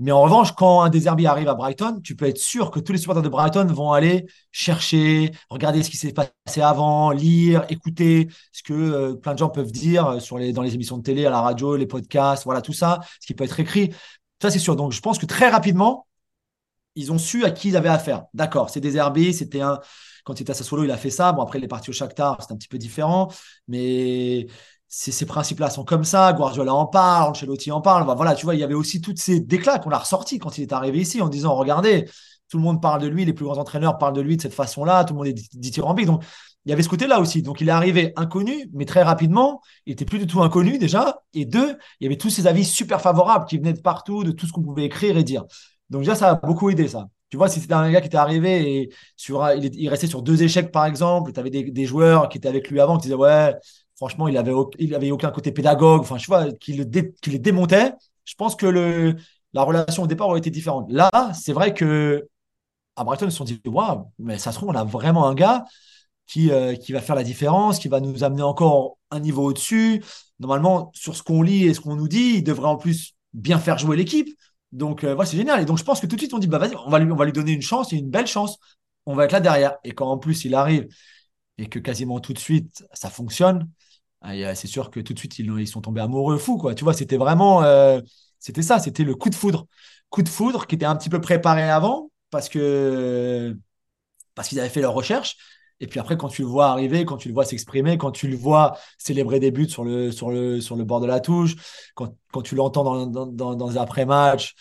Mais 0.00 0.12
en 0.12 0.22
revanche, 0.22 0.52
quand 0.52 0.80
un 0.80 0.88
Deserbi 0.88 1.26
arrive 1.26 1.48
à 1.48 1.54
Brighton, 1.54 2.00
tu 2.02 2.16
peux 2.16 2.24
être 2.24 2.38
sûr 2.38 2.70
que 2.70 2.80
tous 2.80 2.92
les 2.92 2.98
supporters 2.98 3.22
de 3.22 3.28
Brighton 3.28 3.66
vont 3.66 3.92
aller 3.92 4.26
chercher, 4.50 5.30
regarder 5.50 5.82
ce 5.82 5.90
qui 5.90 5.98
s'est 5.98 6.14
passé 6.14 6.62
avant, 6.62 7.10
lire, 7.10 7.66
écouter 7.68 8.28
ce 8.50 8.62
que 8.62 8.72
euh, 8.72 9.14
plein 9.14 9.34
de 9.34 9.38
gens 9.38 9.50
peuvent 9.50 9.70
dire 9.70 10.18
les, 10.38 10.54
dans 10.54 10.62
les 10.62 10.74
émissions 10.74 10.96
de 10.96 11.02
télé, 11.02 11.26
à 11.26 11.30
la 11.30 11.42
radio, 11.42 11.76
les 11.76 11.86
podcasts, 11.86 12.44
voilà, 12.44 12.62
tout 12.62 12.72
ça, 12.72 13.00
ce 13.20 13.26
qui 13.26 13.34
peut 13.34 13.44
être 13.44 13.60
écrit. 13.60 13.90
Ça, 14.40 14.50
c'est 14.50 14.58
sûr. 14.58 14.74
Donc, 14.74 14.92
je 14.92 15.00
pense 15.00 15.18
que 15.18 15.26
très 15.26 15.50
rapidement, 15.50 16.06
ils 16.94 17.12
ont 17.12 17.18
su 17.18 17.44
à 17.44 17.50
qui 17.50 17.68
ils 17.68 17.76
avaient 17.76 17.90
affaire. 17.90 18.24
D'accord, 18.32 18.70
c'est 18.70 18.80
Deserbi, 18.80 19.34
c'était 19.34 19.60
un. 19.60 19.80
Quand 20.24 20.38
il 20.38 20.42
était 20.42 20.52
à 20.52 20.54
Sassuolo, 20.54 20.84
il 20.84 20.90
a 20.90 20.96
fait 20.96 21.10
ça. 21.10 21.32
Bon, 21.32 21.42
après, 21.42 21.58
il 21.58 21.64
est 21.64 21.68
parti 21.68 21.90
au 21.90 21.92
Shakhtar, 21.92 22.38
c'est 22.40 22.52
un 22.52 22.56
petit 22.56 22.68
peu 22.68 22.78
différent. 22.78 23.28
Mais 23.68 24.46
ces, 24.92 25.24
principes-là 25.24 25.70
sont 25.70 25.84
comme 25.84 26.04
ça. 26.04 26.32
Guardiola 26.32 26.74
en 26.74 26.86
parle, 26.86 27.30
Ancelotti 27.30 27.70
en 27.70 27.80
parle. 27.80 28.04
Voilà, 28.16 28.34
tu 28.34 28.44
vois, 28.44 28.56
il 28.56 28.60
y 28.60 28.64
avait 28.64 28.74
aussi 28.74 29.00
toutes 29.00 29.18
ces 29.18 29.38
déclats 29.40 29.78
qu'on 29.78 29.90
a 29.90 29.98
ressortis 29.98 30.38
quand 30.38 30.58
il 30.58 30.62
est 30.62 30.72
arrivé 30.72 30.98
ici 30.98 31.22
en 31.22 31.28
disant 31.28 31.54
regardez, 31.54 32.08
tout 32.48 32.58
le 32.58 32.64
monde 32.64 32.82
parle 32.82 33.00
de 33.00 33.06
lui, 33.06 33.24
les 33.24 33.32
plus 33.32 33.44
grands 33.44 33.58
entraîneurs 33.58 33.98
parlent 33.98 34.16
de 34.16 34.20
lui 34.20 34.36
de 34.36 34.42
cette 34.42 34.52
façon-là, 34.52 35.04
tout 35.04 35.14
le 35.14 35.18
monde 35.18 35.28
est 35.28 35.56
dithyrambique. 35.56 36.06
Donc, 36.06 36.24
il 36.66 36.70
y 36.70 36.72
avait 36.72 36.82
ce 36.82 36.88
côté-là 36.88 37.20
aussi. 37.20 37.40
Donc, 37.40 37.60
il 37.60 37.68
est 37.68 37.72
arrivé 37.72 38.12
inconnu, 38.16 38.68
mais 38.72 38.84
très 38.84 39.02
rapidement, 39.02 39.62
il 39.86 39.92
était 39.92 40.04
plus 40.04 40.18
du 40.18 40.26
tout 40.26 40.42
inconnu 40.42 40.76
déjà. 40.76 41.22
Et 41.34 41.44
deux, 41.44 41.76
il 42.00 42.04
y 42.04 42.06
avait 42.06 42.18
tous 42.18 42.28
ces 42.30 42.48
avis 42.48 42.64
super 42.64 43.00
favorables 43.00 43.46
qui 43.46 43.58
venaient 43.58 43.72
de 43.72 43.80
partout, 43.80 44.24
de 44.24 44.32
tout 44.32 44.46
ce 44.46 44.52
qu'on 44.52 44.62
pouvait 44.62 44.84
écrire 44.84 45.16
et 45.16 45.22
dire. 45.22 45.44
Donc, 45.88 46.02
déjà, 46.02 46.16
ça 46.16 46.30
a 46.30 46.34
beaucoup 46.34 46.68
aidé 46.68 46.88
ça. 46.88 47.06
Tu 47.30 47.36
vois, 47.36 47.48
si 47.48 47.60
c'était 47.60 47.74
un 47.74 47.90
gars 47.92 48.00
qui 48.00 48.08
était 48.08 48.16
arrivé 48.16 48.80
et 48.80 48.90
sur, 49.16 49.48
il, 49.52 49.88
restait 49.88 50.08
sur 50.08 50.20
deux 50.20 50.42
échecs, 50.42 50.72
par 50.72 50.84
exemple, 50.84 51.32
tu 51.32 51.38
avais 51.38 51.50
des, 51.50 51.62
des, 51.62 51.86
joueurs 51.86 52.28
qui 52.28 52.38
étaient 52.38 52.48
avec 52.48 52.68
lui 52.68 52.80
avant 52.80 52.96
qui 52.98 53.02
disaient 53.02 53.14
Ouais, 53.14 53.54
franchement, 54.00 54.28
il 54.28 54.38
avait, 54.38 54.52
avait 54.94 55.10
aucun 55.10 55.30
côté 55.30 55.52
pédagogue, 55.52 56.00
enfin, 56.00 56.16
je 56.16 56.26
vois, 56.26 56.50
qui, 56.52 56.72
le 56.72 56.84
démontait. 57.38 57.92
Je 58.24 58.34
pense 58.34 58.56
que 58.56 59.14
la 59.52 59.62
relation 59.62 60.04
au 60.04 60.06
départ 60.06 60.28
aurait 60.28 60.38
été 60.38 60.50
différente. 60.50 60.90
Là, 60.90 61.10
c'est 61.34 61.52
vrai 61.52 61.74
que 61.74 62.26
à 62.96 63.04
Brighton, 63.04 63.26
ils 63.26 63.30
se 63.30 63.36
sont 63.36 63.44
dit, 63.44 63.60
waouh, 63.66 64.10
mais 64.18 64.38
ça 64.38 64.52
se 64.52 64.56
trouve, 64.56 64.70
on 64.70 64.74
a 64.74 64.84
vraiment 64.84 65.26
un 65.28 65.34
gars 65.34 65.64
qui, 66.26 66.50
euh, 66.50 66.76
qui 66.76 66.92
va 66.92 67.02
faire 67.02 67.14
la 67.14 67.24
différence, 67.24 67.78
qui 67.78 67.88
va 67.88 68.00
nous 68.00 68.24
amener 68.24 68.42
encore 68.42 68.96
un 69.10 69.20
niveau 69.20 69.44
au-dessus. 69.44 70.02
Normalement, 70.38 70.90
sur 70.94 71.14
ce 71.14 71.22
qu'on 71.22 71.42
lit 71.42 71.64
et 71.66 71.74
ce 71.74 71.80
qu'on 71.80 71.96
nous 71.96 72.08
dit, 72.08 72.36
il 72.36 72.42
devrait 72.42 72.68
en 72.68 72.76
plus 72.76 73.14
bien 73.34 73.58
faire 73.58 73.78
jouer 73.78 73.96
l'équipe. 73.98 74.28
Donc, 74.72 75.04
euh, 75.04 75.14
voilà, 75.14 75.30
c'est 75.30 75.36
génial. 75.36 75.60
Et 75.60 75.66
donc, 75.66 75.76
je 75.76 75.84
pense 75.84 76.00
que 76.00 76.06
tout 76.06 76.16
de 76.16 76.20
suite, 76.20 76.32
on 76.32 76.38
dit, 76.38 76.46
bah, 76.46 76.58
vas-y, 76.58 76.74
on 76.76 76.88
va, 76.88 76.98
lui, 76.98 77.12
on 77.12 77.16
va 77.16 77.26
lui 77.26 77.32
donner 77.32 77.52
une 77.52 77.62
chance, 77.62 77.92
et 77.92 77.96
une 77.96 78.10
belle 78.10 78.26
chance. 78.26 78.58
On 79.04 79.14
va 79.14 79.24
être 79.26 79.32
là 79.32 79.40
derrière. 79.40 79.76
Et 79.84 79.92
quand 79.92 80.10
en 80.10 80.16
plus, 80.16 80.44
il 80.46 80.54
arrive 80.54 80.88
et 81.58 81.68
que 81.68 81.78
quasiment 81.78 82.20
tout 82.20 82.32
de 82.32 82.38
suite, 82.38 82.84
ça 82.94 83.10
fonctionne, 83.10 83.68
c'est 84.22 84.66
sûr 84.66 84.90
que 84.90 85.00
tout 85.00 85.14
de 85.14 85.18
suite, 85.18 85.38
ils, 85.38 85.68
sont 85.68 85.80
tombés 85.80 86.00
amoureux 86.00 86.38
fous. 86.38 86.58
Quoi. 86.58 86.74
Tu 86.74 86.84
vois, 86.84 86.94
c'était 86.94 87.16
vraiment. 87.16 87.62
Euh, 87.62 88.00
c'était 88.38 88.62
ça, 88.62 88.78
c'était 88.78 89.04
le 89.04 89.14
coup 89.14 89.30
de 89.30 89.34
foudre. 89.34 89.66
Coup 90.10 90.22
de 90.22 90.28
foudre 90.28 90.66
qui 90.66 90.74
était 90.74 90.86
un 90.86 90.96
petit 90.96 91.08
peu 91.08 91.20
préparé 91.20 91.62
avant 91.62 92.10
parce 92.30 92.48
que 92.48 93.56
parce 94.34 94.48
qu'ils 94.48 94.60
avaient 94.60 94.68
fait 94.68 94.80
leur 94.80 94.94
recherche. 94.94 95.36
Et 95.80 95.86
puis 95.86 95.98
après, 95.98 96.16
quand 96.16 96.28
tu 96.28 96.42
le 96.42 96.48
vois 96.48 96.68
arriver, 96.68 97.04
quand 97.06 97.16
tu 97.16 97.28
le 97.28 97.34
vois 97.34 97.44
s'exprimer, 97.44 97.96
quand 97.96 98.10
tu 98.10 98.28
le 98.28 98.36
vois 98.36 98.76
célébrer 98.98 99.40
des 99.40 99.50
buts 99.50 99.68
sur 99.68 99.84
le, 99.84 100.12
sur 100.12 100.30
le, 100.30 100.60
sur 100.60 100.76
le 100.76 100.84
bord 100.84 101.00
de 101.00 101.06
la 101.06 101.20
touche, 101.20 101.54
quand, 101.94 102.14
quand 102.32 102.42
tu 102.42 102.54
l'entends 102.54 103.06
dans, 103.06 103.26
dans, 103.26 103.54
dans, 103.54 103.76
après-match, 103.76 104.54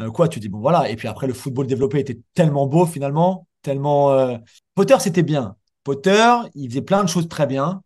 euh, 0.00 0.10
quoi, 0.10 0.28
tu 0.28 0.40
dis, 0.40 0.48
bon 0.48 0.60
voilà. 0.60 0.88
Et 0.90 0.96
puis 0.96 1.08
après, 1.08 1.26
le 1.26 1.34
football 1.34 1.66
développé 1.66 1.98
était 1.98 2.20
tellement 2.34 2.66
beau 2.66 2.86
finalement, 2.86 3.46
tellement. 3.62 4.12
Euh, 4.12 4.38
Potter, 4.74 4.96
c'était 5.00 5.22
bien. 5.24 5.56
Potter, 5.84 6.32
il 6.54 6.68
faisait 6.70 6.82
plein 6.82 7.02
de 7.02 7.08
choses 7.08 7.28
très 7.28 7.46
bien. 7.46 7.82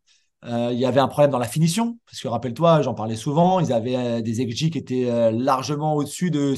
Euh, 0.46 0.70
il 0.72 0.78
y 0.78 0.86
avait 0.86 1.00
un 1.00 1.08
problème 1.08 1.30
dans 1.30 1.38
la 1.38 1.48
finition, 1.48 1.98
parce 2.06 2.20
que 2.20 2.28
rappelle-toi, 2.28 2.82
j'en 2.82 2.94
parlais 2.94 3.16
souvent, 3.16 3.58
ils 3.58 3.72
avaient 3.72 3.96
euh, 3.96 4.20
des 4.20 4.46
XG 4.46 4.70
qui 4.70 4.78
étaient 4.78 5.10
euh, 5.10 5.32
largement 5.32 5.94
au-dessus 5.94 6.30
de, 6.30 6.54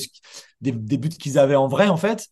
des, 0.60 0.72
buts 0.72 1.08
qu'ils 1.08 1.38
avaient 1.38 1.56
en 1.56 1.68
vrai, 1.68 1.88
en 1.88 1.96
fait. 1.96 2.28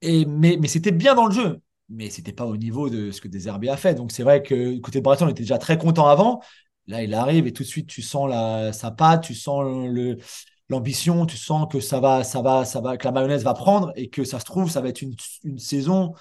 Et, 0.00 0.24
mais, 0.24 0.56
mais 0.58 0.68
c'était 0.68 0.92
bien 0.92 1.14
dans 1.14 1.26
le 1.26 1.34
jeu, 1.34 1.60
mais 1.90 2.08
c'était 2.08 2.32
pas 2.32 2.46
au 2.46 2.56
niveau 2.56 2.88
de 2.88 3.10
ce 3.10 3.20
que 3.20 3.28
Deserbi 3.28 3.68
a 3.68 3.76
fait. 3.76 3.94
Donc 3.94 4.12
c'est 4.12 4.22
vrai 4.22 4.42
que 4.42 4.78
côté 4.78 5.00
de 5.00 5.04
Breton, 5.04 5.26
on 5.26 5.28
était 5.28 5.42
déjà 5.42 5.58
très 5.58 5.76
content 5.76 6.06
avant. 6.06 6.40
Là, 6.86 7.02
il 7.02 7.12
arrive 7.14 7.46
et 7.46 7.52
tout 7.52 7.62
de 7.62 7.68
suite, 7.68 7.86
tu 7.86 8.00
sens 8.00 8.28
la, 8.28 8.72
sa 8.72 8.90
patte, 8.90 9.24
tu 9.24 9.34
sens 9.34 9.62
le, 9.64 10.16
l'ambition, 10.70 11.26
tu 11.26 11.36
sens 11.36 11.68
que 11.70 11.80
ça 11.80 12.00
va, 12.00 12.24
ça 12.24 12.40
va, 12.40 12.64
ça 12.64 12.80
va, 12.80 12.96
que 12.96 13.04
la 13.04 13.12
mayonnaise 13.12 13.44
va 13.44 13.54
prendre 13.54 13.92
et 13.96 14.08
que 14.08 14.24
ça 14.24 14.40
se 14.40 14.46
trouve, 14.46 14.70
ça 14.70 14.80
va 14.80 14.88
être 14.88 15.02
une, 15.02 15.14
une 15.44 15.58
saison 15.58 16.14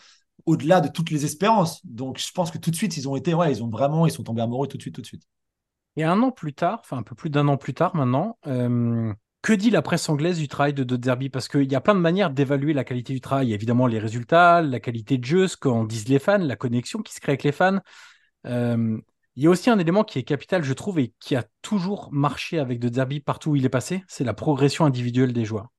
au-delà 0.45 0.81
de 0.81 0.87
toutes 0.87 1.11
les 1.11 1.25
espérances. 1.25 1.85
Donc, 1.85 2.19
je 2.19 2.31
pense 2.31 2.51
que 2.51 2.57
tout 2.57 2.71
de 2.71 2.75
suite, 2.75 2.97
ils 2.97 3.07
ont 3.07 3.15
été, 3.15 3.33
ouais, 3.33 3.51
ils 3.51 3.63
ont 3.63 3.69
vraiment, 3.69 4.05
ils 4.05 4.11
sont 4.11 4.23
tombés 4.23 4.41
amoureux 4.41 4.67
tout 4.67 4.77
de 4.77 4.81
suite, 4.81 4.95
tout 4.95 5.01
de 5.01 5.05
suite. 5.05 5.23
Et 5.95 6.03
un 6.03 6.21
an 6.21 6.31
plus 6.31 6.53
tard, 6.53 6.79
enfin 6.83 6.97
un 6.97 7.03
peu 7.03 7.15
plus 7.15 7.29
d'un 7.29 7.47
an 7.47 7.57
plus 7.57 7.73
tard 7.73 7.95
maintenant, 7.95 8.37
euh, 8.47 9.13
que 9.41 9.53
dit 9.53 9.69
la 9.69 9.81
presse 9.81 10.07
anglaise 10.09 10.37
du 10.37 10.47
travail 10.47 10.73
de, 10.73 10.83
de 10.83 10.95
Derby 10.95 11.29
Parce 11.29 11.47
qu'il 11.47 11.71
y 11.71 11.75
a 11.75 11.81
plein 11.81 11.95
de 11.95 11.99
manières 11.99 12.29
d'évaluer 12.29 12.73
la 12.73 12.83
qualité 12.83 13.13
du 13.13 13.21
travail. 13.21 13.47
Il 13.47 13.49
y 13.49 13.53
a 13.53 13.55
évidemment 13.55 13.87
les 13.87 13.99
résultats, 13.99 14.61
la 14.61 14.79
qualité 14.79 15.17
de 15.17 15.25
jeu, 15.25 15.47
ce 15.47 15.57
qu'en 15.57 15.83
disent 15.83 16.07
les 16.07 16.19
fans, 16.19 16.37
la 16.37 16.55
connexion 16.55 17.01
qui 17.01 17.13
se 17.13 17.19
crée 17.19 17.31
avec 17.31 17.43
les 17.43 17.51
fans. 17.51 17.79
Euh, 18.45 18.97
il 19.35 19.43
y 19.43 19.47
a 19.47 19.49
aussi 19.49 19.69
un 19.69 19.79
élément 19.79 20.03
qui 20.03 20.19
est 20.19 20.23
capital, 20.23 20.63
je 20.63 20.73
trouve, 20.73 20.99
et 20.99 21.13
qui 21.19 21.35
a 21.35 21.45
toujours 21.61 22.09
marché 22.11 22.59
avec 22.59 22.79
De 22.79 22.89
Derby 22.89 23.21
partout 23.21 23.51
où 23.51 23.55
il 23.55 23.65
est 23.65 23.69
passé, 23.69 24.03
c'est 24.07 24.25
la 24.25 24.33
progression 24.33 24.85
individuelle 24.85 25.31
des 25.31 25.45
joueurs. 25.45 25.69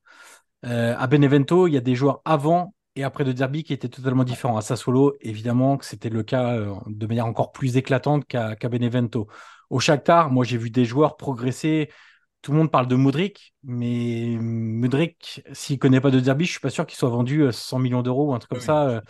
Euh, 0.64 0.94
à 0.96 1.06
Benevento, 1.06 1.66
il 1.66 1.74
y 1.74 1.76
a 1.76 1.82
des 1.82 1.94
joueurs 1.94 2.22
avant 2.24 2.74
et 2.96 3.04
après 3.04 3.24
de 3.24 3.32
Derby 3.32 3.64
qui 3.64 3.72
était 3.72 3.88
totalement 3.88 4.24
différent. 4.24 4.56
À 4.56 4.62
Sassuolo, 4.62 5.16
évidemment 5.20 5.76
que 5.76 5.84
c'était 5.84 6.08
le 6.08 6.22
cas 6.22 6.54
euh, 6.54 6.74
de 6.86 7.06
manière 7.06 7.26
encore 7.26 7.52
plus 7.52 7.76
éclatante 7.76 8.26
qu'à 8.26 8.56
Benevento. 8.68 9.28
Au 9.70 9.78
Shakhtar, 9.78 10.30
moi 10.30 10.44
j'ai 10.44 10.56
vu 10.56 10.70
des 10.70 10.84
joueurs 10.84 11.16
progresser. 11.16 11.90
Tout 12.42 12.52
le 12.52 12.58
monde 12.58 12.70
parle 12.70 12.88
de 12.88 12.96
Mudrik, 12.96 13.54
mais 13.62 14.36
Mudrik, 14.40 15.42
s'il 15.52 15.76
ne 15.76 15.78
connaît 15.78 16.00
pas 16.00 16.10
de 16.10 16.20
Derby, 16.20 16.46
je 16.46 16.52
suis 16.52 16.60
pas 16.60 16.70
sûr 16.70 16.86
qu'il 16.86 16.98
soit 16.98 17.10
vendu 17.10 17.44
100 17.50 17.76
euh, 17.76 17.80
millions 17.80 18.02
d'euros 18.02 18.30
ou 18.30 18.34
un 18.34 18.38
truc 18.38 18.50
comme 18.50 18.60
ça. 18.60 18.88
Euh, 18.88 19.00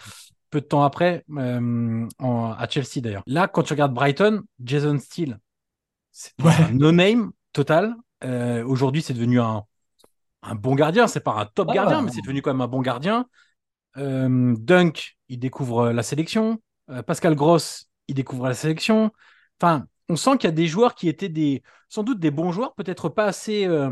peu 0.51 0.61
de 0.61 0.67
temps 0.67 0.83
après, 0.83 1.25
à 1.39 2.69
Chelsea 2.69 3.01
d'ailleurs. 3.01 3.23
Là, 3.29 3.47
quand 3.47 3.63
tu 3.63 3.73
regardes 3.73 3.95
Brighton, 3.95 4.43
Jason 4.65 4.99
Steele, 4.99 5.39
c'est 6.11 6.33
un 6.45 6.73
no-name 6.73 7.31
total. 7.53 7.95
Aujourd'hui, 8.67 9.01
c'est 9.01 9.15
devenu 9.15 9.39
un, 9.39 9.63
un 10.43 10.57
bon 10.57 10.75
gardien. 10.75 11.07
C'est 11.07 11.21
pas 11.21 11.35
un 11.35 11.47
top 11.47 11.73
gardien, 11.73 12.03
mais 12.03 12.11
c'est 12.11 12.23
devenu 12.23 12.43
quand 12.43 12.51
même 12.51 12.63
un 12.63 12.67
bon 12.67 12.83
gardien. 12.83 13.27
Euh, 13.97 14.55
Dunk, 14.59 15.17
il 15.29 15.39
découvre 15.39 15.91
la 15.91 16.03
sélection. 16.03 16.61
Euh, 16.91 17.03
Pascal 17.03 17.35
Gross, 17.35 17.89
il 18.09 18.15
découvre 18.15 18.47
la 18.47 18.55
sélection. 18.55 19.13
Enfin, 19.61 19.87
on 20.09 20.17
sent 20.17 20.39
qu'il 20.39 20.49
y 20.49 20.53
a 20.53 20.55
des 20.55 20.67
joueurs 20.67 20.95
qui 20.95 21.09
étaient 21.09 21.29
des, 21.29 21.63
sans 21.89 22.03
doute 22.03 22.21
des 22.21 22.31
bons 22.31 22.53
joueurs, 22.53 22.75
peut-être 22.75 23.09
pas 23.09 23.25
assez, 23.25 23.67
euh, 23.67 23.91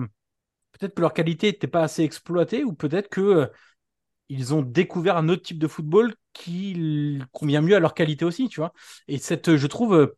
peut-être 0.72 0.94
que 0.94 1.00
leur 1.00 1.12
qualité 1.12 1.48
n'était 1.48 1.66
pas 1.66 1.82
assez 1.82 2.02
exploitée, 2.02 2.64
ou 2.64 2.72
peut-être 2.72 3.08
que 3.08 3.50
ils 4.30 4.52
ont 4.52 4.60
découvert 4.62 5.16
un 5.16 5.28
autre 5.30 5.42
type 5.42 5.58
de 5.58 5.68
football 5.68 6.14
qui 6.34 7.18
convient 7.32 7.62
mieux 7.62 7.76
à 7.76 7.80
leur 7.80 7.94
qualité 7.94 8.26
aussi, 8.26 8.48
tu 8.48 8.60
vois. 8.60 8.74
Et 9.08 9.16
cette, 9.16 9.56
je 9.56 9.66
trouve, 9.66 10.14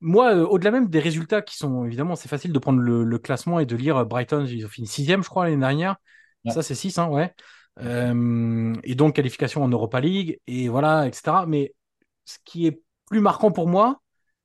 moi, 0.00 0.34
au-delà 0.34 0.72
même 0.72 0.88
des 0.88 0.98
résultats 0.98 1.42
qui 1.42 1.56
sont, 1.56 1.84
évidemment, 1.84 2.16
c'est 2.16 2.28
facile 2.28 2.52
de 2.52 2.58
prendre 2.58 2.80
le, 2.80 3.18
classement 3.18 3.60
et 3.60 3.66
de 3.66 3.76
lire 3.76 4.04
Brighton, 4.04 4.44
ils 4.46 4.66
ont 4.66 4.68
fini 4.68 4.88
sixième, 4.88 5.22
je 5.22 5.28
crois, 5.28 5.44
l'année 5.44 5.58
dernière. 5.58 5.96
Ouais. 6.44 6.50
Ça, 6.50 6.62
c'est 6.62 6.74
6, 6.74 6.98
hein, 6.98 7.06
ouais. 7.06 7.32
Euh, 7.80 8.74
et 8.84 8.94
donc, 8.94 9.16
qualification 9.16 9.62
en 9.62 9.68
Europa 9.68 10.00
League, 10.00 10.38
et 10.46 10.68
voilà, 10.68 11.06
etc. 11.06 11.46
Mais 11.46 11.74
ce 12.24 12.38
qui 12.44 12.66
est 12.66 12.82
plus 13.06 13.20
marquant 13.20 13.50
pour 13.50 13.68
moi, 13.68 14.00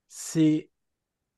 c'est 0.07 0.69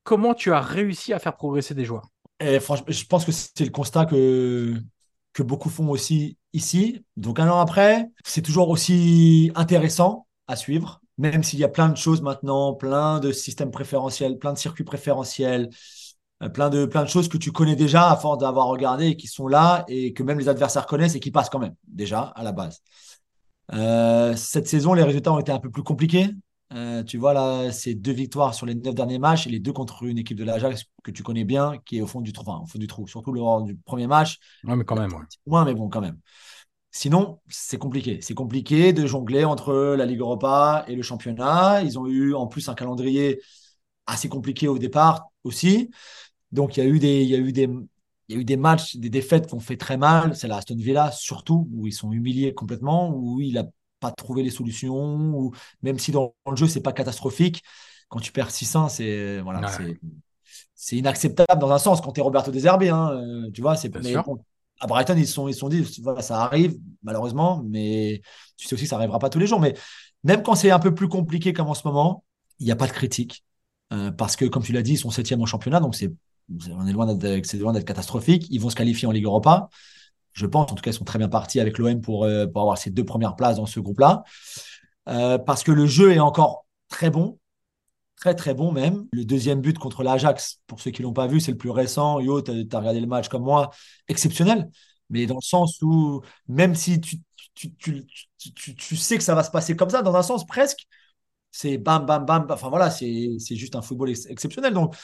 comment 0.03 0.33
tu 0.33 0.51
as 0.51 0.61
réussi 0.61 1.13
à 1.13 1.19
faire 1.19 1.35
progresser 1.35 1.73
des 1.73 1.85
joueurs. 1.85 2.09
Et 2.39 2.59
franchement, 2.59 2.87
je 2.89 3.05
pense 3.05 3.25
que 3.25 3.31
c'est 3.31 3.65
le 3.65 3.71
constat 3.71 4.05
que, 4.05 4.75
que 5.33 5.43
beaucoup 5.43 5.69
font 5.69 5.89
aussi 5.89 6.37
ici. 6.53 7.03
Donc 7.17 7.39
un 7.39 7.49
an 7.49 7.59
après, 7.59 8.07
c'est 8.23 8.41
toujours 8.41 8.69
aussi 8.69 9.51
intéressant 9.55 10.25
à 10.47 10.55
suivre, 10.55 11.01
même 11.17 11.43
s'il 11.43 11.59
y 11.59 11.63
a 11.63 11.69
plein 11.69 11.89
de 11.89 11.97
choses 11.97 12.21
maintenant, 12.21 12.73
plein 12.73 13.19
de 13.19 13.31
systèmes 13.31 13.71
préférentiels, 13.71 14.37
plein 14.37 14.53
de 14.53 14.57
circuits 14.57 14.83
préférentiels, 14.83 15.69
plein 16.53 16.69
de, 16.69 16.85
plein 16.85 17.03
de 17.03 17.09
choses 17.09 17.27
que 17.27 17.37
tu 17.37 17.51
connais 17.51 17.75
déjà 17.75 18.09
à 18.09 18.15
force 18.15 18.37
d'avoir 18.37 18.67
regardé 18.67 19.07
et 19.07 19.17
qui 19.17 19.27
sont 19.27 19.47
là 19.47 19.83
et 19.89 20.13
que 20.13 20.23
même 20.23 20.39
les 20.39 20.47
adversaires 20.47 20.85
connaissent 20.85 21.15
et 21.15 21.19
qui 21.19 21.31
passent 21.31 21.49
quand 21.49 21.59
même 21.59 21.75
déjà 21.87 22.21
à 22.21 22.43
la 22.43 22.53
base. 22.53 22.81
Euh, 23.73 24.35
cette 24.35 24.67
saison, 24.67 24.93
les 24.93 25.03
résultats 25.03 25.33
ont 25.33 25.39
été 25.39 25.51
un 25.51 25.59
peu 25.59 25.69
plus 25.69 25.83
compliqués. 25.83 26.29
Euh, 26.73 27.03
tu 27.03 27.17
vois, 27.17 27.33
là, 27.33 27.71
c'est 27.71 27.95
deux 27.95 28.11
victoires 28.11 28.53
sur 28.53 28.65
les 28.65 28.75
neuf 28.75 28.93
derniers 28.93 29.19
matchs 29.19 29.47
et 29.47 29.49
les 29.49 29.59
deux 29.59 29.73
contre 29.73 30.03
une 30.03 30.17
équipe 30.17 30.37
de 30.37 30.43
l'Ajax 30.43 30.85
que 31.03 31.11
tu 31.11 31.23
connais 31.23 31.43
bien, 31.43 31.73
qui 31.85 31.97
est 31.97 32.01
au 32.01 32.07
fond 32.07 32.21
du 32.21 32.31
trou. 32.31 32.43
Enfin, 32.47 32.61
au 32.63 32.67
fond 32.67 32.79
du 32.79 32.87
trou, 32.87 33.07
surtout 33.07 33.31
lors 33.31 33.63
du 33.63 33.75
premier 33.75 34.07
match. 34.07 34.37
Ouais, 34.63 34.75
mais 34.75 34.85
quand 34.85 34.95
même, 34.95 35.11
ouais. 35.13 35.25
Moins, 35.45 35.65
mais 35.65 35.73
bon, 35.73 35.89
quand 35.89 36.01
même. 36.01 36.19
Sinon, 36.91 37.39
c'est 37.47 37.77
compliqué. 37.77 38.19
C'est 38.21 38.33
compliqué 38.33 38.93
de 38.93 39.05
jongler 39.05 39.45
entre 39.45 39.95
la 39.95 40.05
Ligue 40.05 40.19
Europa 40.19 40.85
et 40.87 40.95
le 40.95 41.03
championnat. 41.03 41.81
Ils 41.83 41.99
ont 41.99 42.07
eu 42.07 42.33
en 42.33 42.47
plus 42.47 42.69
un 42.69 42.75
calendrier 42.75 43.41
assez 44.07 44.29
compliqué 44.29 44.67
au 44.67 44.79
départ 44.79 45.29
aussi. 45.43 45.89
Donc, 46.51 46.77
il 46.77 46.83
y 46.83 46.83
a 46.83 46.89
eu 46.89 46.99
des, 46.99 47.21
il 47.23 47.29
y 47.29 47.35
a 47.35 47.37
eu 47.37 47.51
des, 47.51 47.63
il 48.27 48.35
y 48.35 48.37
a 48.37 48.41
eu 48.41 48.45
des 48.45 48.57
matchs, 48.57 48.95
des 48.97 49.09
défaites 49.09 49.47
qui 49.47 49.53
ont 49.55 49.59
fait 49.59 49.77
très 49.77 49.97
mal. 49.97 50.35
C'est 50.35 50.47
la 50.47 50.57
Aston 50.57 50.75
Villa, 50.75 51.11
surtout, 51.11 51.67
où 51.73 51.87
ils 51.87 51.93
sont 51.93 52.11
humiliés 52.11 52.53
complètement, 52.53 53.11
où 53.15 53.41
il 53.41 53.53
n'a 53.53 53.65
pas 53.99 54.11
trouvé 54.11 54.43
les 54.43 54.49
solutions, 54.51 55.35
ou 55.37 55.53
même 55.81 55.99
si 55.99 56.11
dans 56.11 56.33
le 56.49 56.55
jeu, 56.55 56.67
c'est 56.67 56.81
pas 56.81 56.93
catastrophique, 56.93 57.63
quand 58.07 58.19
tu 58.19 58.31
perds 58.31 58.51
600, 58.51 58.89
c'est 58.89 59.39
voilà, 59.41 59.61
Ouais. 59.61 59.67
c'est 59.67 59.99
c'est 60.75 60.95
inacceptable 60.97 61.59
dans 61.59 61.71
un 61.71 61.77
sens 61.79 62.01
quand 62.01 62.11
tu 62.13 62.19
es 62.19 62.23
Roberto 62.23 62.51
De 62.51 62.59
Zerbi, 62.59 62.89
hein, 62.89 63.11
euh, 63.11 63.51
tu 63.51 63.61
vois, 63.61 63.75
c'est 63.75 63.91
à 64.81 64.87
Brighton, 64.87 65.15
ils 65.17 65.27
se 65.27 65.33
sont, 65.33 65.47
ils 65.49 65.53
sont 65.53 65.67
dit, 65.69 65.83
voilà, 66.01 66.21
ça 66.21 66.41
arrive, 66.41 66.77
malheureusement, 67.03 67.61
mais 67.67 68.21
tu 68.57 68.65
sais 68.67 68.73
aussi 68.75 68.83
que 68.85 68.89
ça 68.89 68.95
n'arrivera 68.95 69.19
pas 69.19 69.29
tous 69.29 69.39
les 69.39 69.47
jours. 69.47 69.59
Mais 69.59 69.73
même 70.23 70.41
quand 70.41 70.55
c'est 70.55 70.71
un 70.71 70.79
peu 70.79 70.93
plus 70.95 71.09
compliqué 71.09 71.51
comme 71.53 71.67
en 71.67 71.73
ce 71.73 71.85
moment, 71.85 72.23
il 72.59 72.65
n'y 72.65 72.71
a 72.71 72.75
pas 72.77 72.87
de 72.87 72.91
critique. 72.93 73.43
Euh, 73.91 74.11
parce 74.11 74.35
que, 74.35 74.45
comme 74.45 74.63
tu 74.63 74.71
l'as 74.71 74.81
dit, 74.83 74.93
ils 74.93 74.97
sont 74.97 75.09
septième 75.09 75.41
au 75.41 75.45
championnat, 75.45 75.79
donc 75.79 75.95
c'est, 75.95 76.11
on 76.71 76.87
est 76.87 76.93
loin 76.93 77.13
d'être, 77.13 77.45
c'est 77.45 77.57
loin 77.57 77.73
d'être 77.73 77.85
catastrophique. 77.85 78.47
Ils 78.49 78.59
vont 78.59 78.69
se 78.69 78.75
qualifier 78.75 79.07
en 79.07 79.11
Ligue 79.11 79.25
Europa. 79.25 79.69
Je 80.33 80.45
pense, 80.45 80.71
en 80.71 80.75
tout 80.75 80.81
cas, 80.81 80.91
ils 80.91 80.95
sont 80.95 81.05
très 81.05 81.19
bien 81.19 81.29
partis 81.29 81.59
avec 81.59 81.77
l'OM 81.77 82.01
pour, 82.01 82.25
euh, 82.25 82.47
pour 82.47 82.61
avoir 82.61 82.77
ces 82.77 82.91
deux 82.91 83.05
premières 83.05 83.35
places 83.35 83.57
dans 83.57 83.65
ce 83.65 83.79
groupe-là. 83.79 84.23
Euh, 85.07 85.37
parce 85.37 85.63
que 85.63 85.71
le 85.71 85.87
jeu 85.87 86.11
est 86.13 86.19
encore 86.19 86.65
très 86.89 87.09
bon, 87.09 87.39
très 88.15 88.35
très 88.35 88.53
bon 88.53 88.71
même. 88.71 89.07
Le 89.11 89.25
deuxième 89.25 89.61
but 89.61 89.77
contre 89.79 90.03
l'Ajax, 90.03 90.61
pour 90.67 90.81
ceux 90.81 90.91
qui 90.91 91.01
l'ont 91.03 91.13
pas 91.13 91.27
vu, 91.27 91.39
c'est 91.39 91.51
le 91.51 91.57
plus 91.57 91.71
récent. 91.71 92.19
Yo, 92.19 92.41
tu 92.41 92.51
as, 92.51 92.79
regardé 92.79 92.99
le 92.99 93.07
match 93.07 93.29
comme 93.29 93.43
moi, 93.43 93.71
exceptionnel. 94.07 94.69
Mais 95.09 95.25
dans 95.25 95.35
le 95.35 95.41
sens 95.41 95.81
où, 95.81 96.21
même 96.47 96.75
si 96.75 97.01
tu, 97.01 97.17
tu, 97.55 97.73
tu, 97.75 98.05
tu, 98.53 98.75
tu- 98.75 98.95
sais 98.95 99.17
que 99.17 99.23
ça 99.23 99.35
va 99.35 99.43
se 99.43 99.51
passer 99.51 99.75
comme 99.75 99.89
ça, 99.89 100.01
dans 100.01 100.15
un 100.15 100.23
sens 100.23 100.45
presque, 100.45 100.87
c'est 101.51 101.77
bam, 101.77 102.05
bam, 102.05 102.25
bam. 102.25 102.47
Enfin 102.49 102.69
voilà, 102.69 102.91
c'est 102.91 103.37
juste 103.55 103.75
un 103.75 103.81
football 103.81 104.11
ex- 104.11 104.27
exceptionnel. 104.27 104.73
Donc, 104.73 104.95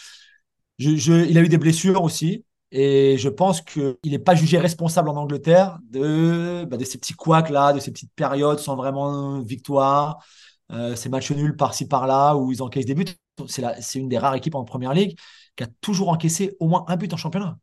il 0.79 1.37
a 1.37 1.41
eu 1.41 1.49
des 1.49 1.57
blessures 1.57 2.03
aussi. 2.03 2.45
Et 2.71 3.17
je 3.17 3.29
pense 3.29 3.61
qu'il 3.61 3.95
n'est 4.03 4.19
pas 4.19 4.35
jugé 4.35 4.57
responsable 4.57 5.09
en 5.09 5.15
Angleterre 5.15 5.79
de, 5.89 6.65
bah, 6.65 6.77
de 6.77 6.83
ces 6.83 6.97
petits 6.97 7.13
couacs 7.13 7.49
là, 7.49 7.71
de 7.71 7.79
ces 7.79 7.91
petites 7.91 8.11
périodes 8.15 8.59
sans 8.59 8.75
vraiment 8.75 9.39
victoire, 9.41 10.25
euh, 10.71 10.95
ces 10.95 11.07
matchs 11.09 11.31
nuls 11.31 11.55
par-ci 11.55 11.87
par-là 11.87 12.35
où 12.35 12.51
ils 12.51 12.61
encaissent 12.61 12.85
des 12.85 12.95
buts. 12.95 13.05
C'est 13.47 13.99
une 13.99 14.09
des 14.09 14.17
rares 14.17 14.35
équipes 14.35 14.55
en 14.55 14.65
première 14.65 14.93
ligue 14.93 15.17
qui 15.55 15.63
a 15.63 15.67
toujours 15.79 16.09
encaissé 16.09 16.57
au 16.59 16.67
moins 16.67 16.83
un 16.87 16.97
but 16.97 17.13
en 17.13 17.17
championnat. 17.17 17.57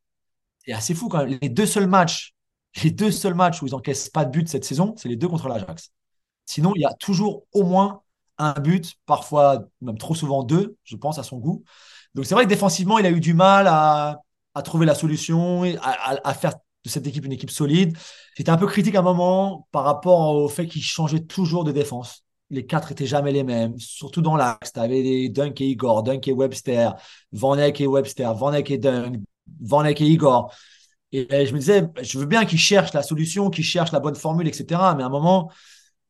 C'est 0.64 0.72
assez 0.72 0.94
fou 0.94 1.09
quand 1.09 1.18
même. 1.27 1.38
Les 1.42 1.48
deux 1.48 1.66
seuls 1.66 1.87
matchs, 1.87 2.35
les 2.83 2.90
deux 2.90 3.11
seuls 3.11 3.35
matchs 3.35 3.62
où 3.62 3.66
ils 3.66 3.75
encaissent 3.75 4.09
pas 4.09 4.25
de 4.25 4.31
but 4.31 4.48
cette 4.48 4.64
saison, 4.64 4.94
c'est 4.96 5.09
les 5.09 5.16
deux 5.16 5.29
contre 5.29 5.48
l'Ajax. 5.48 5.90
Sinon, 6.46 6.72
il 6.77 6.83
y 6.83 6.85
a 6.85 6.94
toujours 6.94 7.46
au 7.53 7.64
moins 7.64 8.03
un 8.38 8.55
but, 8.55 8.94
parfois 9.07 9.64
même 9.81 9.98
trop 9.98 10.14
souvent 10.14 10.42
deux, 10.42 10.77
je 10.85 10.96
pense, 10.96 11.18
à 11.18 11.22
son 11.22 11.38
goût. 11.38 11.64
Donc 12.14 12.27
c'est 12.27 12.35
vrai 12.35 12.44
que 12.44 12.48
défensivement, 12.48 12.98
il 12.98 13.07
a 13.07 13.11
eu 13.11 13.20
du 13.20 13.35
mal 13.35 13.66
à, 13.68 14.20
trouver 14.64 14.87
la 14.87 14.94
solution, 14.94 15.62
à, 15.83 16.35
faire 16.35 16.55
de 16.85 16.90
cette 16.90 17.07
équipe 17.07 17.25
une 17.25 17.33
équipe 17.33 17.51
solide. 17.51 17.96
J'étais 18.37 18.51
un 18.51 18.57
peu 18.57 18.66
critique 18.66 18.94
à 18.94 19.01
un 19.01 19.03
moment 19.03 19.66
par 19.72 19.85
rapport 19.85 20.35
au 20.35 20.48
fait 20.48 20.66
qu'il 20.66 20.83
changeait 20.83 21.20
toujours 21.20 21.64
de 21.64 21.72
défense. 21.72 22.25
Les 22.51 22.66
quatre 22.66 22.92
étaient 22.92 23.07
jamais 23.07 23.33
les 23.33 23.44
mêmes, 23.44 23.79
surtout 23.79 24.20
dans 24.20 24.37
l'axe. 24.37 24.72
Tu 24.75 24.81
avais 24.81 25.03
des 25.03 25.29
Dunk 25.31 25.62
et 25.62 25.68
Igor, 25.68 26.03
Dunk 26.03 26.29
et 26.29 26.33
Webster, 26.33 26.94
Van 27.33 27.57
et 27.57 27.87
Webster, 27.87 28.35
Van 28.35 28.53
et 28.53 28.79
Dunk, 28.79 29.20
Van 29.61 29.85
Eyck 29.85 30.01
et 30.01 30.07
Igor. 30.07 30.53
Et 31.12 31.29
euh, 31.33 31.46
je 31.46 31.53
me 31.53 31.59
disais, 31.59 31.85
je 32.03 32.18
veux 32.18 32.27
bien 32.27 32.44
qu'ils 32.44 32.59
cherchent 32.59 32.92
la 32.92 33.03
solution, 33.03 33.51
qu'ils 33.51 33.64
cherchent 33.64 33.92
la 33.92 34.01
bonne 34.01 34.14
formule, 34.14 34.48
etc. 34.48 34.81
Mais 34.96 35.03
à 35.03 35.07
un 35.07 35.11
moment, 35.11 35.51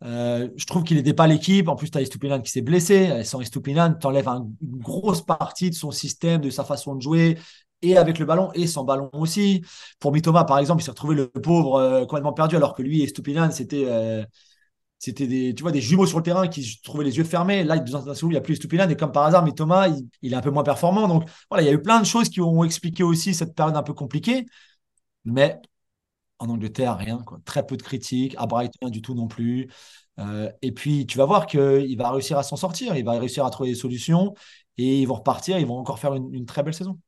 euh, 0.05 0.49
je 0.57 0.67
trouve 0.67 0.85
qu'il 0.85 0.97
n'aidait 0.97 1.15
pas 1.15 1.27
l'équipe. 1.27 1.69
En 1.69 1.77
plus, 1.77 1.91
tu 1.91 1.99
as 1.99 2.03
Estupinan 2.03 2.41
qui 2.41 2.51
s'est 2.51 2.63
blessé. 2.63 3.23
Sans 3.25 3.41
Estupinan, 3.41 3.95
tu 4.01 4.07
enlèves 4.07 4.29
un- 4.29 4.47
une 4.63 4.79
grosse 4.79 5.23
partie 5.23 5.71
de 5.71 5.75
son 5.75 5.91
système, 5.91 6.41
de 6.41 6.51
sa 6.51 6.65
façon 6.65 6.95
de 6.95 7.03
jouer, 7.03 7.39
et 7.83 7.97
avec 7.97 8.19
le 8.19 8.25
ballon, 8.27 8.51
et 8.55 8.67
sans 8.67 8.85
ballon 8.85 9.11
aussi. 9.13 9.63
Pour 10.01 10.13
Mitoma, 10.13 10.45
par 10.45 10.59
exemple, 10.59 10.83
il 10.83 10.85
s'est 10.85 10.91
retrouvé 10.91 11.15
le 11.15 11.29
pauvre 11.29 11.77
euh, 11.77 12.01
complètement 12.07 12.33
perdu, 12.33 12.57
alors 12.57 12.75
que 12.75 12.83
lui 12.83 13.01
et 13.01 13.05
Estupinan, 13.05 13.51
c'était 13.51 13.85
euh, 13.87 14.25
c'était 14.99 15.27
des, 15.27 15.55
tu 15.55 15.63
vois, 15.63 15.73
des 15.73 15.81
jumeaux 15.81 16.07
sur 16.07 16.19
le 16.19 16.23
terrain 16.25 16.47
qui 16.49 16.63
se 16.63 16.81
trouvaient 16.83 17.05
les 17.05 17.17
yeux 17.19 17.25
fermés. 17.25 17.65
Là, 17.65 17.77
il 17.77 18.29
n'y 18.29 18.37
a 18.37 18.41
plus 18.41 18.53
Estupinan, 18.55 18.89
et 18.89 18.97
comme 18.97 19.13
par 19.13 19.25
hasard, 19.25 19.45
Mitoma, 19.45 19.89
il, 19.89 20.09
il 20.23 20.33
est 20.33 20.37
un 20.37 20.41
peu 20.41 20.51
moins 20.51 20.63
performant. 20.63 21.09
Donc, 21.09 21.29
voilà, 21.51 21.63
il 21.65 21.67
y 21.67 21.71
a 21.71 21.73
eu 21.73 21.83
plein 21.83 22.01
de 22.01 22.07
choses 22.07 22.29
qui 22.29 22.41
ont 22.41 22.63
expliqué 22.65 23.03
aussi 23.03 23.35
cette 23.35 23.55
période 23.55 23.77
un 23.77 23.83
peu 23.83 23.95
compliquée. 23.95 24.47
Mais 25.25 25.61
en 26.43 26.49
Angleterre, 26.49 26.97
rien. 26.99 27.19
Quoi. 27.25 27.39
Très 27.45 27.65
peu 27.65 27.77
de 27.77 27.83
critiques. 27.83 28.35
À 28.39 28.47
Brighton, 28.47 28.79
rien 28.83 28.91
du 28.91 29.01
tout 29.01 29.15
non 29.15 29.29
plus. 29.29 29.71
Euh, 30.19 30.51
et 30.61 30.73
puis, 30.73 31.07
tu 31.07 31.19
vas 31.19 31.25
voir 31.25 31.47
qu'il 31.47 31.97
va 31.97 32.11
réussir 32.11 32.37
à 32.37 32.43
s'en 32.43 32.57
sortir. 32.57 32.97
Il 32.97 33.05
va 33.05 33.13
réussir 33.13 33.45
à 33.45 33.51
trouver 33.51 33.71
des 33.71 33.77
solutions. 33.77 34.35
Et 34.77 35.01
ils 35.01 35.07
vont 35.07 35.15
repartir. 35.15 35.59
Ils 35.59 35.67
vont 35.67 35.79
encore 35.79 35.99
faire 35.99 36.15
une, 36.15 36.35
une 36.35 36.47
très 36.47 36.63
belle 36.63 36.75
saison. 36.75 36.99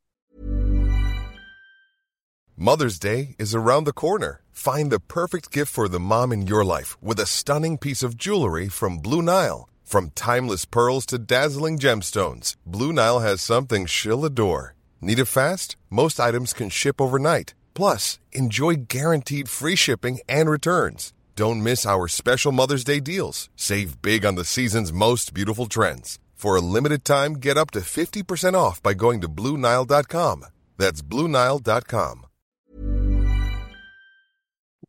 Mother's 2.57 3.01
Day 3.01 3.35
is 3.39 3.55
around 3.55 3.85
the 3.85 3.93
corner. 3.93 4.43
Find 4.53 4.91
the 4.91 5.01
perfect 5.01 5.51
gift 5.51 5.73
for 5.73 5.89
the 5.89 5.99
mom 5.99 6.33
in 6.33 6.47
your 6.47 6.65
life 6.65 6.97
with 7.03 7.19
a 7.19 7.27
stunning 7.27 7.77
piece 7.79 8.05
of 8.05 8.17
jewelry 8.17 8.69
from 8.69 8.99
Blue 8.99 9.23
Nile. 9.23 9.69
From 9.83 10.11
timeless 10.15 10.65
pearls 10.65 11.05
to 11.07 11.19
dazzling 11.19 11.79
gemstones, 11.79 12.55
Blue 12.65 12.93
Nile 12.93 13.19
has 13.19 13.43
something 13.43 13.87
she'll 13.87 14.25
adore. 14.25 14.75
Need 15.01 15.19
it 15.19 15.27
fast? 15.27 15.77
Most 15.91 16.21
items 16.21 16.53
can 16.53 16.71
ship 16.71 17.01
overnight. 17.01 17.55
Plus, 17.75 18.19
enjoy 18.33 18.87
guaranteed 18.89 19.49
free 19.49 19.77
shipping 19.77 20.21
and 20.29 20.49
returns. 20.49 21.13
Don't 21.37 21.63
miss 21.63 21.85
our 21.85 22.07
special 22.09 22.53
Mother's 22.53 22.85
Day 22.85 23.01
deals. 23.01 23.51
Save 23.57 24.01
big 24.01 24.25
on 24.25 24.37
the 24.37 24.45
season's 24.45 24.93
most 24.93 25.35
beautiful 25.35 25.67
trends. 25.67 26.19
For 26.35 26.57
a 26.57 26.61
limited 26.61 27.05
time, 27.05 27.35
get 27.35 27.57
up 27.57 27.71
to 27.73 27.81
50% 27.81 28.55
off 28.55 28.83
by 28.83 28.95
going 28.95 29.21
to 29.23 29.29
BlueNile.com. 29.29 30.45
That's 30.79 31.03
BlueNile.com. 31.03 32.27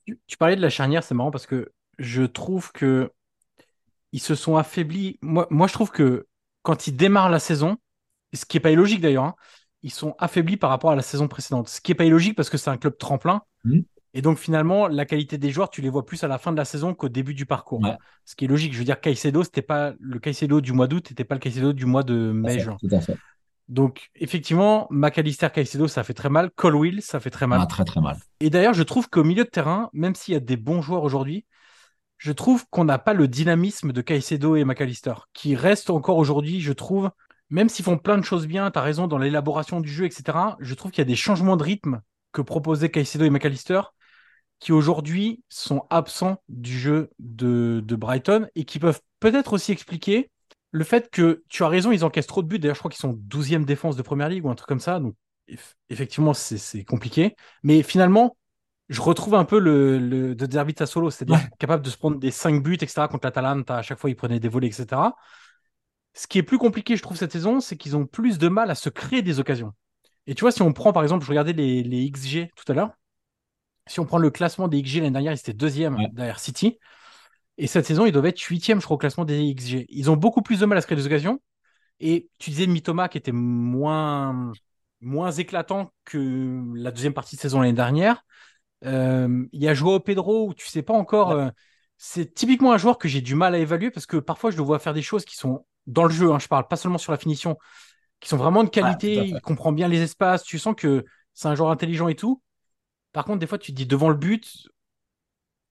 Tu, 0.05 0.19
tu 0.27 0.37
parlais 0.37 0.55
de 0.55 0.61
la 0.61 0.69
charnière, 0.69 1.03
c'est 1.03 1.15
marrant 1.15 1.31
parce 1.31 1.47
que 1.47 1.71
je 1.97 2.23
trouve 2.23 2.71
que 2.71 3.11
ils 4.11 4.19
se 4.19 4.35
sont 4.35 4.55
affaiblis. 4.55 5.17
Moi, 5.21 5.47
moi, 5.49 5.67
je 5.67 5.73
trouve 5.73 5.91
que 5.91 6.27
quand 6.61 6.87
ils 6.87 6.95
démarrent 6.95 7.29
la 7.29 7.39
saison, 7.39 7.77
ce 8.33 8.45
qui 8.45 8.57
est 8.57 8.59
pas 8.59 8.71
illogique 8.71 9.01
d'ailleurs, 9.01 9.23
hein, 9.23 9.35
ils 9.85 9.91
sont 9.91 10.15
affaiblis 10.17 10.57
par 10.57 10.71
rapport 10.71 10.89
à 10.89 10.95
la 10.95 11.03
saison 11.03 11.27
précédente. 11.27 11.69
Ce 11.69 11.79
qui 11.79 11.91
est 11.91 11.95
pas 11.95 12.05
illogique 12.05 12.35
parce 12.35 12.49
que 12.49 12.57
c'est 12.57 12.71
un 12.71 12.77
club 12.77 12.97
tremplin. 12.97 13.43
Mhm. 13.65 13.83
Et 14.15 14.23
donc 14.23 14.39
finalement, 14.39 14.87
la 14.87 15.05
qualité 15.05 15.37
des 15.37 15.51
joueurs, 15.51 15.69
tu 15.69 15.81
les 15.81 15.89
vois 15.89 16.07
plus 16.07 16.23
à 16.23 16.27
la 16.27 16.39
fin 16.39 16.51
de 16.51 16.57
la 16.57 16.65
saison 16.65 16.95
qu'au 16.95 17.07
début 17.07 17.35
du 17.35 17.45
parcours. 17.45 17.81
Ouais. 17.81 17.95
Ce 18.25 18.35
qui 18.35 18.45
est 18.45 18.47
logique. 18.47 18.73
Je 18.73 18.79
veux 18.79 18.83
dire, 18.83 18.99
Caicedo, 18.99 19.43
c'était 19.43 19.61
pas 19.61 19.93
le 19.99 20.17
Caicedo 20.17 20.59
du 20.59 20.73
mois 20.73 20.87
d'août, 20.87 21.05
c'était 21.09 21.23
pas 21.23 21.35
le 21.35 21.39
Caicedo 21.39 21.71
du 21.71 21.85
mois 21.85 22.01
de 22.01 22.31
mai, 22.31 22.57
juin. 22.57 22.77
Tout 22.79 22.95
à 22.95 22.99
fait. 22.99 23.15
Donc 23.67 24.09
effectivement, 24.15 24.87
McAllister, 24.89 25.49
Caicedo, 25.53 25.87
ça 25.87 26.03
fait 26.03 26.15
très 26.15 26.29
mal. 26.29 26.49
Colwill, 26.55 27.03
ça 27.03 27.19
fait 27.19 27.29
très 27.29 27.45
mal. 27.45 27.59
Ah, 27.61 27.67
très, 27.67 27.85
très 27.85 28.01
mal. 28.01 28.17
Et 28.39 28.49
d'ailleurs, 28.49 28.73
je 28.73 28.83
trouve 28.83 29.07
qu'au 29.07 29.23
milieu 29.23 29.43
de 29.43 29.49
terrain, 29.49 29.91
même 29.93 30.15
s'il 30.15 30.33
y 30.33 30.37
a 30.37 30.39
des 30.39 30.57
bons 30.57 30.81
joueurs 30.81 31.03
aujourd'hui, 31.03 31.45
je 32.17 32.31
trouve 32.31 32.65
qu'on 32.71 32.85
n'a 32.85 32.97
pas 32.97 33.13
le 33.13 33.27
dynamisme 33.27 33.91
de 33.91 34.01
Caicedo 34.01 34.55
et 34.55 34.63
McAllister, 34.63 35.13
qui 35.33 35.55
restent 35.55 35.91
encore 35.91 36.17
aujourd'hui, 36.17 36.59
je 36.59 36.73
trouve, 36.73 37.11
même 37.49 37.69
s'ils 37.69 37.85
font 37.85 37.97
plein 37.97 38.17
de 38.17 38.23
choses 38.23 38.47
bien, 38.47 38.71
tu 38.71 38.79
as 38.79 38.81
raison, 38.81 39.07
dans 39.07 39.17
l'élaboration 39.17 39.81
du 39.81 39.89
jeu, 39.91 40.05
etc., 40.05 40.57
je 40.59 40.73
trouve 40.73 40.91
qu'il 40.91 41.01
y 41.01 41.03
a 41.03 41.05
des 41.05 41.15
changements 41.15 41.57
de 41.57 41.63
rythme 41.63 42.01
que 42.31 42.41
proposaient 42.41 42.89
Caicedo 42.91 43.25
et 43.25 43.29
McAllister, 43.29 43.81
qui 44.59 44.71
aujourd'hui 44.71 45.43
sont 45.49 45.85
absents 45.89 46.41
du 46.49 46.77
jeu 46.77 47.09
de, 47.19 47.81
de 47.85 47.95
Brighton 47.95 48.47
et 48.55 48.65
qui 48.65 48.79
peuvent 48.79 49.01
peut-être 49.19 49.53
aussi 49.53 49.71
expliquer 49.71 50.31
le 50.71 50.83
fait 50.83 51.09
que, 51.09 51.43
tu 51.49 51.63
as 51.63 51.67
raison, 51.69 51.91
ils 51.91 52.03
encaissent 52.03 52.27
trop 52.27 52.41
de 52.41 52.47
buts. 52.47 52.59
D'ailleurs, 52.59 52.75
je 52.75 52.79
crois 52.81 52.91
qu'ils 52.91 52.99
sont 52.99 53.13
12e 53.17 53.65
défense 53.65 53.95
de 53.95 54.01
Première 54.01 54.29
Ligue 54.29 54.45
ou 54.45 54.49
un 54.49 54.55
truc 54.55 54.67
comme 54.67 54.79
ça. 54.79 54.99
Donc, 54.99 55.15
eff- 55.49 55.75
effectivement, 55.89 56.33
c'est 56.33 56.83
compliqué. 56.83 57.35
Mais 57.63 57.81
finalement, 57.83 58.35
je 58.89 59.01
retrouve 59.01 59.35
un 59.35 59.45
peu 59.45 59.59
le, 59.59 59.97
le 59.99 60.35
de 60.35 60.45
Derby 60.45 60.73
Solo, 60.85 61.09
c'est-à-dire 61.09 61.37
Ouais. 61.37 61.49
capable 61.59 61.83
de 61.83 61.89
se 61.89 61.97
prendre 61.97 62.17
des 62.19 62.31
5 62.31 62.61
buts, 62.61 62.75
etc. 62.81 63.07
contre 63.07 63.25
l'Atalanta. 63.25 63.77
À 63.77 63.81
chaque 63.81 63.99
fois, 63.99 64.09
il 64.09 64.15
prenait 64.15 64.39
des 64.39 64.49
volets, 64.49 64.67
etc. 64.67 65.15
Ce 66.15 66.27
qui 66.27 66.39
est 66.39 66.43
plus 66.43 66.57
compliqué, 66.57 66.95
je 66.97 67.03
trouve, 67.03 67.17
cette 67.17 67.33
saison, 67.33 67.59
c'est 67.59 67.77
qu'ils 67.77 67.97
ont 67.97 68.05
plus 68.07 68.39
de 68.39 68.47
mal 68.47 68.71
à 68.71 68.75
se 68.75 68.89
créer 68.89 69.21
des 69.21 69.39
occasions. 69.39 69.73
Et 70.27 70.35
tu 70.35 70.41
vois, 70.41 70.51
si 70.51 70.61
on 70.63 70.73
prend, 70.73 70.93
par 70.93 71.03
exemple, 71.03 71.25
je 71.25 71.29
regardais 71.29 71.53
les, 71.53 71.83
les 71.83 72.05
XG 72.05 72.51
tout 72.55 72.71
à 72.71 72.75
l'heure. 72.75 72.91
Si 73.87 73.99
on 73.99 74.05
prend 74.05 74.17
le 74.17 74.31
classement 74.31 74.67
des 74.67 74.81
XG 74.81 74.99
l'année 75.01 75.11
dernière, 75.11 75.33
ils 75.33 75.39
étaient 75.39 75.53
deuxième 75.53 75.95
Ouais. 75.95 76.07
derrière 76.13 76.39
City. 76.39 76.79
Et 77.57 77.67
cette 77.67 77.85
saison, 77.85 78.05
ils 78.05 78.11
doivent 78.11 78.25
être 78.27 78.41
huitième, 78.41 78.79
je 78.81 78.85
crois, 78.85 78.95
au 78.95 78.97
classement 78.99 79.25
des 79.25 79.39
XG. 79.53 79.85
Ils 79.89 80.09
ont 80.11 80.17
beaucoup 80.17 80.41
plus 80.41 80.59
de 80.59 80.65
mal 80.65 80.77
à 80.77 80.81
se 80.81 80.87
créer 80.87 80.97
des 80.97 81.05
occasions. 81.05 81.41
Et 81.99 82.29
tu 82.39 82.51
disais 82.51 82.67
Mitoma 82.67 83.09
qui 83.09 83.17
était 83.19 83.31
moins, 83.33 84.51
moins 85.01 85.31
éclatant 85.31 85.93
que 86.05 86.63
la 86.75 86.91
deuxième 86.91 87.13
partie 87.13 87.35
de 87.37 87.41
saison 87.41 87.61
l'année 87.61 87.73
dernière. 87.73 88.25
Euh, 88.85 89.45
Il 89.53 89.63
y 89.63 89.67
a 89.67 89.73
Joao 89.73 89.99
Pedro 89.99 90.49
où 90.49 90.53
tu 90.53 90.67
sais 90.67 90.83
pas 90.83 90.93
encore. 90.93 91.29
Ouais. 91.29 91.35
euh, 91.35 91.51
c'est 91.97 92.33
typiquement 92.33 92.73
un 92.73 92.77
joueur 92.77 92.97
que 92.97 93.07
j'ai 93.07 93.21
du 93.21 93.35
mal 93.35 93.55
à 93.55 93.59
évaluer 93.59 93.91
parce 93.91 94.05
que 94.05 94.17
parfois 94.17 94.51
je 94.51 94.57
le 94.57 94.63
vois 94.63 94.79
faire 94.79 94.93
des 94.93 95.01
choses 95.01 95.25
qui 95.25 95.35
sont 95.37 95.65
dans 95.87 96.03
le 96.05 96.09
jeu. 96.11 96.31
hein, 96.31 96.39
je 96.39 96.47
parle 96.47 96.67
pas 96.67 96.75
seulement 96.77 96.97
sur 96.97 97.11
la 97.11 97.17
finition, 97.17 97.57
qui 98.19 98.29
sont 98.29 98.37
vraiment 98.37 98.63
de 98.63 98.69
qualité. 98.69 99.13
il 99.27 99.41
comprend 99.41 99.71
bien 99.71 99.87
les 99.87 100.01
espaces. 100.01 100.43
Tu 100.43 100.57
sens 100.59 100.75
que 100.75 101.05
c'est 101.33 101.47
un 101.47 101.55
joueur 101.55 101.69
intelligent 101.71 102.07
et 102.07 102.15
tout. 102.15 102.41
Par 103.11 103.25
contre, 103.25 103.39
des 103.39 103.47
fois, 103.47 103.57
tu 103.57 103.71
te 103.71 103.77
dis 103.77 103.85
devant 103.85 104.09
le 104.09 104.15
but, 104.15 104.67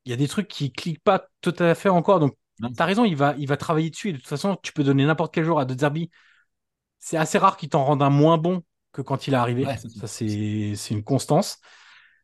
il 0.05 0.11
y 0.11 0.12
a 0.12 0.16
des 0.16 0.29
trucs 0.29 0.48
qui 0.48 0.72
cliquent 0.72 1.03
pas 1.03 1.29
tout 1.40 1.55
à 1.59 1.74
fait 1.74 1.88
encore. 1.88 2.20
Donc, 2.20 2.35
tu 2.77 2.83
as 2.83 2.85
raison, 2.87 3.05
il 3.05 3.16
va, 3.16 3.35
il 3.38 3.48
va 3.48 3.57
travailler 3.57 3.90
dessus. 3.90 4.11
Et 4.11 4.12
de 4.12 4.18
toute 4.18 4.27
façon, 4.29 4.57
tu 4.62 4.72
peux 4.72 4.85
donner 4.85 5.05
n'importe 5.07 5.33
quel 5.35 5.44
joueur 5.44 5.59
à 5.59 5.64
De 5.64 5.79
Zerbi. 5.79 6.11
C'est 6.98 7.16
assez 7.16 7.38
rare 7.38 7.57
qu'il 7.57 7.68
t'en 7.68 7.85
rende 7.85 8.03
un 8.03 8.11
moins 8.11 8.38
bon 8.38 8.62
que 8.92 9.03
quand 9.03 9.27
il 9.27 9.35
est 9.35 9.37
arrivé. 9.37 9.66
Ouais, 9.66 9.77
ça. 9.77 10.07
c'est 10.07 10.90
une 10.90 11.05
constance. 11.05 11.59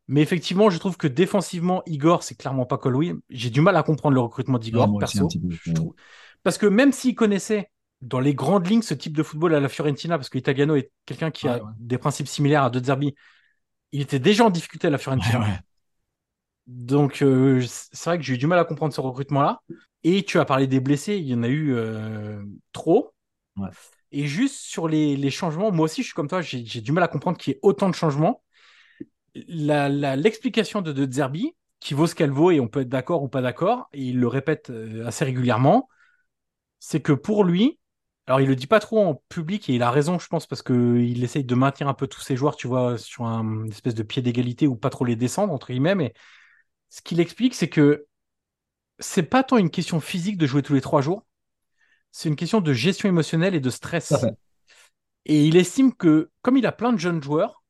Mais 0.08 0.22
effectivement, 0.22 0.70
je 0.70 0.78
trouve 0.78 0.96
que 0.96 1.06
défensivement, 1.06 1.82
Igor, 1.86 2.22
c'est 2.22 2.34
clairement 2.34 2.66
pas 2.66 2.78
Colwill. 2.78 3.16
J'ai 3.28 3.50
du 3.50 3.60
mal 3.60 3.76
à 3.76 3.82
comprendre 3.82 4.14
le 4.14 4.20
recrutement 4.20 4.58
d'Igor, 4.58 4.98
perso. 4.98 5.24
un 5.24 5.28
petit 5.28 5.38
peu. 5.38 5.50
Je 5.50 5.72
trouve- 5.72 5.94
Parce 6.42 6.58
que 6.58 6.66
même 6.66 6.92
s'il 6.92 7.14
connaissait 7.14 7.70
dans 8.02 8.20
les 8.20 8.34
grandes 8.34 8.66
lignes 8.68 8.82
ce 8.82 8.94
type 8.94 9.16
de 9.16 9.22
football 9.22 9.54
à 9.54 9.60
la 9.60 9.68
Fiorentina, 9.68 10.18
parce 10.18 10.28
que 10.30 10.38
Italiano 10.38 10.76
est 10.76 10.92
quelqu'un 11.06 11.30
qui 11.30 11.48
a 11.48 11.60
Ouais, 11.60 11.74
des 11.78 11.98
principes 11.98 12.28
similaires 12.28 12.64
à 12.64 12.70
De 12.70 12.82
Zerbi, 12.84 13.14
il 13.92 14.02
était 14.02 14.18
déjà 14.20 14.44
en 14.46 14.50
difficulté 14.50 14.88
à 14.88 14.90
la 14.90 14.98
Fiorentina. 14.98 15.40
ouais. 15.40 15.60
Donc, 16.66 17.22
euh, 17.22 17.62
c'est 17.66 18.04
vrai 18.10 18.18
que 18.18 18.24
j'ai 18.24 18.34
eu 18.34 18.38
du 18.38 18.46
mal 18.46 18.58
à 18.58 18.64
comprendre 18.64 18.94
ce 18.94 19.00
recrutement-là. 19.00 19.60
Et 20.04 20.22
tu 20.24 20.38
as 20.38 20.44
parlé 20.44 20.66
des 20.66 20.80
blessés, 20.80 21.16
il 21.16 21.26
y 21.26 21.34
en 21.34 21.42
a 21.42 21.48
eu 21.48 21.74
euh, 21.74 22.42
trop. 22.72 23.12
Et 24.12 24.26
juste 24.26 24.56
sur 24.56 24.88
les, 24.88 25.16
les 25.16 25.30
changements, 25.30 25.72
moi 25.72 25.86
aussi, 25.86 26.02
je 26.02 26.08
suis 26.08 26.14
comme 26.14 26.28
toi, 26.28 26.40
j'ai 26.42 26.62
du 26.80 26.92
mal 26.92 27.04
à 27.04 27.08
comprendre 27.08 27.38
qu'il 27.38 27.52
y 27.54 27.56
ait 27.56 27.60
autant 27.62 27.88
de 27.90 27.94
changements. 27.94 28.42
L'explication 29.34 30.82
de 30.82 30.92
De 30.92 31.10
Zerbi, 31.10 31.54
qui 31.80 31.94
vaut 31.94 32.06
ce 32.06 32.14
qu'elle 32.14 32.30
vaut, 32.30 32.50
et 32.50 32.60
on 32.60 32.68
peut 32.68 32.80
être 32.80 32.88
d'accord 32.88 33.22
ou 33.22 33.28
pas 33.28 33.42
d'accord, 33.42 33.88
et 33.92 34.02
il 34.02 34.18
le 34.18 34.26
répète 34.28 34.70
euh, 34.70 35.06
assez 35.06 35.24
régulièrement, 35.24 35.88
c'est 36.80 37.02
que 37.02 37.14
pour 37.14 37.44
lui, 37.44 37.79
alors 38.30 38.40
il 38.40 38.46
le 38.46 38.54
dit 38.54 38.68
pas 38.68 38.78
trop 38.78 39.04
en 39.04 39.16
public, 39.28 39.68
et 39.68 39.74
il 39.74 39.82
a 39.82 39.90
raison, 39.90 40.20
je 40.20 40.28
pense, 40.28 40.46
parce 40.46 40.62
qu'il 40.62 41.24
essaye 41.24 41.42
de 41.42 41.54
maintenir 41.56 41.88
un 41.88 41.94
peu 41.94 42.06
tous 42.06 42.20
ses 42.20 42.36
joueurs, 42.36 42.54
tu 42.54 42.68
vois, 42.68 42.96
sur 42.96 43.24
un 43.24 43.64
une 43.64 43.72
espèce 43.72 43.96
de 43.96 44.04
pied 44.04 44.22
d'égalité 44.22 44.68
ou 44.68 44.76
pas 44.76 44.88
trop 44.88 45.04
les 45.04 45.16
descendre, 45.16 45.52
entre 45.52 45.72
guillemets, 45.72 45.96
mais 45.96 46.14
ce 46.90 47.02
qu'il 47.02 47.18
explique, 47.18 47.56
c'est 47.56 47.68
que 47.68 48.06
c'est 49.00 49.24
pas 49.24 49.42
tant 49.42 49.56
une 49.56 49.68
question 49.68 49.98
physique 49.98 50.38
de 50.38 50.46
jouer 50.46 50.62
tous 50.62 50.74
les 50.74 50.80
trois 50.80 51.00
jours, 51.00 51.26
c'est 52.12 52.28
une 52.28 52.36
question 52.36 52.60
de 52.60 52.72
gestion 52.72 53.08
émotionnelle 53.08 53.56
et 53.56 53.60
de 53.60 53.70
stress. 53.70 54.12
Et 55.24 55.46
il 55.46 55.56
estime 55.56 55.92
que, 55.92 56.30
comme 56.42 56.56
il 56.56 56.66
a 56.66 56.72
plein 56.72 56.92
de 56.92 56.98
jeunes 56.98 57.20
joueurs, 57.20 57.64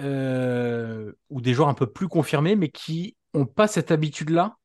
euh, 0.00 1.12
ou 1.28 1.42
des 1.42 1.52
joueurs 1.52 1.68
un 1.68 1.74
peu 1.74 1.86
plus 1.86 2.08
confirmés, 2.08 2.56
mais 2.56 2.70
qui 2.70 3.18
n'ont 3.34 3.44
pas 3.44 3.68
cette 3.68 3.90
habitude-là 3.90 4.56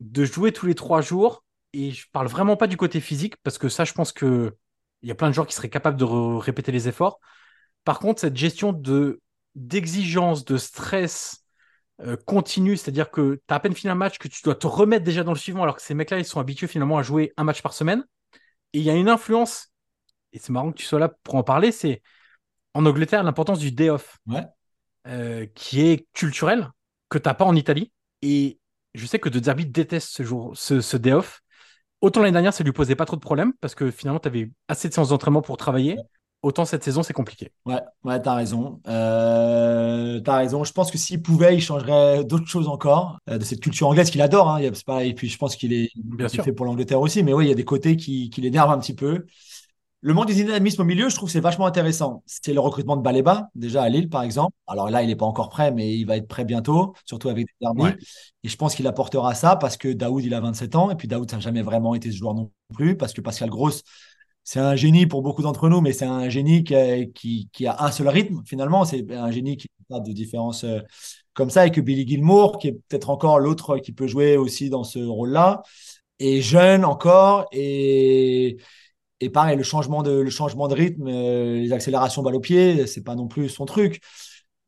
de 0.00 0.24
jouer 0.24 0.50
tous 0.50 0.66
les 0.66 0.74
trois 0.74 1.02
jours, 1.02 1.43
et 1.74 1.90
je 1.92 2.06
parle 2.12 2.28
vraiment 2.28 2.56
pas 2.56 2.66
du 2.66 2.76
côté 2.76 3.00
physique, 3.00 3.36
parce 3.42 3.58
que 3.58 3.68
ça, 3.68 3.84
je 3.84 3.92
pense 3.92 4.12
que 4.12 4.56
il 5.02 5.08
y 5.08 5.12
a 5.12 5.14
plein 5.14 5.28
de 5.28 5.34
joueurs 5.34 5.46
qui 5.46 5.54
seraient 5.54 5.68
capables 5.68 5.98
de 5.98 6.04
répéter 6.04 6.72
les 6.72 6.88
efforts. 6.88 7.20
Par 7.84 7.98
contre, 7.98 8.20
cette 8.20 8.36
gestion 8.36 8.72
de 8.72 9.20
d'exigence, 9.54 10.44
de 10.44 10.56
stress 10.56 11.44
euh, 12.00 12.16
continue, 12.26 12.76
c'est-à-dire 12.76 13.10
que 13.10 13.34
tu 13.36 13.54
as 13.54 13.56
à 13.56 13.60
peine 13.60 13.74
fini 13.74 13.90
un 13.90 13.94
match, 13.94 14.18
que 14.18 14.28
tu 14.28 14.42
dois 14.42 14.54
te 14.56 14.66
remettre 14.66 15.04
déjà 15.04 15.22
dans 15.24 15.32
le 15.32 15.38
suivant, 15.38 15.62
alors 15.62 15.76
que 15.76 15.82
ces 15.82 15.94
mecs-là, 15.94 16.18
ils 16.18 16.24
sont 16.24 16.40
habitués 16.40 16.66
finalement 16.66 16.98
à 16.98 17.02
jouer 17.02 17.32
un 17.36 17.44
match 17.44 17.62
par 17.62 17.72
semaine. 17.74 18.04
Et 18.72 18.78
il 18.80 18.84
y 18.84 18.90
a 18.90 18.94
une 18.94 19.08
influence, 19.08 19.72
et 20.32 20.38
c'est 20.38 20.50
marrant 20.50 20.72
que 20.72 20.78
tu 20.78 20.86
sois 20.86 20.98
là 20.98 21.08
pour 21.22 21.36
en 21.36 21.44
parler, 21.44 21.70
c'est 21.72 22.02
en 22.74 22.84
Angleterre 22.86 23.22
l'importance 23.22 23.60
du 23.60 23.70
day 23.70 23.90
off, 23.90 24.18
Ouais. 24.26 24.44
euh, 25.06 25.46
qui 25.54 25.82
est 25.82 26.08
culturel, 26.12 26.70
que 27.08 27.18
tu 27.18 27.28
n'as 27.28 27.34
pas 27.34 27.44
en 27.44 27.54
Italie. 27.54 27.92
Et 28.22 28.58
je 28.94 29.06
sais 29.06 29.18
que 29.20 29.28
De 29.28 29.42
Zerbi 29.42 29.66
déteste 29.66 30.08
ce, 30.10 30.22
jour, 30.24 30.56
ce, 30.56 30.80
ce 30.80 30.96
day 30.96 31.12
off. 31.12 31.42
Autant 32.04 32.20
l'année 32.20 32.32
dernière, 32.32 32.52
ça 32.52 32.62
lui 32.62 32.72
posait 32.72 32.96
pas 32.96 33.06
trop 33.06 33.16
de 33.16 33.22
problèmes, 33.22 33.54
parce 33.62 33.74
que 33.74 33.90
finalement, 33.90 34.20
tu 34.20 34.28
avais 34.28 34.50
assez 34.68 34.90
de 34.90 34.92
séances 34.92 35.08
d'entraînement 35.08 35.40
pour 35.40 35.56
travailler. 35.56 35.96
Autant 36.42 36.66
cette 36.66 36.84
saison, 36.84 37.02
c'est 37.02 37.14
compliqué. 37.14 37.50
Ouais, 37.64 37.80
ouais, 38.04 38.20
t'as 38.20 38.34
raison. 38.34 38.78
Euh, 38.86 40.20
t'as 40.20 40.36
raison. 40.36 40.64
Je 40.64 40.72
pense 40.74 40.90
que 40.90 40.98
s'il 40.98 41.22
pouvait, 41.22 41.54
il 41.56 41.62
changerait 41.62 42.22
d'autres 42.22 42.46
choses 42.46 42.68
encore 42.68 43.16
euh, 43.30 43.38
de 43.38 43.44
cette 43.44 43.60
culture 43.60 43.88
anglaise 43.88 44.10
qu'il 44.10 44.20
adore. 44.20 44.50
Hein. 44.50 44.60
Pas- 44.84 45.04
Et 45.04 45.14
puis 45.14 45.30
je 45.30 45.38
pense 45.38 45.56
qu'il 45.56 45.72
est, 45.72 45.88
Bien 45.94 46.26
il 46.26 46.30
sûr. 46.30 46.44
fait 46.44 46.52
pour 46.52 46.66
l'Angleterre 46.66 47.00
aussi. 47.00 47.22
Mais 47.22 47.32
oui, 47.32 47.46
il 47.46 47.48
y 47.48 47.52
a 47.52 47.54
des 47.54 47.64
côtés 47.64 47.96
qui, 47.96 48.28
qui 48.28 48.42
l'énervent 48.42 48.72
un 48.72 48.78
petit 48.78 48.94
peu. 48.94 49.24
Le 50.06 50.12
monde 50.12 50.26
du 50.26 50.34
dynamisme 50.34 50.82
au 50.82 50.84
milieu, 50.84 51.08
je 51.08 51.16
trouve 51.16 51.30
c'est 51.30 51.40
vachement 51.40 51.64
intéressant. 51.64 52.22
C'est 52.26 52.52
le 52.52 52.60
recrutement 52.60 52.98
de 52.98 53.00
Baleba, 53.00 53.48
déjà 53.54 53.82
à 53.82 53.88
Lille, 53.88 54.10
par 54.10 54.22
exemple. 54.22 54.54
Alors 54.66 54.90
là, 54.90 55.02
il 55.02 55.06
n'est 55.06 55.16
pas 55.16 55.24
encore 55.24 55.48
prêt, 55.48 55.72
mais 55.72 55.96
il 55.96 56.04
va 56.04 56.18
être 56.18 56.28
prêt 56.28 56.44
bientôt, 56.44 56.92
surtout 57.06 57.30
avec 57.30 57.46
des. 57.46 57.66
Ouais. 57.68 57.96
Et 58.42 58.50
je 58.50 58.56
pense 58.58 58.74
qu'il 58.74 58.86
apportera 58.86 59.34
ça 59.34 59.56
parce 59.56 59.78
que 59.78 59.88
Daoud, 59.90 60.22
il 60.22 60.34
a 60.34 60.40
27 60.40 60.76
ans. 60.76 60.90
Et 60.90 60.94
puis 60.94 61.08
Daoud, 61.08 61.30
ça 61.30 61.38
n'a 61.38 61.40
jamais 61.40 61.62
vraiment 61.62 61.94
été 61.94 62.12
ce 62.12 62.18
joueur 62.18 62.34
non 62.34 62.50
plus. 62.74 62.98
Parce 62.98 63.14
que 63.14 63.22
Pascal 63.22 63.48
Gross, 63.48 63.82
c'est 64.42 64.60
un 64.60 64.76
génie 64.76 65.06
pour 65.06 65.22
beaucoup 65.22 65.40
d'entre 65.40 65.70
nous, 65.70 65.80
mais 65.80 65.94
c'est 65.94 66.04
un 66.04 66.28
génie 66.28 66.64
qui 66.64 66.74
a, 66.74 67.06
qui, 67.06 67.48
qui 67.50 67.66
a 67.66 67.82
un 67.82 67.90
seul 67.90 68.08
rythme, 68.08 68.42
finalement. 68.44 68.84
C'est 68.84 69.10
un 69.10 69.30
génie 69.30 69.56
qui 69.56 69.68
n'a 69.88 69.96
pas 69.96 70.04
de 70.04 70.12
différence 70.12 70.64
euh, 70.64 70.80
comme 71.32 71.48
ça. 71.48 71.66
Et 71.66 71.70
que 71.70 71.80
Billy 71.80 72.06
Gilmour, 72.06 72.58
qui 72.58 72.68
est 72.68 72.78
peut-être 72.90 73.08
encore 73.08 73.38
l'autre 73.38 73.78
qui 73.78 73.92
peut 73.92 74.06
jouer 74.06 74.36
aussi 74.36 74.68
dans 74.68 74.84
ce 74.84 74.98
rôle-là, 74.98 75.62
est 76.18 76.42
jeune 76.42 76.84
encore. 76.84 77.46
Et, 77.52 78.58
et 79.20 79.30
pareil, 79.30 79.56
le 79.56 79.62
changement 79.62 80.02
de, 80.02 80.10
le 80.12 80.30
changement 80.30 80.68
de 80.68 80.74
rythme, 80.74 81.06
euh, 81.08 81.56
les 81.60 81.72
accélérations 81.72 82.22
balle 82.22 82.34
au 82.34 82.40
pied, 82.40 82.86
c'est 82.86 83.02
pas 83.02 83.14
non 83.14 83.26
plus 83.28 83.48
son 83.48 83.64
truc. 83.64 84.00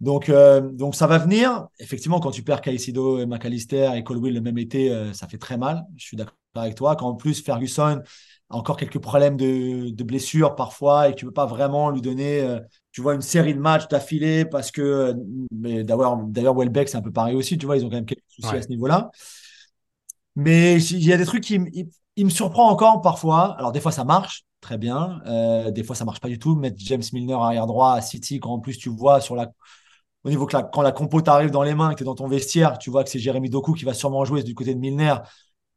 Donc, 0.00 0.28
euh, 0.28 0.60
donc 0.60 0.94
ça 0.94 1.06
va 1.06 1.18
venir. 1.18 1.66
Effectivement, 1.78 2.20
quand 2.20 2.30
tu 2.30 2.42
perds 2.42 2.60
Caicedo, 2.60 3.18
et 3.18 3.26
McAllister 3.26 3.90
et 3.94 4.04
Colwill 4.04 4.34
le 4.34 4.40
même 4.40 4.58
été, 4.58 4.90
euh, 4.92 5.12
ça 5.12 5.26
fait 5.26 5.38
très 5.38 5.56
mal. 5.56 5.84
Je 5.96 6.04
suis 6.04 6.16
d'accord 6.16 6.36
avec 6.54 6.74
toi. 6.74 6.96
Quand 6.96 7.08
en 7.08 7.14
plus 7.14 7.42
Ferguson 7.42 8.02
a 8.50 8.56
encore 8.56 8.76
quelques 8.76 8.98
problèmes 8.98 9.36
de, 9.36 9.90
de 9.90 10.04
blessures 10.04 10.54
parfois 10.54 11.08
et 11.08 11.12
que 11.12 11.16
tu 11.16 11.24
peux 11.26 11.32
pas 11.32 11.46
vraiment 11.46 11.90
lui 11.90 12.00
donner, 12.00 12.58
tu 12.92 13.00
vois, 13.02 13.14
une 13.14 13.20
série 13.22 13.54
de 13.54 13.58
matchs 13.58 13.88
d'affilée 13.88 14.44
parce 14.44 14.70
que, 14.70 15.14
d'ailleurs, 15.50 16.16
d'ailleurs 16.28 16.54
Welbeck 16.56 16.88
c'est 16.88 16.96
un 16.96 17.02
peu 17.02 17.12
pareil 17.12 17.34
aussi. 17.34 17.58
Tu 17.58 17.66
vois, 17.66 17.76
ils 17.76 17.84
ont 17.84 17.88
quand 17.90 17.96
même 17.96 18.06
quelques 18.06 18.22
soucis 18.28 18.48
Ouais. 18.52 18.58
à 18.58 18.62
ce 18.62 18.68
niveau-là. 18.68 19.10
Mais 20.34 20.80
il 20.82 21.04
y 21.04 21.12
a 21.12 21.16
des 21.16 21.24
trucs 21.24 21.42
qui 21.42 21.58
il, 22.16 22.24
me 22.26 22.30
surprend 22.30 22.68
encore 22.70 23.00
parfois. 23.02 23.56
Alors 23.58 23.72
des 23.72 23.80
fois 23.80 23.92
ça 23.92 24.04
marche 24.04 24.44
très 24.60 24.78
bien, 24.78 25.20
Euh, 25.26 25.70
des 25.70 25.84
fois 25.84 25.94
ça 25.96 26.04
marche 26.04 26.20
pas 26.20 26.28
du 26.28 26.38
tout. 26.38 26.56
Mettre 26.56 26.76
James 26.78 27.02
Milner 27.12 27.34
arrière 27.34 27.66
droit 27.66 27.92
à 27.92 28.00
City 28.00 28.40
quand 28.40 28.50
en 28.52 28.58
plus 28.60 28.78
tu 28.78 28.88
vois 28.90 29.20
sur 29.20 29.36
la 29.36 29.50
au 30.24 30.30
niveau 30.30 30.46
que 30.46 30.56
la- 30.56 30.62
quand 30.64 30.82
la 30.82 30.92
compo 30.92 31.20
t'arrive 31.22 31.50
dans 31.50 31.62
les 31.62 31.74
mains, 31.74 31.90
que 31.92 31.96
tu 31.98 32.02
es 32.02 32.06
dans 32.06 32.14
ton 32.16 32.28
vestiaire, 32.28 32.78
tu 32.78 32.90
vois 32.90 33.04
que 33.04 33.10
c'est 33.10 33.18
Jérémy 33.20 33.50
Doku 33.50 33.74
qui 33.74 33.84
va 33.84 33.94
sûrement 33.94 34.24
jouer 34.24 34.42
du 34.42 34.54
côté 34.54 34.74
de 34.74 34.80
Milner. 34.80 35.16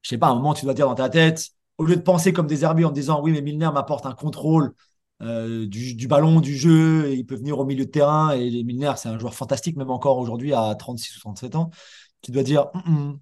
Je 0.02 0.10
sais 0.10 0.18
pas, 0.18 0.28
à 0.28 0.32
un 0.32 0.36
moment, 0.36 0.54
tu 0.54 0.66
dois 0.66 0.74
dire 0.74 0.88
dans 0.88 0.96
ta 0.96 1.10
tête, 1.10 1.50
au 1.78 1.86
lieu 1.86 1.96
de 1.96 2.02
penser 2.02 2.34
comme 2.34 2.48
des 2.48 2.64
herbiers 2.64 2.86
en 2.86 2.90
te 2.90 2.96
disant 2.96 3.22
oui, 3.22 3.32
mais 3.32 3.42
Milner 3.42 3.70
m'apporte 3.74 4.06
un 4.06 4.14
contrôle 4.14 4.74
euh, 5.22 5.68
du, 5.68 6.08
ballon, 6.08 6.40
du 6.42 6.56
jeu, 6.58 7.08
et 7.10 7.16
il 7.16 7.26
peut 7.26 7.36
venir 7.36 7.60
au 7.60 7.66
milieu 7.66 7.86
de 7.86 7.92
terrain. 7.92 8.32
Et 8.32 8.64
Milner, 8.64 8.94
c'est 8.98 9.10
un 9.10 9.20
joueur 9.20 9.34
fantastique, 9.36 9.76
même 9.78 9.92
encore 9.92 10.18
aujourd'hui 10.18 10.54
à 10.54 10.74
36 10.76 11.16
ou 11.18 11.20
37 11.20 11.56
ans. 11.56 11.70
Tu 12.22 12.32
dois 12.32 12.44
dire 12.44 12.68
Hum, 12.74 12.82
hum. 12.88 13.20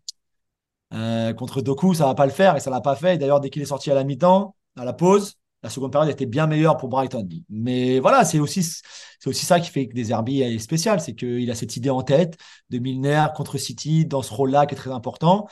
Euh, 0.93 1.34
contre 1.34 1.62
Doku, 1.62 1.93
ça 1.93 2.06
va 2.06 2.15
pas 2.15 2.26
le 2.26 2.32
faire 2.32 2.56
et 2.56 2.60
ça 2.60 2.69
l'a 2.69 2.82
pas 2.82 2.95
fait. 2.95 3.17
D'ailleurs, 3.17 3.39
dès 3.41 3.50
qu'il 3.50 3.62
est 3.62 3.65
sorti 3.65 3.92
à 3.92 3.96
la 3.96 4.04
mi-temps, 4.04 4.56
à 4.77 4.85
la 4.85 4.94
pause, 4.94 5.35
la 5.63 5.69
seconde 5.69 5.92
période 5.92 6.10
était 6.10 6.25
bien 6.25 6.48
meilleure 6.48 6.77
pour 6.77 6.88
Brighton. 6.90 7.27
Mais 7.50 8.00
voilà, 8.00 8.23
c'est 8.23 8.40
aussi, 8.40 8.63
c'est 8.63 9.29
aussi 9.29 9.46
ça 9.46 9.60
qui 9.60 9.69
fait 9.69 9.88
que 9.88 9.94
des 9.94 10.12
Herbies 10.12 10.42
est 10.44 10.60
spécial, 10.60 11.02
c'est 11.02 11.13
qu'il 11.15 11.50
a 11.52 11.56
cette 11.56 11.75
idée 11.75 11.90
en 11.90 12.04
tête 12.04 12.38
de 12.69 12.77
Milner 12.79 13.25
contre 13.35 13.58
City 13.58 14.06
dans 14.06 14.21
ce 14.21 14.33
rôle-là 14.33 14.65
qui 14.65 14.75
est 14.75 14.77
très 14.77 14.92
important. 14.92 15.48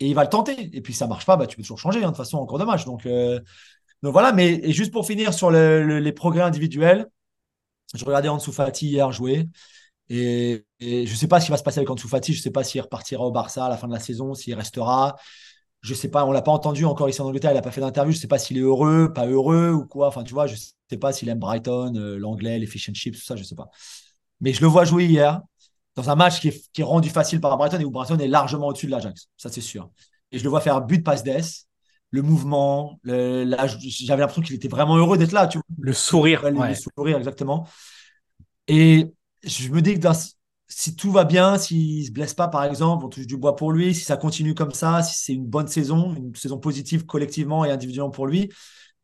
Et 0.00 0.08
il 0.08 0.14
va 0.14 0.24
le 0.24 0.30
tenter. 0.30 0.70
Et 0.76 0.80
puis 0.82 0.94
ça 0.94 1.06
marche 1.06 1.26
pas, 1.26 1.36
bah, 1.36 1.46
tu 1.46 1.56
peux 1.56 1.62
toujours 1.62 1.78
changer 1.78 2.00
hein, 2.00 2.02
de 2.02 2.06
toute 2.08 2.18
façon 2.18 2.38
en 2.38 2.46
cours 2.46 2.58
de 2.58 2.64
match. 2.64 2.84
Donc, 2.84 3.06
euh, 3.06 3.40
donc 4.02 4.12
voilà, 4.12 4.32
mais 4.32 4.54
et 4.54 4.72
juste 4.72 4.92
pour 4.92 5.06
finir 5.06 5.34
sur 5.34 5.50
le- 5.50 5.84
le- 5.84 6.00
les 6.00 6.12
progrès 6.12 6.42
individuels, 6.42 7.08
je 7.94 8.04
regardais 8.04 8.28
Ansu 8.28 8.52
Fati 8.52 8.88
hier 8.88 9.12
jouer. 9.12 9.48
Et, 10.08 10.64
et 10.82 11.06
je 11.06 11.12
ne 11.12 11.16
sais 11.16 11.28
pas 11.28 11.40
ce 11.40 11.46
qui 11.46 11.50
va 11.52 11.56
se 11.56 11.62
passer 11.62 11.78
avec 11.78 11.90
Ansu 11.90 12.08
Fati. 12.08 12.32
Je 12.32 12.38
ne 12.38 12.42
sais 12.42 12.50
pas 12.50 12.64
s'il 12.64 12.80
repartira 12.80 13.24
au 13.24 13.30
Barça 13.32 13.66
à 13.66 13.68
la 13.68 13.76
fin 13.76 13.88
de 13.88 13.92
la 13.92 14.00
saison, 14.00 14.34
s'il 14.34 14.54
restera. 14.54 15.16
Je 15.80 15.94
sais 15.94 16.08
pas, 16.08 16.24
on 16.24 16.32
l'a 16.32 16.42
pas 16.42 16.52
entendu 16.52 16.84
encore 16.84 17.08
ici 17.08 17.20
en 17.20 17.26
Angleterre, 17.26 17.50
il 17.52 17.54
n'a 17.54 17.62
pas 17.62 17.70
fait 17.72 17.80
d'interview. 17.80 18.12
Je 18.12 18.18
sais 18.18 18.28
pas 18.28 18.38
s'il 18.38 18.56
est 18.58 18.60
heureux, 18.60 19.12
pas 19.12 19.26
heureux 19.26 19.70
ou 19.72 19.86
quoi. 19.86 20.08
Enfin, 20.08 20.22
tu 20.24 20.32
vois, 20.34 20.46
je 20.46 20.54
sais 20.56 20.96
pas 20.98 21.12
s'il 21.12 21.28
aime 21.28 21.38
Brighton, 21.40 21.94
euh, 21.96 22.16
l'anglais, 22.18 22.58
les 22.58 22.66
fish 22.66 22.88
and 22.88 22.94
chips, 22.94 23.16
tout 23.16 23.24
ça, 23.24 23.36
je 23.36 23.42
sais 23.44 23.56
pas. 23.56 23.68
Mais 24.40 24.52
je 24.52 24.60
le 24.60 24.66
vois 24.68 24.84
jouer 24.84 25.06
hier. 25.06 25.40
dans 25.96 26.08
un 26.10 26.14
match 26.16 26.40
qui 26.40 26.48
est, 26.48 26.72
qui 26.72 26.80
est 26.82 26.84
rendu 26.84 27.10
facile 27.10 27.40
par 27.40 27.56
Brighton 27.58 27.78
et 27.80 27.84
où 27.84 27.90
Brighton 27.90 28.18
est 28.18 28.28
largement 28.28 28.68
au-dessus 28.68 28.86
de 28.86 28.92
l'Ajax. 28.92 29.28
Ça, 29.36 29.50
c'est 29.50 29.60
sûr. 29.60 29.90
Et 30.30 30.38
je 30.38 30.44
le 30.44 30.50
vois 30.50 30.60
faire 30.60 30.80
but, 30.80 31.04
passe 31.04 31.22
d'ess, 31.22 31.66
le 32.10 32.22
mouvement. 32.22 32.98
Le, 33.02 33.44
J'avais 33.80 34.20
l'impression 34.20 34.40
qu'il 34.42 34.54
était 34.54 34.68
vraiment 34.68 34.96
heureux 34.96 35.18
d'être 35.18 35.32
là. 35.32 35.46
Tu 35.48 35.58
vois. 35.58 35.64
Le 35.80 35.92
sourire. 35.92 36.48
Le- 36.50 36.56
ouais. 36.58 36.68
le 36.70 36.74
sourire, 36.74 37.18
exactement. 37.18 37.66
Et 38.68 39.12
je 39.42 39.68
me 39.68 39.82
dis 39.82 39.94
que 39.94 39.98
dans- 39.98 40.12
si 40.74 40.96
tout 40.96 41.10
va 41.12 41.24
bien, 41.24 41.58
s'il 41.58 42.06
se 42.06 42.10
blesse 42.12 42.34
pas, 42.34 42.48
par 42.48 42.64
exemple, 42.64 43.04
on 43.04 43.08
touche 43.08 43.26
du 43.26 43.36
bois 43.36 43.56
pour 43.56 43.72
lui, 43.72 43.94
si 43.94 44.04
ça 44.04 44.16
continue 44.16 44.54
comme 44.54 44.72
ça, 44.72 45.02
si 45.02 45.14
c'est 45.22 45.32
une 45.32 45.46
bonne 45.46 45.68
saison, 45.68 46.14
une 46.14 46.34
saison 46.34 46.58
positive 46.58 47.06
collectivement 47.06 47.64
et 47.64 47.70
individuellement 47.70 48.10
pour 48.10 48.26
lui, 48.26 48.50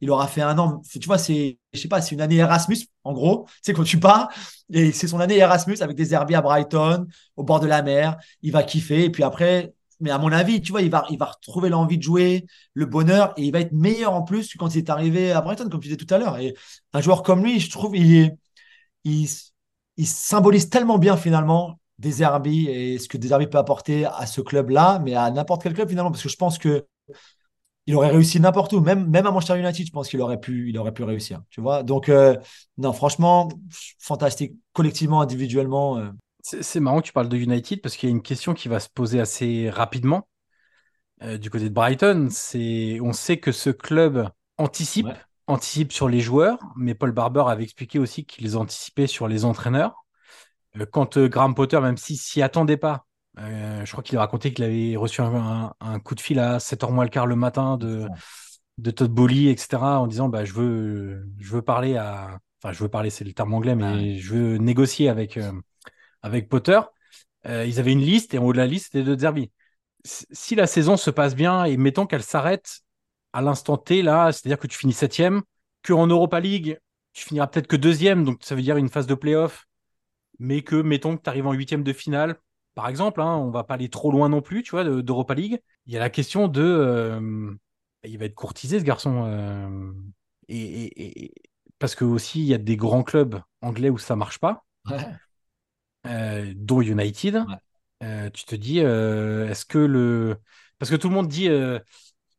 il 0.00 0.10
aura 0.10 0.28
fait 0.28 0.42
un 0.42 0.58
an. 0.58 0.82
Tu 0.90 1.06
vois, 1.06 1.18
c'est, 1.18 1.58
je 1.72 1.80
sais 1.80 1.88
pas, 1.88 2.00
c'est 2.00 2.14
une 2.14 2.20
année 2.20 2.36
Erasmus, 2.36 2.78
en 3.04 3.12
gros. 3.12 3.46
Sais, 3.62 3.72
quand 3.72 3.84
tu 3.84 3.98
pars, 3.98 4.28
et 4.72 4.92
c'est 4.92 5.08
son 5.08 5.20
année 5.20 5.36
Erasmus 5.38 5.76
avec 5.80 5.96
des 5.96 6.14
herbiers 6.14 6.36
à 6.36 6.42
Brighton, 6.42 7.06
au 7.36 7.42
bord 7.44 7.60
de 7.60 7.66
la 7.66 7.82
mer, 7.82 8.16
il 8.42 8.52
va 8.52 8.62
kiffer. 8.62 9.04
Et 9.04 9.10
puis 9.10 9.22
après, 9.22 9.74
mais 10.00 10.10
à 10.10 10.18
mon 10.18 10.30
avis, 10.32 10.60
tu 10.60 10.72
vois, 10.72 10.82
il 10.82 10.90
va, 10.90 11.04
il 11.10 11.18
va 11.18 11.26
retrouver 11.26 11.68
l'envie 11.68 11.98
de 11.98 12.02
jouer, 12.02 12.46
le 12.74 12.86
bonheur, 12.86 13.34
et 13.36 13.42
il 13.44 13.52
va 13.52 13.60
être 13.60 13.72
meilleur 13.72 14.12
en 14.14 14.22
plus 14.22 14.52
que 14.52 14.58
quand 14.58 14.74
il 14.74 14.78
est 14.78 14.90
arrivé 14.90 15.32
à 15.32 15.40
Brighton, 15.40 15.68
comme 15.68 15.80
tu 15.80 15.88
disais 15.88 15.96
tout 15.96 16.12
à 16.14 16.18
l'heure. 16.18 16.38
Et 16.38 16.54
un 16.92 17.00
joueur 17.00 17.22
comme 17.22 17.42
lui, 17.44 17.58
je 17.60 17.70
trouve, 17.70 17.96
il 17.96 18.14
est, 18.16 18.36
il, 19.04 19.28
il 19.98 20.06
symbolise 20.06 20.70
tellement 20.70 20.98
bien 20.98 21.18
finalement 21.18 21.80
des 21.98 22.22
et 22.22 22.98
ce 22.98 23.08
que 23.08 23.18
des 23.18 23.32
Herbie 23.32 23.48
peut 23.48 23.58
apporter 23.58 24.06
à 24.06 24.26
ce 24.26 24.40
club-là, 24.40 25.00
mais 25.04 25.14
à 25.14 25.30
n'importe 25.30 25.62
quel 25.64 25.74
club 25.74 25.88
finalement, 25.90 26.10
parce 26.12 26.22
que 26.22 26.30
je 26.30 26.36
pense 26.36 26.58
que 26.58 26.86
il 27.86 27.94
aurait 27.94 28.10
réussi 28.10 28.38
n'importe 28.38 28.72
où, 28.74 28.80
même, 28.80 29.08
même 29.08 29.26
à 29.26 29.30
Manchester 29.30 29.58
United, 29.58 29.86
je 29.86 29.92
pense 29.92 30.08
qu'il 30.08 30.20
aurait 30.20 30.38
pu, 30.40 30.68
il 30.68 30.78
aurait 30.78 30.92
pu 30.92 31.04
réussir. 31.04 31.40
Tu 31.50 31.60
vois, 31.62 31.82
donc 31.82 32.08
euh, 32.10 32.36
non, 32.76 32.92
franchement, 32.92 33.48
fantastique, 33.98 34.52
collectivement, 34.74 35.22
individuellement. 35.22 35.98
euh, 35.98 36.10
C'est 36.42 36.62
c'est 36.62 36.80
marrant 36.80 37.00
que 37.00 37.06
tu 37.06 37.12
parles 37.12 37.30
de 37.30 37.36
United 37.38 37.80
parce 37.80 37.96
qu'il 37.96 38.08
y 38.10 38.12
a 38.12 38.14
une 38.14 38.22
question 38.22 38.52
qui 38.52 38.68
va 38.68 38.78
se 38.80 38.90
poser 38.90 39.20
assez 39.20 39.70
rapidement 39.70 40.28
euh, 41.22 41.38
du 41.38 41.50
côté 41.50 41.64
de 41.64 41.74
Brighton. 41.74 42.28
C'est, 42.30 42.98
on 43.02 43.12
sait 43.12 43.38
que 43.38 43.52
ce 43.52 43.70
club 43.70 44.28
anticipe, 44.58 45.06
Ouais. 45.06 45.14
Anticipe 45.48 45.92
sur 45.92 46.08
les 46.08 46.20
joueurs, 46.20 46.58
mais 46.76 46.94
Paul 46.94 47.12
Barber 47.12 47.44
avait 47.48 47.64
expliqué 47.64 47.98
aussi 47.98 48.24
qu'il 48.24 48.44
les 48.44 48.56
anticipait 48.56 49.06
sur 49.06 49.28
les 49.28 49.44
entraîneurs. 49.44 50.04
Euh, 50.78 50.86
quand 50.90 51.16
euh, 51.16 51.28
Graham 51.28 51.54
Potter, 51.54 51.80
même 51.80 51.96
s'il 51.96 52.18
s'y 52.18 52.42
attendait 52.42 52.76
pas, 52.76 53.06
euh, 53.38 53.84
je 53.84 53.90
crois 53.92 54.02
qu'il 54.02 54.16
a 54.16 54.20
raconté 54.20 54.52
qu'il 54.52 54.64
avait 54.64 54.96
reçu 54.96 55.20
un, 55.22 56.00
coup 56.00 56.14
de 56.14 56.20
fil 56.20 56.38
à 56.38 56.58
7h 56.58 56.92
moins 56.92 57.04
le 57.04 57.10
quart 57.10 57.26
le 57.26 57.36
matin 57.36 57.76
de, 57.76 58.06
de 58.78 58.90
Todd 58.90 59.10
Bowley, 59.10 59.50
etc., 59.50 59.98
en 60.00 60.06
disant 60.06 60.28
bah, 60.28 60.44
je, 60.44 60.52
veux, 60.52 61.26
je 61.38 61.52
veux 61.52 61.62
parler 61.62 61.96
à. 61.96 62.38
Enfin, 62.62 62.72
je 62.72 62.82
veux 62.82 62.88
parler, 62.88 63.10
c'est 63.10 63.24
le 63.24 63.32
terme 63.32 63.54
anglais, 63.54 63.76
mais 63.76 63.84
Ouais. 63.84 64.18
je 64.18 64.34
veux 64.34 64.56
négocier 64.58 65.08
avec, 65.08 65.36
euh, 65.36 65.52
avec 66.22 66.48
Potter. 66.48 66.80
Euh, 67.46 67.64
ils 67.64 67.78
avaient 67.78 67.92
une 67.92 68.00
liste 68.00 68.34
et 68.34 68.38
en 68.38 68.44
haut 68.44 68.52
de 68.52 68.58
la 68.58 68.66
liste, 68.66 68.86
c'était 68.86 69.04
de 69.04 69.14
Derby. 69.14 69.52
Si 70.04 70.54
la 70.54 70.66
saison 70.66 70.96
se 70.96 71.10
passe 71.10 71.34
bien 71.34 71.64
et 71.64 71.76
mettons 71.76 72.06
qu'elle 72.06 72.22
s'arrête 72.22 72.80
à 73.32 73.42
l'instant 73.42 73.76
T, 73.76 74.02
là, 74.02 74.32
c'est-à-dire 74.32 74.58
que 74.58 74.66
tu 74.66 74.78
finis 74.78 74.92
septième, 74.92 75.42
qu'en 75.86 76.06
Europa 76.06 76.40
League, 76.40 76.78
tu 77.12 77.24
finiras 77.24 77.46
peut-être 77.48 77.66
que 77.66 77.76
deuxième, 77.76 78.24
donc 78.24 78.40
ça 78.42 78.54
veut 78.54 78.62
dire 78.62 78.76
une 78.76 78.88
phase 78.88 79.06
de 79.06 79.14
playoff, 79.14 79.66
mais 80.38 80.62
que 80.62 80.76
mettons 80.76 81.16
que 81.16 81.22
tu 81.22 81.28
arrives 81.30 81.46
en 81.46 81.52
huitième 81.52 81.82
de 81.82 81.92
finale, 81.92 82.36
par 82.74 82.88
exemple, 82.88 83.20
hein, 83.20 83.36
on 83.36 83.50
va 83.50 83.64
pas 83.64 83.74
aller 83.74 83.88
trop 83.88 84.12
loin 84.12 84.28
non 84.28 84.40
plus, 84.42 84.62
tu 84.62 84.72
vois, 84.72 84.84
de- 84.84 85.00
d'Europa 85.00 85.34
League. 85.34 85.60
Il 85.86 85.92
y 85.92 85.96
a 85.96 86.00
la 86.00 86.10
question 86.10 86.48
de, 86.48 86.62
euh, 86.62 87.52
il 88.04 88.18
va 88.18 88.24
être 88.26 88.34
courtisé 88.34 88.78
ce 88.78 88.84
garçon, 88.84 89.24
euh, 89.26 89.92
et, 90.48 90.56
et- 90.84 91.24
et- 91.26 91.34
parce 91.78 91.94
que 91.94 92.04
aussi 92.04 92.40
il 92.40 92.46
y 92.46 92.54
a 92.54 92.58
des 92.58 92.76
grands 92.76 93.02
clubs 93.04 93.40
anglais 93.62 93.90
où 93.90 93.98
ça 93.98 94.16
marche 94.16 94.38
pas 94.38 94.64
ouais. 94.90 95.18
euh, 96.06 96.52
dont 96.56 96.80
United, 96.82 97.44
Ouais. 97.46 97.58
tu 98.32 98.44
te 98.44 98.54
dis, 98.54 98.78
est-ce 98.80 99.64
que 99.64 99.78
le... 99.78 100.38
Parce 100.78 100.90
que 100.90 100.96
tout 100.96 101.08
le 101.08 101.14
monde 101.14 101.28
dit, 101.28 101.48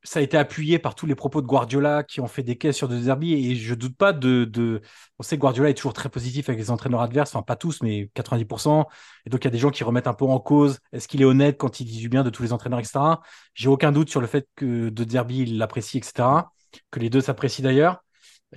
ça 0.10 0.22
a 0.22 0.24
été 0.24 0.38
appuyé 0.38 0.80
par 0.80 0.96
tous 0.96 1.06
les 1.06 1.14
propos 1.14 1.40
de 1.40 1.46
Guardiola 1.46 2.04
qui 2.04 2.20
ont 2.20 2.26
fait 2.26 2.42
des 2.42 2.58
caisses 2.58 2.76
sur 2.78 2.88
De 2.88 2.98
Zerbi, 3.00 3.32
et 3.52 3.56
je 3.56 3.76
doute 3.76 3.96
pas 3.96 4.12
de. 4.12 4.82
On 5.20 5.24
sait 5.24 5.36
que 5.36 5.42
Guardiola 5.42 5.70
est 5.70 5.76
toujours 5.76 5.94
très 5.94 6.10
positif 6.10 6.50
avec 6.50 6.58
les 6.60 6.72
entraîneurs 6.72 7.02
adverses, 7.02 7.36
enfin 7.36 7.44
pas 7.44 7.56
tous, 7.56 7.84
mais 7.84 8.10
90%. 8.16 8.88
Et 9.28 9.30
donc 9.30 9.44
il 9.44 9.46
y 9.46 9.50
a 9.50 9.52
des 9.52 9.60
gens 9.60 9.70
qui 9.70 9.84
remettent 9.84 10.08
un 10.08 10.16
peu 10.16 10.26
en 10.26 10.40
cause, 10.40 10.80
est-ce 10.94 11.08
qu'il 11.08 11.22
est 11.22 11.26
honnête 11.26 11.60
quand 11.60 11.80
il 11.80 11.86
dit 11.86 12.00
du 12.00 12.10
bien 12.10 12.24
de 12.24 12.32
tous 12.32 12.42
les 12.42 12.54
entraîneurs, 12.54 12.80
etc. 12.80 13.22
J'ai 13.54 13.70
aucun 13.70 13.92
doute 13.92 14.10
sur 14.10 14.20
le 14.20 14.26
fait 14.26 14.48
que 14.56 14.90
De 14.90 15.08
Zerbi 15.08 15.46
l'apprécie, 15.46 16.00
etc. 16.00 16.52
Que 16.90 17.00
les 17.00 17.12
deux 17.12 17.22
s'apprécient 17.22 17.64
d'ailleurs. 17.64 18.04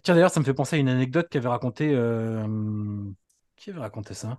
Tiens, 0.02 0.14
d'ailleurs, 0.14 0.30
ça 0.30 0.40
me 0.40 0.46
fait 0.46 0.54
penser 0.54 0.76
à 0.76 0.78
une 0.78 0.88
anecdote 0.88 1.28
qu'avait 1.30 1.48
raconté... 1.50 1.90
euh, 1.94 2.46
Qui 3.56 3.68
avait 3.68 3.80
raconté 3.80 4.14
ça? 4.14 4.38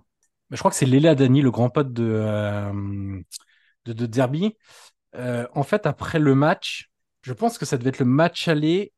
Je 0.50 0.58
crois 0.58 0.72
que 0.72 0.76
c'est 0.76 0.84
Léla 0.84 1.14
Dani, 1.14 1.42
le 1.42 1.52
grand 1.52 1.70
pote 1.70 1.92
de, 1.92 2.04
euh, 2.04 2.72
de, 3.84 3.92
de 3.92 4.06
Derby. 4.06 4.56
Euh, 5.14 5.46
en 5.52 5.62
fait, 5.62 5.86
après 5.86 6.18
le 6.18 6.34
match, 6.34 6.90
je 7.24 7.32
pense 7.32 7.56
que 7.58 7.64
ça 7.64 7.78
devait 7.78 7.88
être 7.88 7.98
le 7.98 8.04
match 8.04 8.48
aller 8.48 8.92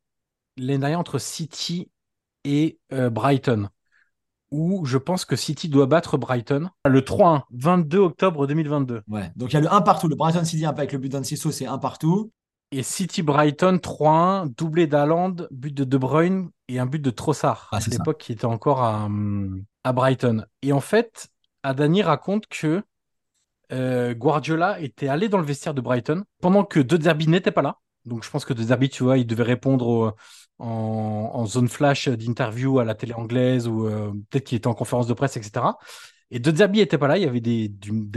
l'année 0.57 0.79
dernière 0.79 0.99
entre 0.99 1.19
City 1.19 1.89
et 2.45 2.79
euh, 2.93 3.09
Brighton, 3.09 3.69
où 4.51 4.85
je 4.85 4.99
pense 4.99 5.25
que 5.25 5.37
City 5.37 5.69
doit 5.69 5.87
battre 5.87 6.19
Brighton 6.19 6.69
le 6.87 7.01
3-1, 7.03 7.43
22 7.53 7.99
octobre 7.99 8.47
2022. 8.47 9.03
Ouais. 9.09 9.31
Donc 9.37 9.53
il 9.53 9.55
y 9.55 9.57
a 9.57 9.61
le 9.61 9.73
1 9.73 9.81
partout. 9.83 10.09
Le 10.09 10.17
Brighton 10.17 10.45
City 10.45 10.67
avec 10.67 10.93
le 10.93 10.99
but 10.99 11.09
d'Anciso, 11.09 11.53
c'est 11.53 11.67
1 11.67 11.79
partout. 11.79 12.33
Et 12.73 12.83
City-Brighton 12.83 13.79
3-1, 13.81 14.53
doublé 14.57 14.89
d'Haaland, 14.89 15.37
but 15.53 15.73
de 15.73 15.85
De 15.85 15.97
Bruyne 15.97 16.51
et 16.67 16.81
un 16.81 16.87
but 16.87 17.01
de 17.01 17.11
Trossard, 17.11 17.69
Ah, 17.71 17.77
à 17.77 17.81
l'époque 17.89 18.19
qui 18.19 18.33
était 18.33 18.45
encore 18.45 18.83
à, 18.83 19.09
à 19.85 19.93
Brighton. 19.93 20.45
Et 20.63 20.73
en 20.73 20.81
fait, 20.81 21.29
Adani 21.63 22.03
raconte 22.03 22.49
que 22.49 22.83
euh, 23.73 24.15
Guardiola 24.15 24.81
était 24.81 25.07
allé 25.07 25.29
dans 25.29 25.39
le 25.39 25.45
vestiaire 25.45 25.75
de 25.75 25.81
Brighton 25.81 26.25
pendant 26.41 26.65
que 26.65 26.81
De 26.81 27.01
Zerbi 27.01 27.29
n'était 27.29 27.53
pas 27.53 27.63
là. 27.63 27.79
Donc 28.07 28.25
je 28.25 28.31
pense 28.31 28.45
que 28.45 28.53
De 28.53 28.63
Zerbi, 28.63 28.89
tu 28.89 29.03
vois, 29.03 29.19
il 29.19 29.27
devait 29.27 29.43
répondre 29.43 30.17
en, 30.59 31.45
zone 31.47 31.69
flash 31.69 32.09
d'interview 32.09 32.79
à 32.79 32.85
la 32.85 32.95
télé 32.95 33.13
anglaise 33.15 33.69
ou 33.69 33.87
euh, 33.87 34.13
peut-être 34.31 34.45
qu'il 34.45 34.57
était 34.57 34.67
en 34.67 34.75
conférence 34.75 35.07
de 35.07 35.15
presse, 35.15 35.37
etc. 35.37 35.67
Et 36.31 36.39
De 36.39 36.55
Zerbi 36.55 36.79
n'était 36.79 36.99
pas 36.99 37.09
là, 37.09 37.19
il 37.19 37.25
y 37.25 37.27
avait 37.27 37.41
des, 37.41 37.71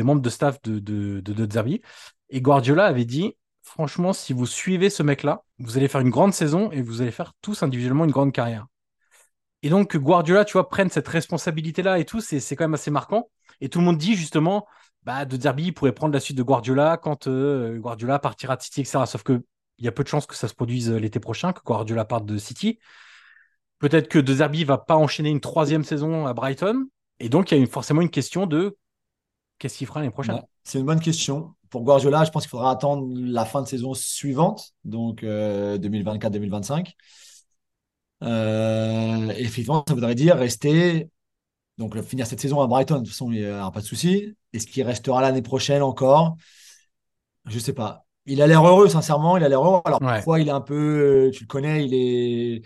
membres 0.03 0.21
de 0.21 0.29
staff 0.29 0.61
de 0.61 0.79
De, 0.79 1.51
Zerbi. 1.51 1.81
Et 2.29 2.41
Guardiola 2.41 2.85
avait 2.85 3.05
dit, 3.05 3.35
franchement, 3.61 4.13
si 4.13 4.33
vous 4.33 4.45
suivez 4.45 4.89
ce 4.89 5.03
mec-là, 5.03 5.43
vous 5.59 5.77
allez 5.77 5.87
faire 5.87 6.01
une 6.01 6.09
grande 6.09 6.33
saison 6.33 6.71
et 6.71 6.81
vous 6.81 7.01
allez 7.01 7.11
faire 7.11 7.33
tous 7.41 7.63
individuellement 7.63 8.05
une 8.05 8.11
grande 8.11 8.31
carrière. 8.31 8.67
Et 9.61 9.69
donc 9.69 9.91
que 9.91 9.97
Guardiola, 9.97 10.45
tu 10.45 10.53
vois, 10.53 10.69
prenne 10.69 10.89
cette 10.89 11.07
responsabilité-là 11.07 11.99
et 11.99 12.05
tout, 12.05 12.21
c'est 12.21 12.55
quand 12.55 12.63
même 12.63 12.75
assez 12.75 12.91
marquant. 12.91 13.29
Et 13.61 13.69
tout 13.69 13.79
le 13.79 13.85
monde 13.85 13.97
dit 13.97 14.15
justement, 14.15 14.65
bah, 15.03 15.25
De 15.25 15.39
Zerbi 15.39 15.71
pourrait 15.71 15.91
prendre 15.91 16.13
la 16.13 16.19
suite 16.19 16.37
de 16.37 16.43
Guardiola 16.43 16.97
quand 16.97 17.27
euh, 17.27 17.77
Guardiola 17.77 18.19
partira 18.19 18.55
de 18.55 18.61
City, 18.61 18.81
etc. 18.81 19.05
Sauf 19.05 19.23
que 19.23 19.43
il 19.80 19.86
y 19.86 19.88
a 19.88 19.91
peu 19.91 20.03
de 20.03 20.09
chances 20.09 20.25
que 20.25 20.36
ça 20.36 20.47
se 20.47 20.53
produise 20.53 20.89
euh, 20.91 20.97
l'été 20.97 21.19
prochain, 21.19 21.53
que 21.53 21.61
Guardiola 21.63 22.05
parte 22.05 22.25
de 22.25 22.38
City. 22.38 22.80
Peut-être 23.80 24.09
que 24.09 24.19
De 24.19 24.34
Zerbi 24.34 24.65
va 24.65 24.77
pas 24.77 24.95
enchaîner 24.95 25.30
une 25.30 25.39
troisième 25.39 25.84
saison 25.84 26.27
à 26.27 26.34
Brighton. 26.34 26.88
Et 27.19 27.30
donc, 27.30 27.51
il 27.51 27.59
y 27.59 27.63
a 27.63 27.67
forcément 27.67 28.01
une 28.01 28.09
question 28.09 28.45
de 28.45 28.77
qu'est-ce 29.57 29.77
qu'il 29.77 29.88
fera 29.88 30.01
l'année 30.01 30.11
prochaine. 30.11 30.41
C'est 30.63 30.80
une 30.80 30.86
bonne 30.86 30.99
question. 30.99 31.55
Pour 31.69 31.84
Guardiola, 31.84 32.25
je 32.25 32.32
pense 32.32 32.43
qu'il 32.43 32.49
faudra 32.49 32.71
attendre 32.71 33.07
la 33.15 33.45
fin 33.45 33.61
de 33.61 33.67
saison 33.67 33.93
suivante, 33.93 34.73
donc 34.84 35.23
euh, 35.23 35.77
2024-2025. 35.77 36.93
Euh, 38.23 39.30
et 39.32 39.41
effectivement, 39.41 39.84
ça 39.88 39.93
voudrait 39.93 40.15
dire 40.15 40.36
rester, 40.36 41.09
donc 41.77 41.99
finir 42.01 42.27
cette 42.27 42.41
saison 42.41 42.59
à 42.61 42.67
Brighton, 42.67 42.95
de 42.95 42.99
toute 42.99 43.09
façon, 43.09 43.32
il 43.32 43.41
n'y 43.41 43.47
aura 43.47 43.71
pas 43.71 43.82
de 43.82 43.86
souci. 43.86 44.36
Est-ce 44.51 44.67
qu'il 44.67 44.84
restera 44.84 45.21
l'année 45.21 45.41
prochaine 45.41 45.82
encore? 45.84 46.36
Je 47.45 47.59
sais 47.59 47.73
pas. 47.73 48.05
Il 48.30 48.41
a 48.41 48.47
l'air 48.47 48.65
heureux, 48.65 48.89
sincèrement, 48.89 49.38
il 49.38 49.43
a 49.43 49.49
l'air 49.49 49.61
heureux. 49.63 49.82
Alors 49.86 49.99
Ouais. 50.01 50.23
parfois, 50.23 50.39
il 50.39 50.47
est 50.47 50.51
un 50.51 50.61
peu, 50.61 50.75
euh, 51.30 51.32
tu 51.32 51.43
le 51.43 51.47
connais, 51.47 51.86
il 51.86 51.93
est, 51.93 52.61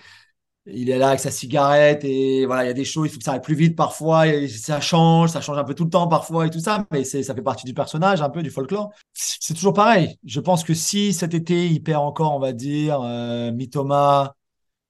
il 0.66 0.89
est 0.89 0.97
là 0.97 1.09
avec 1.09 1.20
sa 1.20 1.32
cigarette 1.32 2.03
et 2.05 2.45
voilà, 2.45 2.64
il 2.66 2.68
y 2.68 2.70
a 2.70 2.74
des 2.74 2.86
choses, 2.86 3.07
il 3.09 3.11
faut 3.14 3.18
que 3.20 3.26
ça 3.26 3.34
aille 3.34 3.41
plus 3.41 3.55
vite 3.55 3.76
parfois, 3.76 4.28
et 4.28 4.47
ça 4.47 4.82
change, 4.82 5.32
ça 5.32 5.41
change 5.41 5.57
un 5.57 5.64
peu 5.66 5.74
tout 5.76 5.84
le 5.86 5.89
temps 5.89 6.07
parfois 6.07 6.47
et 6.47 6.49
tout 6.49 6.59
ça, 6.59 6.86
mais 6.91 7.03
c'est, 7.03 7.24
ça 7.24 7.36
fait 7.36 7.41
partie 7.41 7.66
du 7.66 7.74
personnage, 7.74 8.22
un 8.22 8.30
peu 8.30 8.43
du 8.43 8.49
folklore. 8.51 8.91
C'est 9.14 9.53
toujours 9.53 9.74
pareil. 9.74 10.18
Je 10.26 10.39
pense 10.39 10.64
que 10.64 10.74
si 10.74 11.14
cet 11.14 11.34
été, 11.34 11.68
il 11.68 11.84
perd 11.84 12.01
encore, 12.03 12.34
on 12.36 12.39
va 12.39 12.53
dire, 12.53 13.01
euh, 13.03 13.51
Mitoma, 13.51 14.36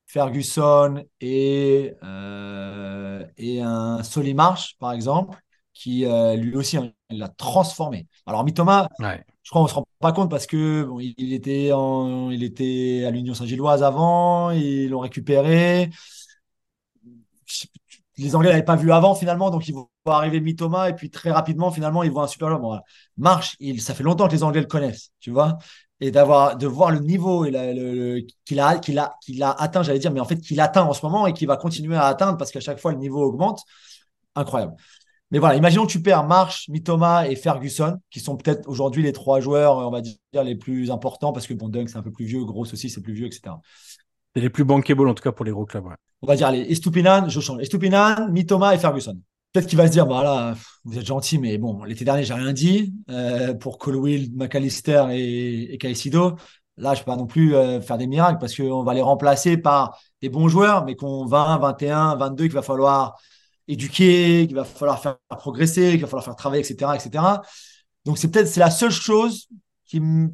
Ferguson 0.08 1.04
et, 1.22 1.94
euh, 2.04 3.26
et 3.38 3.62
un 3.62 4.04
Solimarch, 4.04 4.76
par 4.80 4.94
exemple, 4.94 5.40
qui 5.74 6.06
euh, 6.06 6.36
lui 6.36 6.56
aussi, 6.56 6.78
hein, 6.78 6.92
il 7.10 7.20
l'a 7.20 7.30
transformé. 7.30 8.08
Alors 8.28 8.44
Mitoma, 8.44 8.88
Ouais. 9.00 9.24
Je 9.44 9.50
crois 9.50 9.62
qu'on 9.62 9.68
se 9.68 9.74
rend 9.76 9.86
pas 10.00 10.14
compte 10.14 10.30
parce 10.30 10.48
que 10.48 10.88
il, 11.00 11.34
était 11.34 11.72
à 11.72 13.12
l'Union 13.12 13.34
Saint-Gilloise 13.34 13.84
avant, 13.84 14.52
ils 14.52 14.90
l'ont 14.90 15.00
récupéré. 15.00 15.90
Les 18.18 18.36
Anglais 18.36 18.50
l'avaient 18.50 18.64
pas 18.64 18.76
vu 18.76 18.92
avant 18.92 19.16
finalement, 19.16 19.50
donc 19.50 19.68
ils 19.68 19.74
vont 19.74 19.90
arriver 20.06 20.40
Mitoma 20.40 20.90
et 20.90 20.94
puis 20.94 21.10
très 21.10 21.32
rapidement 21.32 21.72
finalement 21.72 22.04
ils 22.04 22.12
voient 22.12 22.24
un 22.24 22.28
super 22.28 22.50
joueur. 22.50 22.82
Marche, 23.18 23.58
ça 23.80 23.94
fait 23.94 24.04
longtemps 24.04 24.28
que 24.28 24.34
les 24.34 24.44
Anglais 24.44 24.62
le 24.62 24.68
connaissent, 24.68 25.12
tu 25.20 25.32
vois, 25.32 25.58
et 26.00 26.12
de 26.12 26.68
voir 26.68 26.92
le 26.92 27.00
niveau 27.00 27.44
qu'il 27.44 28.60
a 28.60 28.78
qu'il 28.78 29.44
a 29.44 29.52
atteint, 29.52 29.84
j'allais 29.84 30.00
dire, 30.00 30.12
mais 30.12 30.20
en 30.20 30.26
fait 30.26 30.38
qu'il 30.38 30.60
atteint 30.62 30.84
en 30.84 30.94
ce 30.94 31.06
moment 31.06 31.28
et 31.28 31.34
qu'il 31.34 31.48
va 31.48 31.58
continuer 31.58 31.96
à 31.96 32.06
atteindre 32.06 32.38
parce 32.38 32.52
qu'à 32.52 32.60
chaque 32.62 32.80
fois 32.80 32.92
le 32.92 32.98
niveau 33.00 33.22
augmente, 33.24 33.62
incroyable. 34.36 34.76
Mais 35.34 35.40
voilà, 35.40 35.56
imaginons 35.56 35.88
que 35.88 35.92
tu 35.92 36.00
perds 36.00 36.28
Marsh, 36.28 36.70
Mitoma 36.70 37.28
et 37.28 37.36
Ferguson, 37.36 37.98
qui 38.12 38.20
sont 38.20 38.38
peut-être 38.38 38.70
aujourd'hui 38.70 39.02
les 39.02 39.14
trois 39.14 39.40
joueurs, 39.40 39.78
on 39.78 39.90
va 39.90 40.02
dire, 40.02 40.16
les 40.44 40.56
plus 40.56 40.92
importants, 40.92 41.34
parce 41.34 41.48
que 41.48 41.56
bon, 41.56 41.70
Dunk, 41.70 41.90
c'est 41.90 41.98
un 41.98 42.04
peu 42.04 42.12
plus 42.12 42.26
vieux, 42.26 42.46
Gross 42.46 42.72
aussi, 42.72 42.88
c'est 42.88 43.02
plus 43.02 43.14
vieux, 43.14 43.26
etc. 43.26 43.56
C'est 44.36 44.42
les 44.42 44.52
plus 44.52 44.64
bankable, 44.64 45.10
en 45.10 45.16
tout 45.16 45.24
cas, 45.24 45.32
pour 45.32 45.44
les 45.44 45.52
gros 45.52 45.66
clubs. 45.66 45.88
ouais. 45.88 45.96
On 46.22 46.28
va 46.28 46.36
dire, 46.36 46.46
allez, 46.46 46.62
Estupinan, 46.72 47.30
je 47.30 47.40
change. 47.40 47.60
Estupinan, 47.62 48.30
Mitoma 48.30 48.76
et 48.76 48.78
Ferguson. 48.78 49.20
Peut-être 49.52 49.66
qu'il 49.66 49.78
va 49.78 49.88
se 49.88 49.92
dire, 49.92 50.06
bah 50.06 50.22
là, 50.22 50.56
vous 50.84 51.00
êtes 51.00 51.06
gentil, 51.06 51.40
mais 51.40 51.58
bon, 51.58 51.84
l'été 51.84 52.06
dernier, 52.06 52.24
j'ai 52.24 52.36
rien 52.36 52.54
dit 52.54 52.94
euh, 53.10 53.56
pour 53.56 53.80
Colwill, 53.80 54.30
McAllister 54.36 55.06
et, 55.14 55.74
et 55.74 55.78
Caicedo. 55.80 56.36
Là, 56.78 56.94
je 56.94 57.00
peux 57.00 57.06
pas 57.06 57.18
non 57.18 57.26
plus 57.26 57.56
euh, 57.56 57.82
faire 57.82 57.98
des 57.98 58.08
miracles 58.08 58.38
parce 58.40 58.56
qu'on 58.56 58.84
va 58.84 58.94
les 58.94 59.02
remplacer 59.02 59.58
par 59.58 60.00
des 60.22 60.30
bons 60.30 60.48
joueurs, 60.48 60.86
mais 60.86 60.96
qu'on 60.96 61.26
20, 61.26 61.58
21, 61.58 62.18
22, 62.18 62.44
qu'il 62.46 62.54
va 62.54 62.62
falloir 62.62 63.20
éduquer, 63.68 64.46
qu'il 64.48 64.56
va 64.56 64.64
falloir 64.64 65.02
faire 65.02 65.18
progresser, 65.30 65.92
qu'il 65.92 66.02
va 66.02 66.08
falloir 66.08 66.26
faire 66.26 66.36
travailler, 66.36 66.64
etc., 66.64 66.92
etc. 66.96 67.24
Donc 68.06 68.18
c'est 68.18 68.30
peut-être 68.30 68.48
c'est 68.48 68.60
la 68.60 68.72
seule 68.72 68.92
chose 68.92 69.48
qui 69.86 70.00
me 70.00 70.30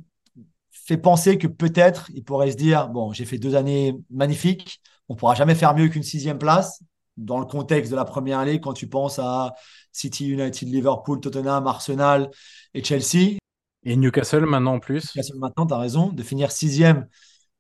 fait 0.72 0.98
penser 0.98 1.38
que 1.38 1.48
peut-être 1.48 2.10
il 2.14 2.24
pourrait 2.24 2.52
se 2.52 2.58
dire 2.58 2.90
bon 2.90 3.14
j'ai 3.14 3.26
fait 3.26 3.38
deux 3.38 3.56
années 3.56 3.96
magnifiques, 4.10 4.82
on 5.08 5.16
pourra 5.16 5.36
jamais 5.36 5.56
faire 5.56 5.76
mieux 5.76 5.88
qu'une 5.88 6.04
sixième 6.04 6.40
place 6.40 6.82
dans 7.18 7.40
le 7.40 7.46
contexte 7.46 7.92
de 7.92 7.96
la 7.96 8.06
première 8.06 8.40
année 8.40 8.60
quand 8.60 8.74
tu 8.74 8.88
penses 8.88 9.20
à 9.20 9.54
City, 9.92 10.30
United, 10.30 10.68
Liverpool, 10.70 11.20
Tottenham, 11.20 11.68
Arsenal 11.68 12.30
et 12.74 12.84
Chelsea. 12.84 13.38
Et 13.84 13.96
Newcastle 13.96 14.46
maintenant 14.46 14.76
en 14.76 14.80
plus. 14.80 15.16
Newcastle 15.16 15.38
maintenant, 15.38 15.68
tu 15.68 15.74
as 15.74 15.78
raison, 15.78 16.08
de 16.10 16.24
finir 16.24 16.52
sixième, 16.52 17.08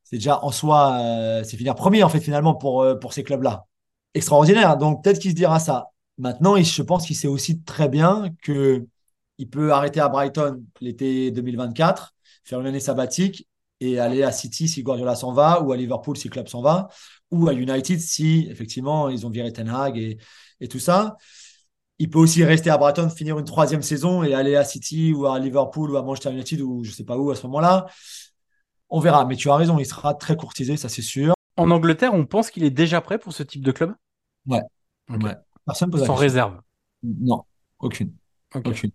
c'est 0.03 0.17
déjà 0.17 0.43
en 0.43 0.51
soi, 0.51 0.97
euh, 1.01 1.43
c'est 1.43 1.57
finir 1.57 1.75
premier 1.75 2.03
en 2.03 2.09
fait 2.09 2.19
finalement 2.19 2.55
pour, 2.55 2.81
euh, 2.81 2.95
pour 2.95 3.13
ces 3.13 3.23
clubs-là 3.23 3.65
extraordinaire. 4.13 4.77
Donc 4.77 5.03
peut-être 5.03 5.19
qu'il 5.19 5.31
se 5.31 5.35
dira 5.35 5.59
ça. 5.59 5.87
Maintenant, 6.17 6.57
je 6.61 6.81
pense 6.81 7.07
qu'il 7.07 7.15
sait 7.15 7.27
aussi 7.27 7.61
très 7.63 7.89
bien 7.89 8.29
que 8.43 8.85
il 9.37 9.49
peut 9.49 9.71
arrêter 9.71 10.01
à 10.01 10.09
Brighton 10.09 10.63
l'été 10.81 11.31
2024, 11.31 12.13
faire 12.43 12.59
une 12.59 12.67
année 12.67 12.81
sabbatique 12.81 13.47
et 13.79 13.99
aller 13.99 14.23
à 14.23 14.31
City 14.33 14.67
si 14.67 14.83
Guardiola 14.83 15.15
s'en 15.15 15.31
va, 15.31 15.61
ou 15.61 15.71
à 15.71 15.77
Liverpool 15.77 16.17
si 16.17 16.29
Club 16.29 16.47
s'en 16.49 16.61
va, 16.61 16.89
ou 17.31 17.47
à 17.47 17.53
United 17.53 17.99
si 18.01 18.47
effectivement 18.51 19.09
ils 19.09 19.25
ont 19.25 19.29
viré 19.29 19.53
Ten 19.53 19.69
Hag 19.69 19.97
et, 19.97 20.67
tout 20.67 20.79
ça. 20.79 21.15
Il 21.99 22.09
peut 22.09 22.19
aussi 22.19 22.43
rester 22.43 22.69
à 22.69 22.77
Brighton, 22.77 23.09
finir 23.09 23.39
une 23.39 23.45
troisième 23.45 23.81
saison 23.81 24.23
et 24.23 24.33
aller 24.33 24.55
à 24.55 24.65
City 24.65 25.13
ou 25.13 25.25
à 25.25 25.39
Liverpool 25.39 25.91
ou 25.91 25.97
à 25.97 26.03
Manchester 26.03 26.31
United 26.31 26.61
ou 26.61 26.83
je 26.83 26.91
sais 26.91 27.05
pas 27.05 27.17
où 27.17 27.31
à 27.31 27.35
ce 27.35 27.43
moment-là. 27.47 27.87
On 28.89 28.99
verra. 28.99 29.25
Mais 29.25 29.35
tu 29.35 29.49
as 29.49 29.55
raison, 29.55 29.79
il 29.79 29.85
sera 29.85 30.13
très 30.15 30.35
courtisé, 30.35 30.77
ça 30.77 30.89
c'est 30.89 31.01
sûr. 31.01 31.33
En 31.59 31.71
Angleterre, 31.71 32.13
on 32.13 32.25
pense 32.25 32.51
qu'il 32.51 32.63
est 32.63 32.71
déjà 32.71 33.01
prêt 33.01 33.19
pour 33.19 33.33
ce 33.33 33.43
type 33.43 33.63
de 33.63 33.71
club? 33.71 33.93
Ouais. 34.45 34.61
Ouais. 35.09 35.35
Personne 35.65 35.89
pose 35.89 36.05
Sans 36.05 36.15
réserve. 36.15 36.59
Non, 37.03 37.43
aucune. 37.79 38.13
Aucune. 38.55 38.91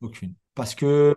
Aucune. 0.00 0.34
Parce 0.54 0.74
que 0.74 1.16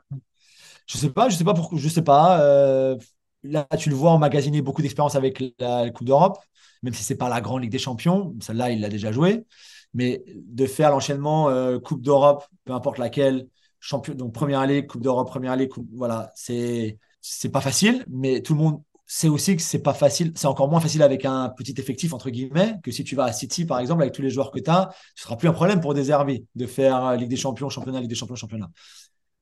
je 0.86 0.98
sais 0.98 1.10
pas, 1.10 1.30
je 1.30 1.36
sais 1.36 1.44
pas 1.44 1.54
pourquoi, 1.54 1.78
je 1.78 1.88
sais 1.90 2.02
pas. 2.02 2.42
euh, 2.42 2.98
là, 3.44 3.68
tu 3.78 3.90
le 3.90 3.96
vois 3.96 4.12
emmagasiner 4.12 4.62
beaucoup 4.62 4.82
d'expérience 4.82 5.16
avec 5.16 5.40
la, 5.60 5.86
la 5.86 5.90
Coupe 5.92 6.08
d'Europe, 6.08 6.40
même 6.82 6.94
si 6.94 7.04
c'est 7.04 7.18
pas 7.18 7.30
la 7.30 7.42
grande 7.42 7.62
Ligue 7.64 7.72
des 7.72 7.80
Champions. 7.80 8.36
Celle-là, 8.42 8.72
il 8.72 8.82
l'a 8.82 8.90
déjà 8.90 9.12
joué. 9.12 9.46
Mais 9.94 10.24
de 10.28 10.66
faire 10.66 10.90
l'enchaînement 10.92 11.50
euh, 11.50 11.80
Coupe 11.80 12.02
d'Europe, 12.02 12.46
peu 12.66 12.74
importe 12.74 12.98
laquelle, 12.98 13.48
champion, 13.80 14.14
donc 14.16 14.34
première 14.34 14.66
ligue, 14.66 14.88
Coupe 14.88 15.02
d'Europe, 15.02 15.28
première 15.28 15.56
ligue, 15.56 15.70
coupe- 15.70 15.90
voilà, 15.94 16.32
c'est 16.36 16.98
c'est 17.22 17.50
pas 17.50 17.62
facile, 17.62 18.06
mais 18.10 18.42
tout 18.42 18.54
le 18.54 18.60
monde 18.60 18.84
sait 19.16 19.30
aussi 19.30 19.56
que 19.56 19.62
c'est 19.62 19.82
pas 19.82 19.94
facile. 19.94 20.32
C'est 20.36 20.48
encore 20.48 20.70
moins 20.70 20.80
facile 20.80 21.04
avec 21.04 21.26
un 21.26 21.50
petit 21.50 21.76
effectif 21.78 22.14
entre 22.14 22.30
guillemets 22.32 22.76
que 22.84 22.92
si 22.92 23.04
tu 23.04 23.16
vas 23.16 23.26
à 23.26 23.34
City 23.34 23.66
par 23.66 23.80
exemple 23.80 24.02
avec 24.02 24.14
tous 24.14 24.22
les 24.24 24.30
joueurs 24.32 24.52
que 24.52 24.60
tu 24.60 24.70
as, 24.70 24.90
ce 25.16 25.24
sera 25.24 25.38
plus 25.38 25.48
un 25.48 25.54
problème 25.54 25.82
pour 25.82 25.94
des 25.94 26.06
de 26.06 26.66
faire 26.66 27.06
euh, 27.06 27.16
Ligue 27.16 27.30
des 27.30 27.36
Champions, 27.36 27.70
championnat, 27.70 28.00
Ligue 28.02 28.10
des 28.10 28.16
Champions, 28.16 28.36
championnat. 28.36 28.70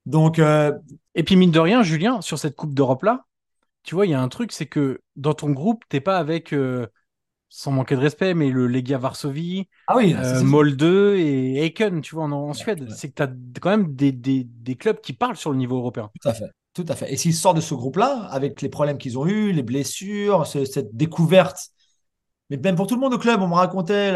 Donc 0.06 0.40
euh, 0.40 0.74
Et 1.16 1.24
puis, 1.24 1.36
mine 1.36 1.52
de 1.52 1.60
rien, 1.60 1.84
Julien, 1.84 2.22
sur 2.22 2.40
cette 2.40 2.56
Coupe 2.56 2.74
d'Europe-là, 2.74 3.26
tu 3.84 3.96
vois, 3.96 4.06
il 4.06 4.12
y 4.12 4.14
a 4.14 4.22
un 4.22 4.28
truc, 4.30 4.52
c'est 4.52 4.68
que 4.68 5.02
dans 5.16 5.34
ton 5.34 5.52
groupe, 5.52 5.84
t'es 5.90 6.02
pas 6.02 6.18
avec, 6.18 6.54
euh, 6.54 6.88
sans 7.50 7.72
manquer 7.72 7.96
de 7.96 8.02
respect, 8.02 8.34
mais 8.34 8.50
le 8.50 8.68
Legia 8.68 8.98
Varsovie, 8.98 9.68
ah 9.88 9.98
oui, 9.98 10.14
euh, 10.14 10.40
c'est- 10.40 10.44
Molde 10.44 10.82
et 10.84 11.64
Aiken, 11.66 12.02
tu 12.02 12.16
vois, 12.16 12.26
en, 12.26 12.32
en 12.32 12.54
Suède. 12.54 12.82
ouais. 12.82 12.96
C'est 12.96 13.10
que 13.10 13.16
tu 13.16 13.24
as 13.24 13.32
quand 13.62 13.70
même 13.72 13.96
des, 13.96 14.12
des, 14.12 14.44
des 14.46 14.76
clubs 14.76 15.02
qui 15.02 15.14
parlent 15.14 15.38
sur 15.38 15.52
le 15.52 15.58
niveau 15.58 15.78
européen. 15.78 16.10
Tout 16.22 16.30
à 16.30 16.34
fait. 16.34 16.52
Tout 16.74 16.86
à 16.88 16.96
fait. 16.96 17.12
Et 17.12 17.18
s'ils 17.18 17.34
sortent 17.36 17.58
de 17.58 17.62
ce 17.62 17.74
groupe-là, 17.74 18.28
avec 18.32 18.62
les 18.62 18.70
problèmes 18.70 18.98
qu'ils 18.98 19.18
ont 19.20 19.26
eus, 19.28 19.52
les 19.52 19.64
blessures, 19.64 20.48
ce- 20.48 20.64
cette 20.66 20.96
découverte, 20.96 21.70
mais 22.50 22.58
même 22.58 22.76
pour 22.76 22.88
tout 22.88 22.96
le 22.96 23.02
monde 23.02 23.14
au 23.14 23.20
club, 23.20 23.42
on 23.42 23.48
me 23.50 23.56
racontait 23.56 24.14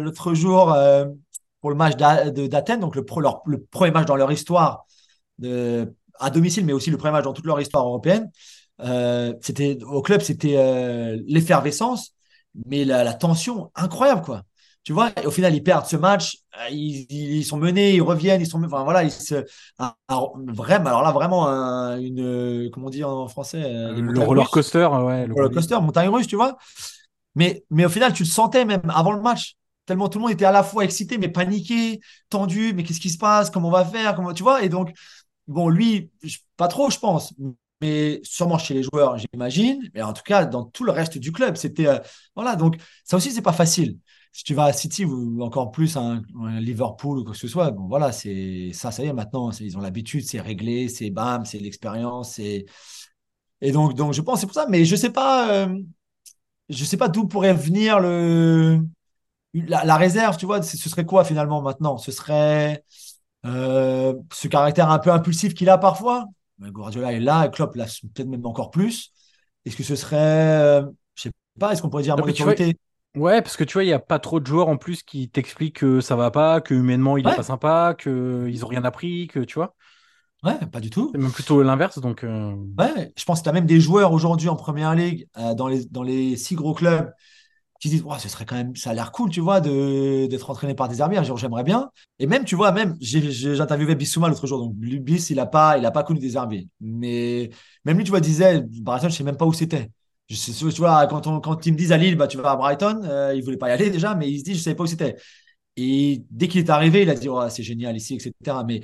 l'autre 0.00 0.34
jour 0.34 0.72
euh, 0.72 1.06
pour 1.60 1.70
le 1.70 1.76
match 1.76 1.96
d'Athènes, 1.96 2.80
donc 2.80 2.96
le, 2.96 3.04
premier 3.04 3.92
match 3.92 4.06
dans 4.06 4.16
leur 4.16 4.32
histoire 4.32 4.86
à 6.18 6.30
domicile, 6.30 6.64
mais 6.66 6.72
aussi 6.72 6.90
le 6.90 6.96
premier 6.96 7.12
match 7.12 7.24
dans 7.24 7.32
toute 7.32 7.46
leur 7.46 7.60
histoire 7.60 7.86
européenne. 7.86 8.30
euh, 8.80 9.34
c'était 9.42 9.78
au 9.84 10.02
club, 10.02 10.20
c'était 10.22 10.56
euh, 10.56 11.18
l'effervescence, 11.26 12.14
mais 12.66 12.84
la, 12.84 13.04
la 13.04 13.14
tension 13.14 13.70
incroyable, 13.74 14.22
quoi. 14.22 14.42
Tu 14.82 14.92
vois, 14.94 15.10
au 15.26 15.30
final, 15.30 15.54
ils 15.54 15.62
perdent 15.62 15.86
ce 15.86 15.96
match, 15.96 16.38
euh, 16.58 16.68
ils, 16.70 17.06
ils 17.10 17.44
sont 17.44 17.58
menés, 17.58 17.94
ils 17.94 18.00
reviennent, 18.02 18.40
ils 18.40 18.46
sont, 18.46 18.62
enfin 18.64 18.82
voilà, 18.82 19.04
ils 19.04 19.10
se, 19.12 19.44
vraiment, 20.08 20.86
alors 20.88 21.02
là, 21.02 21.12
vraiment, 21.12 21.46
un- 21.48 21.98
une, 22.00 22.20
euh, 22.20 22.70
comment 22.72 22.86
on 22.86 22.90
dit 22.90 23.04
en 23.04 23.28
français, 23.28 23.62
euh, 23.62 24.00
le 24.00 24.20
roller 24.20 24.48
coaster, 24.50 24.86
ouais. 24.86 25.26
le 25.26 25.34
roller 25.34 25.50
coaster, 25.50 25.78
montagne 25.80 26.08
russe, 26.08 26.26
tu 26.26 26.36
vois. 26.36 26.56
Mais, 27.34 27.64
mais 27.70 27.84
au 27.84 27.88
final, 27.88 28.12
tu 28.12 28.22
le 28.24 28.28
sentais 28.28 28.64
même 28.64 28.82
avant 28.90 29.12
le 29.12 29.20
match. 29.22 29.56
Tellement 29.86 30.08
tout 30.08 30.18
le 30.18 30.22
monde 30.22 30.32
était 30.32 30.44
à 30.44 30.52
la 30.52 30.62
fois 30.62 30.84
excité, 30.84 31.18
mais 31.18 31.28
paniqué, 31.28 32.00
tendu. 32.28 32.72
Mais 32.74 32.84
qu'est-ce 32.84 33.00
qui 33.00 33.10
se 33.10 33.18
passe? 33.18 33.50
Comment 33.50 33.68
on 33.68 33.72
va 33.72 33.84
faire? 33.84 34.14
Comment 34.14 34.32
tu 34.34 34.42
vois? 34.42 34.62
Et 34.64 34.68
donc, 34.68 34.92
bon, 35.48 35.68
lui, 35.68 36.10
pas 36.56 36.68
trop, 36.68 36.90
je 36.90 36.98
pense. 36.98 37.34
Mais 37.80 38.20
sûrement 38.24 38.58
chez 38.58 38.74
les 38.74 38.82
joueurs, 38.82 39.18
j'imagine. 39.18 39.90
Mais 39.94 40.02
en 40.02 40.12
tout 40.12 40.22
cas, 40.24 40.44
dans 40.44 40.64
tout 40.64 40.84
le 40.84 40.92
reste 40.92 41.18
du 41.18 41.32
club, 41.32 41.56
c'était 41.56 41.86
euh, 41.88 41.98
voilà. 42.36 42.56
Donc, 42.56 42.76
ça 43.04 43.16
aussi, 43.16 43.32
c'est 43.32 43.42
pas 43.42 43.52
facile. 43.52 43.98
Si 44.32 44.44
tu 44.44 44.54
vas 44.54 44.64
à 44.64 44.72
City 44.72 45.04
ou 45.04 45.42
encore 45.42 45.72
plus 45.72 45.96
un, 45.96 46.22
un 46.40 46.60
Liverpool 46.60 47.18
ou 47.18 47.24
quoi 47.24 47.32
que 47.32 47.38
ce 47.38 47.48
soit, 47.48 47.72
bon, 47.72 47.88
voilà, 47.88 48.12
c'est 48.12 48.70
ça, 48.72 48.92
ça 48.92 49.02
y 49.02 49.06
est, 49.08 49.12
maintenant, 49.12 49.50
ils 49.50 49.76
ont 49.76 49.80
l'habitude, 49.80 50.24
c'est 50.24 50.40
réglé, 50.40 50.88
c'est 50.88 51.10
bam, 51.10 51.44
c'est 51.44 51.58
l'expérience, 51.58 52.34
c'est 52.34 52.66
et 53.60 53.72
donc, 53.72 53.94
donc, 53.94 54.12
je 54.14 54.22
pense 54.22 54.40
c'est 54.40 54.46
pour 54.46 54.54
ça. 54.54 54.66
Mais 54.68 54.84
je 54.84 54.96
sais 54.96 55.10
pas, 55.10 55.50
euh, 55.52 55.78
je 56.68 56.84
sais 56.84 56.96
pas 56.96 57.08
d'où 57.08 57.26
pourrait 57.26 57.54
venir 57.54 58.00
le 58.00 58.80
la, 59.54 59.84
la 59.84 59.96
réserve. 59.96 60.36
Tu 60.36 60.46
vois, 60.46 60.62
ce 60.62 60.76
serait 60.76 61.06
quoi 61.06 61.24
finalement 61.24 61.62
maintenant? 61.62 61.98
Ce 61.98 62.12
serait 62.12 62.84
euh, 63.46 64.14
ce 64.32 64.48
caractère 64.48 64.90
un 64.90 64.98
peu 64.98 65.12
impulsif 65.12 65.54
qu'il 65.54 65.68
a 65.68 65.78
parfois? 65.78 66.26
Mais 66.58 66.70
Guardiola 66.70 67.12
est 67.12 67.20
là, 67.20 67.46
et 67.46 67.50
Klopp 67.50 67.74
l'a 67.76 67.86
peut-être 67.86 68.28
même 68.28 68.46
encore 68.46 68.70
plus. 68.70 69.12
Est-ce 69.64 69.76
que 69.76 69.82
ce 69.82 69.96
serait, 69.96 70.16
euh, 70.18 70.82
je 71.14 71.24
sais 71.24 71.30
pas, 71.58 71.72
est-ce 71.72 71.82
qu'on 71.82 71.90
pourrait 71.90 72.02
dire 72.02 72.16
Non, 72.16 72.24
mon 72.24 72.30
autorité 72.30 72.76
Ouais, 73.16 73.42
parce 73.42 73.56
que 73.56 73.64
tu 73.64 73.72
vois, 73.74 73.82
il 73.82 73.88
n'y 73.88 73.92
a 73.92 73.98
pas 73.98 74.20
trop 74.20 74.38
de 74.38 74.46
joueurs 74.46 74.68
en 74.68 74.76
plus 74.76 75.02
qui 75.02 75.28
t'expliquent 75.28 75.78
que 75.80 76.00
ça 76.00 76.14
va 76.14 76.30
pas, 76.30 76.60
que 76.60 76.74
humainement 76.74 77.16
il 77.16 77.26
est 77.26 77.30
Ouais. 77.30 77.34
pas 77.34 77.42
sympa, 77.42 77.96
qu'ils 77.98 78.64
ont 78.64 78.68
rien 78.68 78.84
appris, 78.84 79.26
que 79.26 79.40
tu 79.40 79.54
vois. 79.56 79.74
Ouais, 80.42 80.58
pas 80.72 80.80
du 80.80 80.90
tout. 80.90 81.12
C'est 81.12 81.18
même 81.18 81.32
plutôt 81.32 81.62
l'inverse, 81.62 81.98
donc. 81.98 82.24
euh, 82.24 82.54
Ouais, 82.78 83.12
je 83.16 83.24
pense 83.24 83.40
que 83.40 83.44
tu 83.44 83.48
as 83.50 83.52
même 83.52 83.66
des 83.66 83.80
joueurs 83.80 84.12
aujourd'hui 84.12 84.48
en 84.48 84.56
première 84.56 84.94
ligue, 84.94 85.28
euh, 85.36 85.54
dans 85.54 85.68
les, 85.68 85.84
dans 85.86 86.02
les 86.02 86.36
six 86.36 86.54
gros 86.54 86.72
clubs, 86.72 87.12
qui 87.80 87.90
disent, 87.90 88.02
ouais, 88.04 88.18
ce 88.18 88.28
serait 88.28 88.46
quand 88.46 88.56
même, 88.56 88.76
ça 88.76 88.90
a 88.90 88.94
l'air 88.94 89.12
cool, 89.12 89.30
tu 89.30 89.40
vois, 89.40 89.60
de, 89.60 90.26
d'être 90.28 90.50
entraîné 90.50 90.74
par 90.74 90.88
des 90.88 91.00
arbitres. 91.02 91.36
J'aimerais 91.38 91.64
bien. 91.64 91.90
Et 92.18 92.26
même, 92.26 92.44
tu 92.44 92.56
vois, 92.56 92.72
même, 92.72 92.96
j'ai, 93.00 93.30
j'ai 93.32 93.60
interviewé 93.60 93.94
Bissouma 93.96 94.28
l'autre 94.28 94.46
jour. 94.46 94.60
Donc, 94.60 94.74
Bis, 94.76 95.30
il 95.30 95.36
n'a 95.36 95.46
pas, 95.46 95.78
il 95.78 95.86
a 95.86 95.90
pas 95.92 96.04
connu 96.04 96.20
des 96.20 96.36
arbitres. 96.36 96.70
Mais 96.80 97.50
même 97.84 97.98
lui, 97.98 98.04
tu 98.04 98.10
vois, 98.10 98.20
disait, 98.20 98.62
Brighton, 98.82 99.08
je 99.10 99.16
sais 99.16 99.24
même 99.24 99.36
pas 99.38 99.46
où 99.46 99.52
c'était. 99.54 99.90
Je 100.30 100.70
tu 100.70 100.80
vois, 100.80 101.06
quand, 101.08 101.26
on, 101.26 101.40
quand 101.40 101.66
ils 101.66 101.72
me 101.72 101.76
disent 101.76 101.90
à 101.90 101.96
Lille, 101.96 102.14
bah, 102.16 102.28
tu 102.28 102.36
vas 102.38 102.52
à 102.52 102.56
Brighton, 102.56 103.02
euh, 103.04 103.34
il 103.34 103.42
voulait 103.42 103.56
pas 103.56 103.68
y 103.68 103.72
aller 103.72 103.90
déjà, 103.90 104.14
mais 104.14 104.30
il 104.30 104.38
se 104.38 104.44
dit, 104.44 104.54
je 104.54 104.60
savais 104.60 104.76
pas 104.76 104.84
où 104.84 104.86
c'était. 104.86 105.16
Et 105.76 106.24
dès 106.30 106.46
qu'il 106.46 106.60
est 106.60 106.70
arrivé, 106.70 107.02
il 107.02 107.10
a 107.10 107.14
dit, 107.14 107.28
oh, 107.28 107.42
c'est 107.48 107.64
génial 107.64 107.96
ici, 107.96 108.14
etc. 108.14 108.32
Mais, 108.66 108.80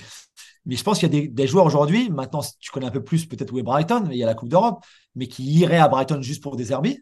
mais 0.64 0.74
je 0.74 0.82
pense 0.82 0.98
qu'il 0.98 1.14
y 1.14 1.18
a 1.18 1.28
des, 1.28 1.46
joueurs 1.46 1.64
aujourd'hui, 1.66 2.10
maintenant, 2.10 2.40
tu 2.58 2.70
connais 2.72 2.86
un 2.86 2.90
peu 2.90 3.04
plus 3.04 3.26
peut-être 3.26 3.52
où 3.52 3.58
est 3.60 3.62
Brighton, 3.62 4.08
il 4.10 4.18
y 4.18 4.24
a 4.24 4.26
la 4.26 4.34
Coupe 4.34 4.48
d'Europe, 4.48 4.84
mais 5.14 5.28
qui 5.28 5.44
iraient 5.44 5.78
à 5.78 5.88
Brighton 5.88 6.20
juste 6.20 6.42
pour 6.42 6.56
des 6.56 6.72
herbies. 6.72 7.00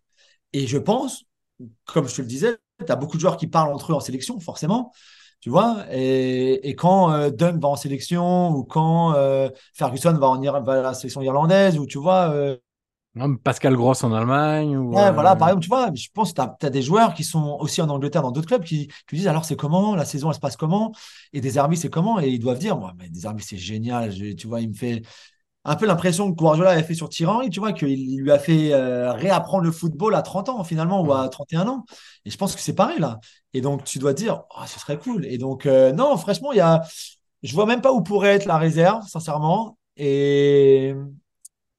Et 0.53 0.67
je 0.67 0.77
pense, 0.79 1.25
comme 1.87 2.07
je 2.07 2.17
te 2.17 2.21
le 2.23 2.29
disais, 2.29 2.59
tu 2.85 2.93
as 2.93 2.97
beaucoup 2.97 3.17
de 3.17 3.23
joueurs 3.23 3.39
qui 3.39 3.47
parlent 3.47 3.73
entre 3.73 3.93
eux 3.93 3.95
en 3.95 4.01
sélection, 4.01 4.39
forcément. 4.41 4.93
Tu 5.41 5.51
vois, 5.51 5.85
et, 5.91 6.69
et 6.69 6.75
quand 6.75 7.13
euh, 7.13 7.31
va 7.39 7.69
en 7.69 7.77
sélection 7.77 8.51
ou 8.51 8.65
quand 8.65 9.15
euh, 9.15 9.51
Ferguson 9.75 10.15
va, 10.15 10.29
en, 10.29 10.63
va 10.63 10.73
à 10.73 10.83
la 10.83 10.95
sélection 10.95 11.23
irlandaise, 11.23 11.79
ou 11.79 11.87
tu 11.87 11.99
vois, 11.99 12.31
euh, 12.31 12.57
Pascal 13.43 13.77
Gross 13.77 14.03
en 14.05 14.13
Allemagne. 14.13 14.77
Ou, 14.77 14.93
Ouais, 14.93 15.11
euh, 15.11 15.13
voilà, 15.13 15.35
par 15.35 15.49
exemple, 15.49 15.63
tu 15.65 15.69
vois, 15.69 15.91
je 15.95 16.09
pense 16.15 16.33
que 16.33 16.41
tu 16.61 16.67
as, 16.67 16.71
des 16.71 16.83
joueurs 16.83 17.15
qui 17.15 17.25
sont 17.25 17.57
aussi 17.61 17.81
en 17.83 17.89
Angleterre, 17.89 18.23
dans 18.23 18.31
d'autres 18.31 18.47
clubs, 18.47 18.63
qui, 18.63 18.89
qui 19.09 19.17
disent 19.17 19.27
alors 19.27 19.45
c'est 19.45 19.57
comment, 19.57 19.97
la 19.97 20.05
saison 20.05 20.29
elle 20.29 20.35
se 20.35 20.41
passe 20.41 20.57
comment, 20.57 20.93
et 21.33 21.41
des 21.41 21.59
Herbis 21.59 21.79
c'est 21.79 21.91
comment, 21.91 22.21
et 22.21 22.29
ils 22.29 22.39
doivent 22.39 22.59
dire, 22.59 22.77
moi, 22.77 22.93
mais 22.99 23.09
des 23.09 23.25
Herbis 23.27 23.43
c'est 23.43 23.57
génial, 23.57 24.13
je- 24.13 24.33
tu 24.35 24.47
vois, 24.47 24.61
il 24.61 24.69
me 24.69 24.75
fait. 24.75 25.03
un 25.65 25.77
peu 25.77 25.87
l'impression 25.87 26.31
que 26.33 26.37
Guardiola 26.37 26.71
avait 26.73 26.83
fait 26.85 26.95
sur 26.95 27.09
Thierry, 27.11 27.51
tu 27.51 27.61
vois, 27.61 27.73
qu'il 27.73 28.19
lui 28.21 28.31
a 28.33 28.39
fait 28.41 28.73
euh, 28.75 29.13
réapprendre 29.13 29.65
le 29.65 29.73
football 29.73 30.15
à 30.17 30.23
30 30.23 30.49
ans 30.51 30.65
finalement 30.65 31.03
ou 31.03 31.13
à 31.13 31.29
31 31.29 31.69
ans. 31.69 31.85
Et 32.27 32.31
je 32.31 32.39
pense 32.39 32.55
que 32.57 32.61
c'est 32.63 32.75
pareil 32.75 32.99
là. 33.01 33.21
Et 33.55 33.61
donc 33.63 33.85
tu 33.85 33.99
dois 34.01 34.15
dire, 34.15 34.45
oh, 34.57 34.63
ce 34.67 34.81
serait 34.81 34.99
cool. 34.99 35.27
Et 35.27 35.39
donc 35.39 35.67
euh, 35.67 35.93
non, 35.93 36.17
franchement, 36.19 36.53
il 36.53 36.59
y 36.59 36.61
a, 36.61 36.83
je 37.43 37.55
vois 37.55 37.67
même 37.67 37.81
pas 37.83 37.93
où 37.93 38.03
pourrait 38.03 38.35
être 38.37 38.47
la 38.47 38.59
réserve, 38.59 39.07
sincèrement. 39.09 39.79
Et 39.97 40.95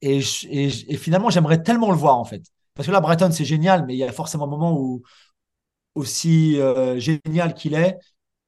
et, 0.02 0.20
finalement, 0.20 1.30
j'aimerais 1.30 1.62
tellement 1.62 1.90
le 1.90 1.96
voir 1.96 2.18
en 2.18 2.24
fait. 2.24 2.42
Parce 2.74 2.86
que 2.86 2.92
là, 2.92 3.00
Brighton, 3.00 3.30
c'est 3.32 3.44
génial, 3.44 3.86
mais 3.86 3.94
il 3.94 3.98
y 3.98 4.04
a 4.04 4.12
forcément 4.12 4.44
un 4.44 4.48
moment 4.48 4.78
où, 4.78 5.02
aussi 5.94 6.60
euh, 6.60 6.98
génial 6.98 7.54
qu'il 7.54 7.74
est, 7.74 7.98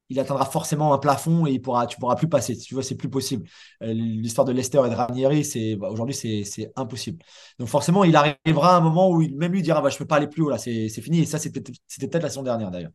il 0.09 0.19
atteindra 0.19 0.45
forcément 0.45 0.93
un 0.93 0.97
plafond 0.97 1.45
et 1.45 1.51
il 1.51 1.61
pourra, 1.61 1.85
tu 1.87 1.97
pourras 1.99 2.15
plus 2.15 2.27
passer. 2.29 2.57
Tu 2.57 2.73
vois, 2.73 2.83
c'est 2.83 2.95
plus 2.95 3.09
possible. 3.09 3.47
Euh, 3.83 3.93
l'histoire 3.93 4.45
de 4.45 4.51
Leicester 4.51 4.81
et 4.85 4.89
de 4.89 4.95
Ranieri, 4.95 5.45
c'est 5.45 5.75
bah, 5.75 5.89
aujourd'hui 5.89 6.15
c'est 6.15 6.71
impossible. 6.75 7.23
Donc 7.59 7.67
forcément, 7.67 8.03
il 8.03 8.15
arrivera 8.15 8.75
un 8.75 8.81
moment 8.81 9.09
où 9.11 9.21
il, 9.21 9.35
même 9.35 9.51
lui 9.51 9.61
dira, 9.61 9.81
bah, 9.81 9.89
je 9.89 9.97
peux 9.97 10.05
pas 10.05 10.15
aller 10.17 10.27
plus 10.27 10.41
haut 10.43 10.49
là, 10.49 10.57
c'est 10.57 10.89
fini. 10.89 11.19
Et 11.19 11.25
ça, 11.25 11.37
c'était 11.37 11.61
peut-être 11.61 12.23
la 12.23 12.29
saison 12.29 12.43
dernière 12.43 12.71
d'ailleurs. 12.71 12.91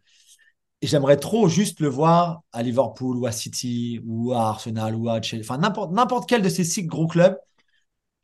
Et 0.82 0.86
j'aimerais 0.86 1.16
trop 1.16 1.48
juste 1.48 1.80
le 1.80 1.88
voir 1.88 2.42
à 2.52 2.62
Liverpool 2.62 3.16
ou 3.16 3.26
à 3.26 3.32
City 3.32 4.00
ou 4.04 4.32
à 4.32 4.48
Arsenal 4.48 4.94
ou 4.94 5.08
à 5.08 5.22
Chelsea, 5.22 5.44
enfin 5.48 5.58
n'importe 5.58 6.28
quel 6.28 6.42
de 6.42 6.48
ces 6.48 6.64
six 6.64 6.84
gros 6.84 7.06
clubs. 7.06 7.38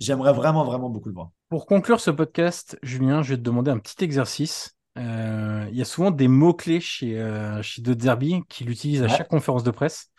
J'aimerais 0.00 0.32
vraiment, 0.32 0.64
vraiment 0.64 0.88
beaucoup 0.88 1.08
le 1.08 1.14
voir. 1.14 1.30
Pour 1.50 1.66
conclure 1.66 2.00
ce 2.00 2.10
podcast, 2.10 2.78
Julien, 2.82 3.22
je 3.22 3.30
vais 3.30 3.36
te 3.36 3.42
demander 3.42 3.70
un 3.70 3.78
petit 3.78 4.02
exercice. 4.02 4.74
Euh, 4.98 5.66
il 5.70 5.76
y 5.76 5.82
a 5.82 5.84
souvent 5.84 6.10
des 6.10 6.26
mots-clés 6.26 6.80
chez, 6.80 7.20
euh, 7.20 7.62
chez 7.62 7.82
De 7.82 7.92
Derby 7.92 8.42
qu'il 8.48 8.70
utilise 8.70 9.02
à 9.02 9.08
chaque 9.08 9.28
conférence 9.28 9.62
de 9.62 9.70
presse. 9.70 10.10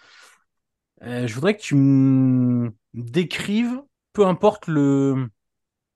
Euh, 1.01 1.25
je 1.25 1.33
voudrais 1.33 1.57
que 1.57 1.61
tu 1.61 1.75
me 1.75 2.71
décrives, 2.93 3.81
peu 4.13 4.25
importe 4.27 4.67
le 4.67 5.29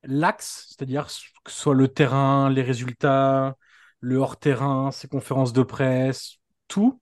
l'axe, 0.04 0.66
c'est-à-dire 0.70 1.06
que 1.44 1.52
ce 1.52 1.60
soit 1.62 1.76
le 1.76 1.88
terrain, 1.88 2.50
les 2.50 2.62
résultats, 2.64 3.56
le 4.00 4.18
hors-terrain, 4.18 4.92
ses 4.92 5.08
conférences 5.08 5.54
de 5.54 5.64
presse, 5.64 6.38
tout, 6.68 7.00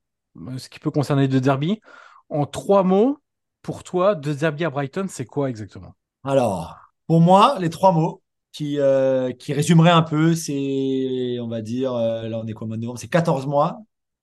ce 0.57 0.69
qui 0.69 0.79
peut 0.79 0.91
concerner 0.91 1.27
De 1.27 1.39
Derby. 1.39 1.81
En 2.29 2.45
trois 2.45 2.83
mots, 2.83 3.19
pour 3.61 3.83
toi, 3.83 4.15
De 4.15 4.33
Derby 4.33 4.65
à 4.65 4.69
Brighton, 4.69 5.05
c'est 5.09 5.25
quoi 5.25 5.49
exactement? 5.49 5.95
Alors, 6.23 6.77
pour 7.07 7.21
moi, 7.21 7.57
les 7.59 7.69
trois 7.69 7.91
mots, 7.91 8.23
qui, 8.51 8.79
euh, 8.79 9.31
qui 9.33 9.53
résumerait 9.53 9.91
un 9.91 10.03
peu, 10.03 10.35
c'est, 10.35 11.37
on 11.41 11.47
va 11.47 11.61
dire, 11.61 11.93
euh, 11.93 12.29
là 12.29 12.39
on 12.39 12.47
est 12.47 12.53
quoi, 12.53 12.67
mois 12.67 12.77
de 12.77 12.81
novembre, 12.83 12.99
c'est 12.99 13.07
14 13.07 13.47
mois 13.47 13.79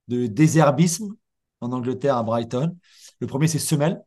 de 0.08 0.26
désherbisme 0.26 1.14
en 1.60 1.72
Angleterre 1.72 2.16
à 2.16 2.22
Brighton. 2.22 2.76
Le 3.20 3.26
premier, 3.26 3.48
c'est 3.48 3.58
semelle. 3.58 4.00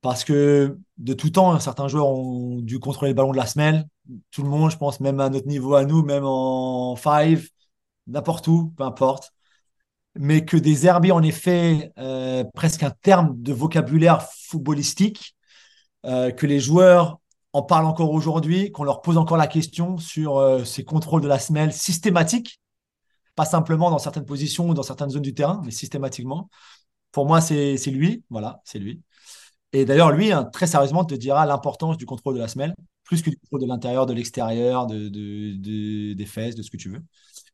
Parce 0.00 0.24
que 0.24 0.78
de 0.98 1.14
tout 1.14 1.30
temps, 1.30 1.58
certains 1.60 1.86
joueurs 1.86 2.08
ont 2.08 2.58
dû 2.60 2.80
contrôler 2.80 3.12
le 3.12 3.14
ballon 3.14 3.30
de 3.32 3.36
la 3.36 3.46
semelle. 3.46 3.86
Tout 4.32 4.42
le 4.42 4.48
monde, 4.48 4.70
je 4.70 4.76
pense, 4.76 4.98
même 5.00 5.20
à 5.20 5.28
notre 5.30 5.46
niveau 5.46 5.74
à 5.74 5.84
nous, 5.84 6.02
même 6.02 6.24
en 6.24 6.96
five, 6.96 7.48
n'importe 8.08 8.48
où, 8.48 8.72
peu 8.76 8.82
importe. 8.82 9.32
Mais 10.16 10.44
que 10.44 10.56
des 10.56 10.88
en 10.88 11.22
effet, 11.22 11.92
euh, 11.98 12.44
presque 12.54 12.82
un 12.82 12.90
terme 12.90 13.40
de 13.40 13.52
vocabulaire 13.52 14.22
footballistique, 14.22 15.36
que 16.04 16.46
les 16.46 16.60
joueurs 16.60 17.20
on 17.52 17.62
parle 17.62 17.84
encore 17.86 18.10
aujourd'hui, 18.10 18.72
qu'on 18.72 18.84
leur 18.84 19.02
pose 19.02 19.18
encore 19.18 19.36
la 19.36 19.46
question 19.46 19.98
sur 19.98 20.38
euh, 20.38 20.64
ces 20.64 20.84
contrôles 20.84 21.20
de 21.22 21.28
la 21.28 21.38
semelle 21.38 21.72
systématiques, 21.72 22.60
pas 23.34 23.44
simplement 23.44 23.90
dans 23.90 23.98
certaines 23.98 24.24
positions 24.24 24.68
ou 24.68 24.74
dans 24.74 24.82
certaines 24.82 25.10
zones 25.10 25.22
du 25.22 25.34
terrain, 25.34 25.60
mais 25.64 25.70
systématiquement. 25.70 26.48
Pour 27.12 27.26
moi, 27.26 27.40
c'est 27.40 27.76
lui, 27.88 28.24
voilà, 28.30 28.60
c'est 28.64 28.78
lui. 28.78 29.02
Et 29.74 29.84
d'ailleurs, 29.84 30.12
lui, 30.12 30.32
hein, 30.32 30.44
très 30.44 30.66
sérieusement, 30.66 31.04
te 31.04 31.14
dira 31.14 31.46
l'importance 31.46 31.96
du 31.98 32.06
contrôle 32.06 32.34
de 32.34 32.40
la 32.40 32.48
semelle, 32.48 32.74
plus 33.04 33.22
que 33.22 33.30
du 33.30 33.36
contrôle 33.36 33.60
de 33.62 33.66
l'intérieur, 33.66 34.06
de 34.06 34.14
l'extérieur, 34.14 34.86
de, 34.86 35.08
des 36.14 36.26
fesses, 36.26 36.54
de 36.54 36.62
ce 36.62 36.70
que 36.70 36.76
tu 36.76 36.90
veux. 36.90 37.02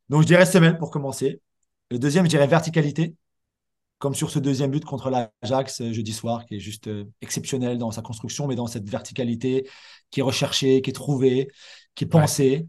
Donc, 0.08 0.22
je 0.22 0.26
dirais 0.26 0.46
semelle 0.46 0.78
pour 0.78 0.90
commencer. 0.90 1.40
Le 1.90 1.98
deuxième, 1.98 2.24
je 2.24 2.30
dirais 2.30 2.46
verticalité 2.46 3.16
comme 3.98 4.14
sur 4.14 4.30
ce 4.30 4.38
deuxième 4.38 4.70
but 4.70 4.84
contre 4.84 5.10
l'Ajax 5.10 5.80
euh, 5.80 5.92
jeudi 5.92 6.12
soir, 6.12 6.46
qui 6.46 6.56
est 6.56 6.60
juste 6.60 6.86
euh, 6.88 7.04
exceptionnel 7.20 7.78
dans 7.78 7.90
sa 7.90 8.02
construction, 8.02 8.46
mais 8.46 8.54
dans 8.54 8.66
cette 8.66 8.88
verticalité 8.88 9.68
qui 10.10 10.20
est 10.20 10.22
recherchée, 10.22 10.80
qui 10.82 10.90
est 10.90 10.94
trouvée, 10.94 11.48
qui 11.94 12.04
est 12.04 12.08
pensée. 12.08 12.66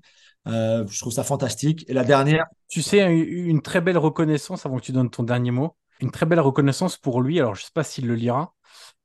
Euh, 0.47 0.85
je 0.87 0.99
trouve 0.99 1.13
ça 1.13 1.23
fantastique. 1.23 1.85
Et 1.87 1.93
la 1.93 2.03
dernière. 2.03 2.45
Tu 2.67 2.81
sais, 2.81 2.99
une 3.11 3.61
très 3.61 3.81
belle 3.81 3.97
reconnaissance, 3.97 4.65
avant 4.65 4.77
que 4.77 4.83
tu 4.83 4.91
donnes 4.91 5.09
ton 5.09 5.23
dernier 5.23 5.51
mot, 5.51 5.75
une 6.01 6.11
très 6.11 6.25
belle 6.25 6.39
reconnaissance 6.39 6.97
pour 6.97 7.21
lui. 7.21 7.39
Alors, 7.39 7.55
je 7.55 7.61
ne 7.61 7.65
sais 7.65 7.71
pas 7.73 7.83
s'il 7.83 8.07
le 8.07 8.15
lira, 8.15 8.53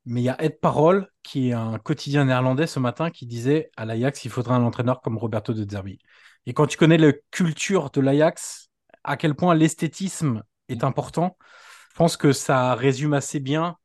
mais 0.05 0.21
il 0.21 0.25
y 0.25 0.29
a 0.29 0.41
Ed 0.41 0.59
Parole, 0.59 1.09
qui 1.23 1.49
est 1.49 1.53
un 1.53 1.79
quotidien 1.79 2.25
néerlandais 2.25 2.67
ce 2.67 2.79
matin, 2.79 3.09
qui 3.09 3.25
disait 3.25 3.71
à 3.75 3.85
l'Ajax, 3.85 4.23
il 4.25 4.31
faudrait 4.31 4.55
un 4.55 4.63
entraîneur 4.63 5.01
comme 5.01 5.17
Roberto 5.17 5.53
de 5.53 5.69
Zerbi. 5.69 5.99
Et 6.45 6.53
quand 6.53 6.67
tu 6.67 6.77
connais 6.77 6.97
la 6.97 7.11
culture 7.31 7.89
de 7.89 8.01
l'Ajax, 8.01 8.69
à 9.03 9.17
quel 9.17 9.35
point 9.35 9.55
l'esthétisme 9.55 10.43
est 10.69 10.83
important, 10.83 11.37
je 11.95 11.97
pense 11.97 12.17
que 12.17 12.33
ça 12.33 12.75
résume 12.75 13.13
assez 13.13 13.39
bien 13.39 13.77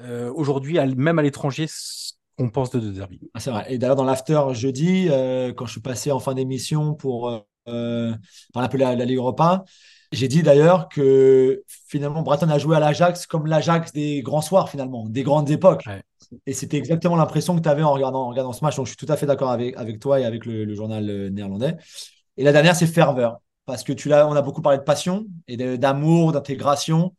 euh, 0.00 0.32
aujourd'hui, 0.34 0.80
même 0.96 1.20
à 1.20 1.22
l'étranger, 1.22 1.66
ce 1.68 2.14
qu'on 2.36 2.50
pense 2.50 2.70
de 2.70 2.80
De 2.80 2.90
Derby. 2.90 3.20
Ah, 3.34 3.38
c'est 3.38 3.52
vrai. 3.52 3.66
Et 3.68 3.78
d'ailleurs, 3.78 3.94
dans 3.94 4.02
l'after 4.02 4.40
jeudi, 4.50 5.06
euh, 5.08 5.52
quand 5.52 5.66
je 5.66 5.70
suis 5.70 5.80
passé 5.80 6.10
en 6.10 6.18
fin 6.18 6.34
d'émission 6.34 6.94
pour 6.94 7.46
euh, 7.68 8.12
l'appeler 8.56 8.82
la, 8.82 8.96
la, 8.96 9.04
Ligue 9.04 9.18
Europa, 9.18 9.62
j'ai 10.10 10.26
dit 10.26 10.42
d'ailleurs 10.42 10.88
que 10.88 11.62
finalement, 11.86 12.22
Breton 12.22 12.48
a 12.48 12.58
joué 12.58 12.74
à 12.74 12.80
l'Ajax 12.80 13.28
comme 13.28 13.46
l'Ajax 13.46 13.92
des 13.92 14.22
grands 14.22 14.40
soirs, 14.40 14.68
finalement, 14.68 15.08
des 15.08 15.22
grandes 15.22 15.50
époques. 15.50 15.84
Et 16.46 16.54
c'était 16.54 16.78
exactement 16.78 17.14
l'impression 17.14 17.54
que 17.54 17.60
tu 17.60 17.68
avais 17.68 17.84
en 17.84 17.92
regardant, 17.92 18.24
en 18.24 18.28
regardant 18.30 18.52
ce 18.52 18.64
match. 18.64 18.74
Donc, 18.74 18.86
je 18.86 18.90
suis 18.90 19.06
tout 19.06 19.12
à 19.12 19.16
fait 19.16 19.26
d'accord 19.26 19.52
avec, 19.52 19.76
avec 19.76 20.00
toi 20.00 20.18
et 20.18 20.24
avec 20.24 20.46
le, 20.46 20.74
journal 20.74 21.28
néerlandais. 21.28 21.76
Et 22.36 22.42
la 22.42 22.50
dernière, 22.50 22.74
c'est 22.74 22.88
ferveur. 22.88 23.38
Parce 23.66 23.84
que 23.84 23.92
tu 23.92 24.08
l'as, 24.08 24.26
on 24.26 24.32
a 24.32 24.42
beaucoup 24.42 24.62
parlé 24.62 24.78
de 24.78 24.82
passion 24.82 25.26
et 25.46 25.56
d'amour, 25.78 26.32
d'intégration. 26.32 27.14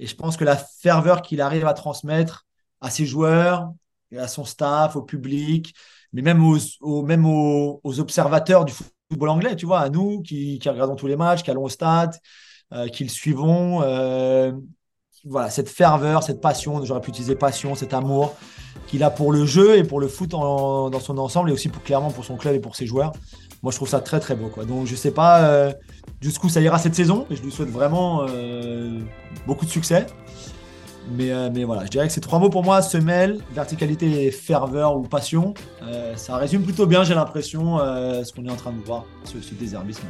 Et 0.00 0.06
je 0.06 0.16
pense 0.16 0.36
que 0.36 0.44
la 0.44 0.56
ferveur 0.56 1.20
qu'il 1.22 1.40
arrive 1.42 1.66
à 1.66 1.74
transmettre 1.74 2.46
à 2.80 2.90
ses 2.90 3.04
joueurs, 3.04 3.70
à 4.16 4.26
son 4.26 4.44
staff, 4.44 4.96
au 4.96 5.02
public, 5.02 5.74
mais 6.12 6.22
même 6.22 6.42
aux, 6.42 7.02
même 7.02 7.26
aux, 7.26 8.00
observateurs 8.00 8.64
du 8.64 8.72
football 8.72 9.28
anglais, 9.28 9.54
tu 9.54 9.66
vois, 9.66 9.80
à 9.80 9.90
nous 9.90 10.22
qui, 10.22 10.58
regardons 10.66 10.96
tous 10.96 11.06
les 11.06 11.16
matchs, 11.16 11.42
qui 11.42 11.50
allons 11.50 11.64
au 11.64 11.68
stade, 11.68 12.16
euh, 12.72 12.88
qui 12.88 13.04
le 13.04 13.10
suivons. 13.10 13.82
Euh, 13.82 14.52
voilà, 15.24 15.50
cette 15.50 15.68
ferveur, 15.68 16.22
cette 16.22 16.40
passion, 16.40 16.82
j'aurais 16.82 17.02
pu 17.02 17.10
utiliser 17.10 17.36
passion, 17.36 17.74
cet 17.74 17.92
amour 17.92 18.34
qu'il 18.86 19.02
a 19.04 19.10
pour 19.10 19.32
le 19.32 19.44
jeu 19.44 19.76
et 19.76 19.84
pour 19.84 20.00
le 20.00 20.08
foot 20.08 20.30
dans 20.30 21.00
son 21.00 21.18
ensemble 21.18 21.50
et 21.50 21.52
aussi 21.52 21.68
pour, 21.68 21.82
clairement 21.82 22.10
pour 22.10 22.24
son 22.24 22.36
club 22.36 22.54
et 22.54 22.60
pour 22.60 22.74
ses 22.74 22.86
joueurs. 22.86 23.12
Moi, 23.62 23.70
je 23.70 23.76
trouve 23.76 23.88
ça 23.88 24.00
très 24.00 24.18
très 24.20 24.34
beau. 24.34 24.48
Quoi. 24.48 24.64
Donc, 24.64 24.86
je 24.86 24.96
sais 24.96 25.10
pas 25.10 25.42
euh, 25.42 25.72
jusqu'où 26.20 26.48
ça 26.48 26.60
ira 26.60 26.78
cette 26.78 26.94
saison 26.94 27.26
et 27.30 27.36
je 27.36 27.42
lui 27.42 27.50
souhaite 27.50 27.70
vraiment 27.70 28.26
beaucoup 29.46 29.64
de 29.64 29.70
succès. 29.70 30.06
Mais, 31.08 31.30
euh, 31.30 31.50
mais 31.52 31.64
voilà, 31.64 31.84
je 31.84 31.90
dirais 31.90 32.06
que 32.06 32.12
ces 32.12 32.20
trois 32.20 32.38
mots 32.38 32.50
pour 32.50 32.64
moi, 32.64 32.82
semelle, 32.82 33.38
verticalité 33.52 34.30
ferveur 34.30 34.96
ou 34.96 35.02
passion, 35.02 35.54
euh, 35.82 36.14
ça 36.16 36.36
résume 36.36 36.62
plutôt 36.62 36.86
bien, 36.86 37.04
j'ai 37.04 37.14
l'impression, 37.14 37.80
euh, 37.80 38.22
ce 38.22 38.32
qu'on 38.32 38.44
est 38.44 38.50
en 38.50 38.56
train 38.56 38.72
de 38.72 38.82
voir, 38.84 39.04
ce, 39.24 39.40
ce 39.40 39.54
désherbisme. 39.54 40.06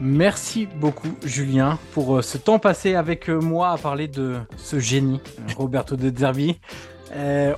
Merci 0.00 0.66
beaucoup, 0.80 1.12
Julien, 1.24 1.78
pour 1.92 2.24
ce 2.24 2.36
temps 2.36 2.58
passé 2.58 2.94
avec 2.94 3.28
moi 3.28 3.70
à 3.70 3.78
parler 3.78 4.08
de 4.08 4.38
ce 4.56 4.78
génie, 4.78 5.20
Roberto 5.56 5.96
De 5.96 6.12
Zerbi. 6.16 6.58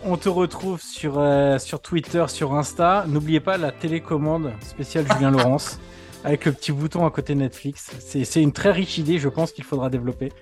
on 0.04 0.16
te 0.16 0.28
retrouve 0.28 0.82
sur, 0.82 1.22
sur 1.58 1.80
Twitter, 1.80 2.24
sur 2.28 2.54
Insta. 2.54 3.06
N'oubliez 3.08 3.40
pas 3.40 3.56
la 3.56 3.72
télécommande 3.72 4.52
spéciale 4.60 5.06
Julien 5.10 5.30
Laurence 5.30 5.78
avec 6.24 6.46
le 6.46 6.52
petit 6.52 6.72
bouton 6.72 7.06
à 7.06 7.10
côté 7.10 7.34
Netflix. 7.34 7.92
C'est 8.00 8.42
une 8.42 8.52
très 8.52 8.72
riche 8.72 8.98
idée, 8.98 9.18
je 9.18 9.28
pense 9.28 9.52
qu'il 9.52 9.64
faudra 9.64 9.90
développer. 9.90 10.32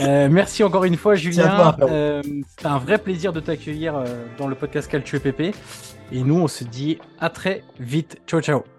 Euh, 0.00 0.28
merci 0.30 0.62
encore 0.62 0.84
une 0.84 0.96
fois, 0.96 1.14
Julien. 1.14 1.76
Euh, 1.80 2.22
C'était 2.50 2.66
un 2.66 2.78
vrai 2.78 2.98
plaisir 2.98 3.32
de 3.32 3.40
t'accueillir 3.40 3.96
euh, 3.96 4.26
dans 4.38 4.46
le 4.46 4.54
podcast 4.54 4.90
Calcio 4.90 5.18
PP. 5.18 5.54
Et 6.12 6.22
nous, 6.22 6.36
on 6.36 6.48
se 6.48 6.64
dit 6.64 6.98
à 7.18 7.30
très 7.30 7.64
vite. 7.78 8.18
Ciao, 8.26 8.40
ciao. 8.40 8.77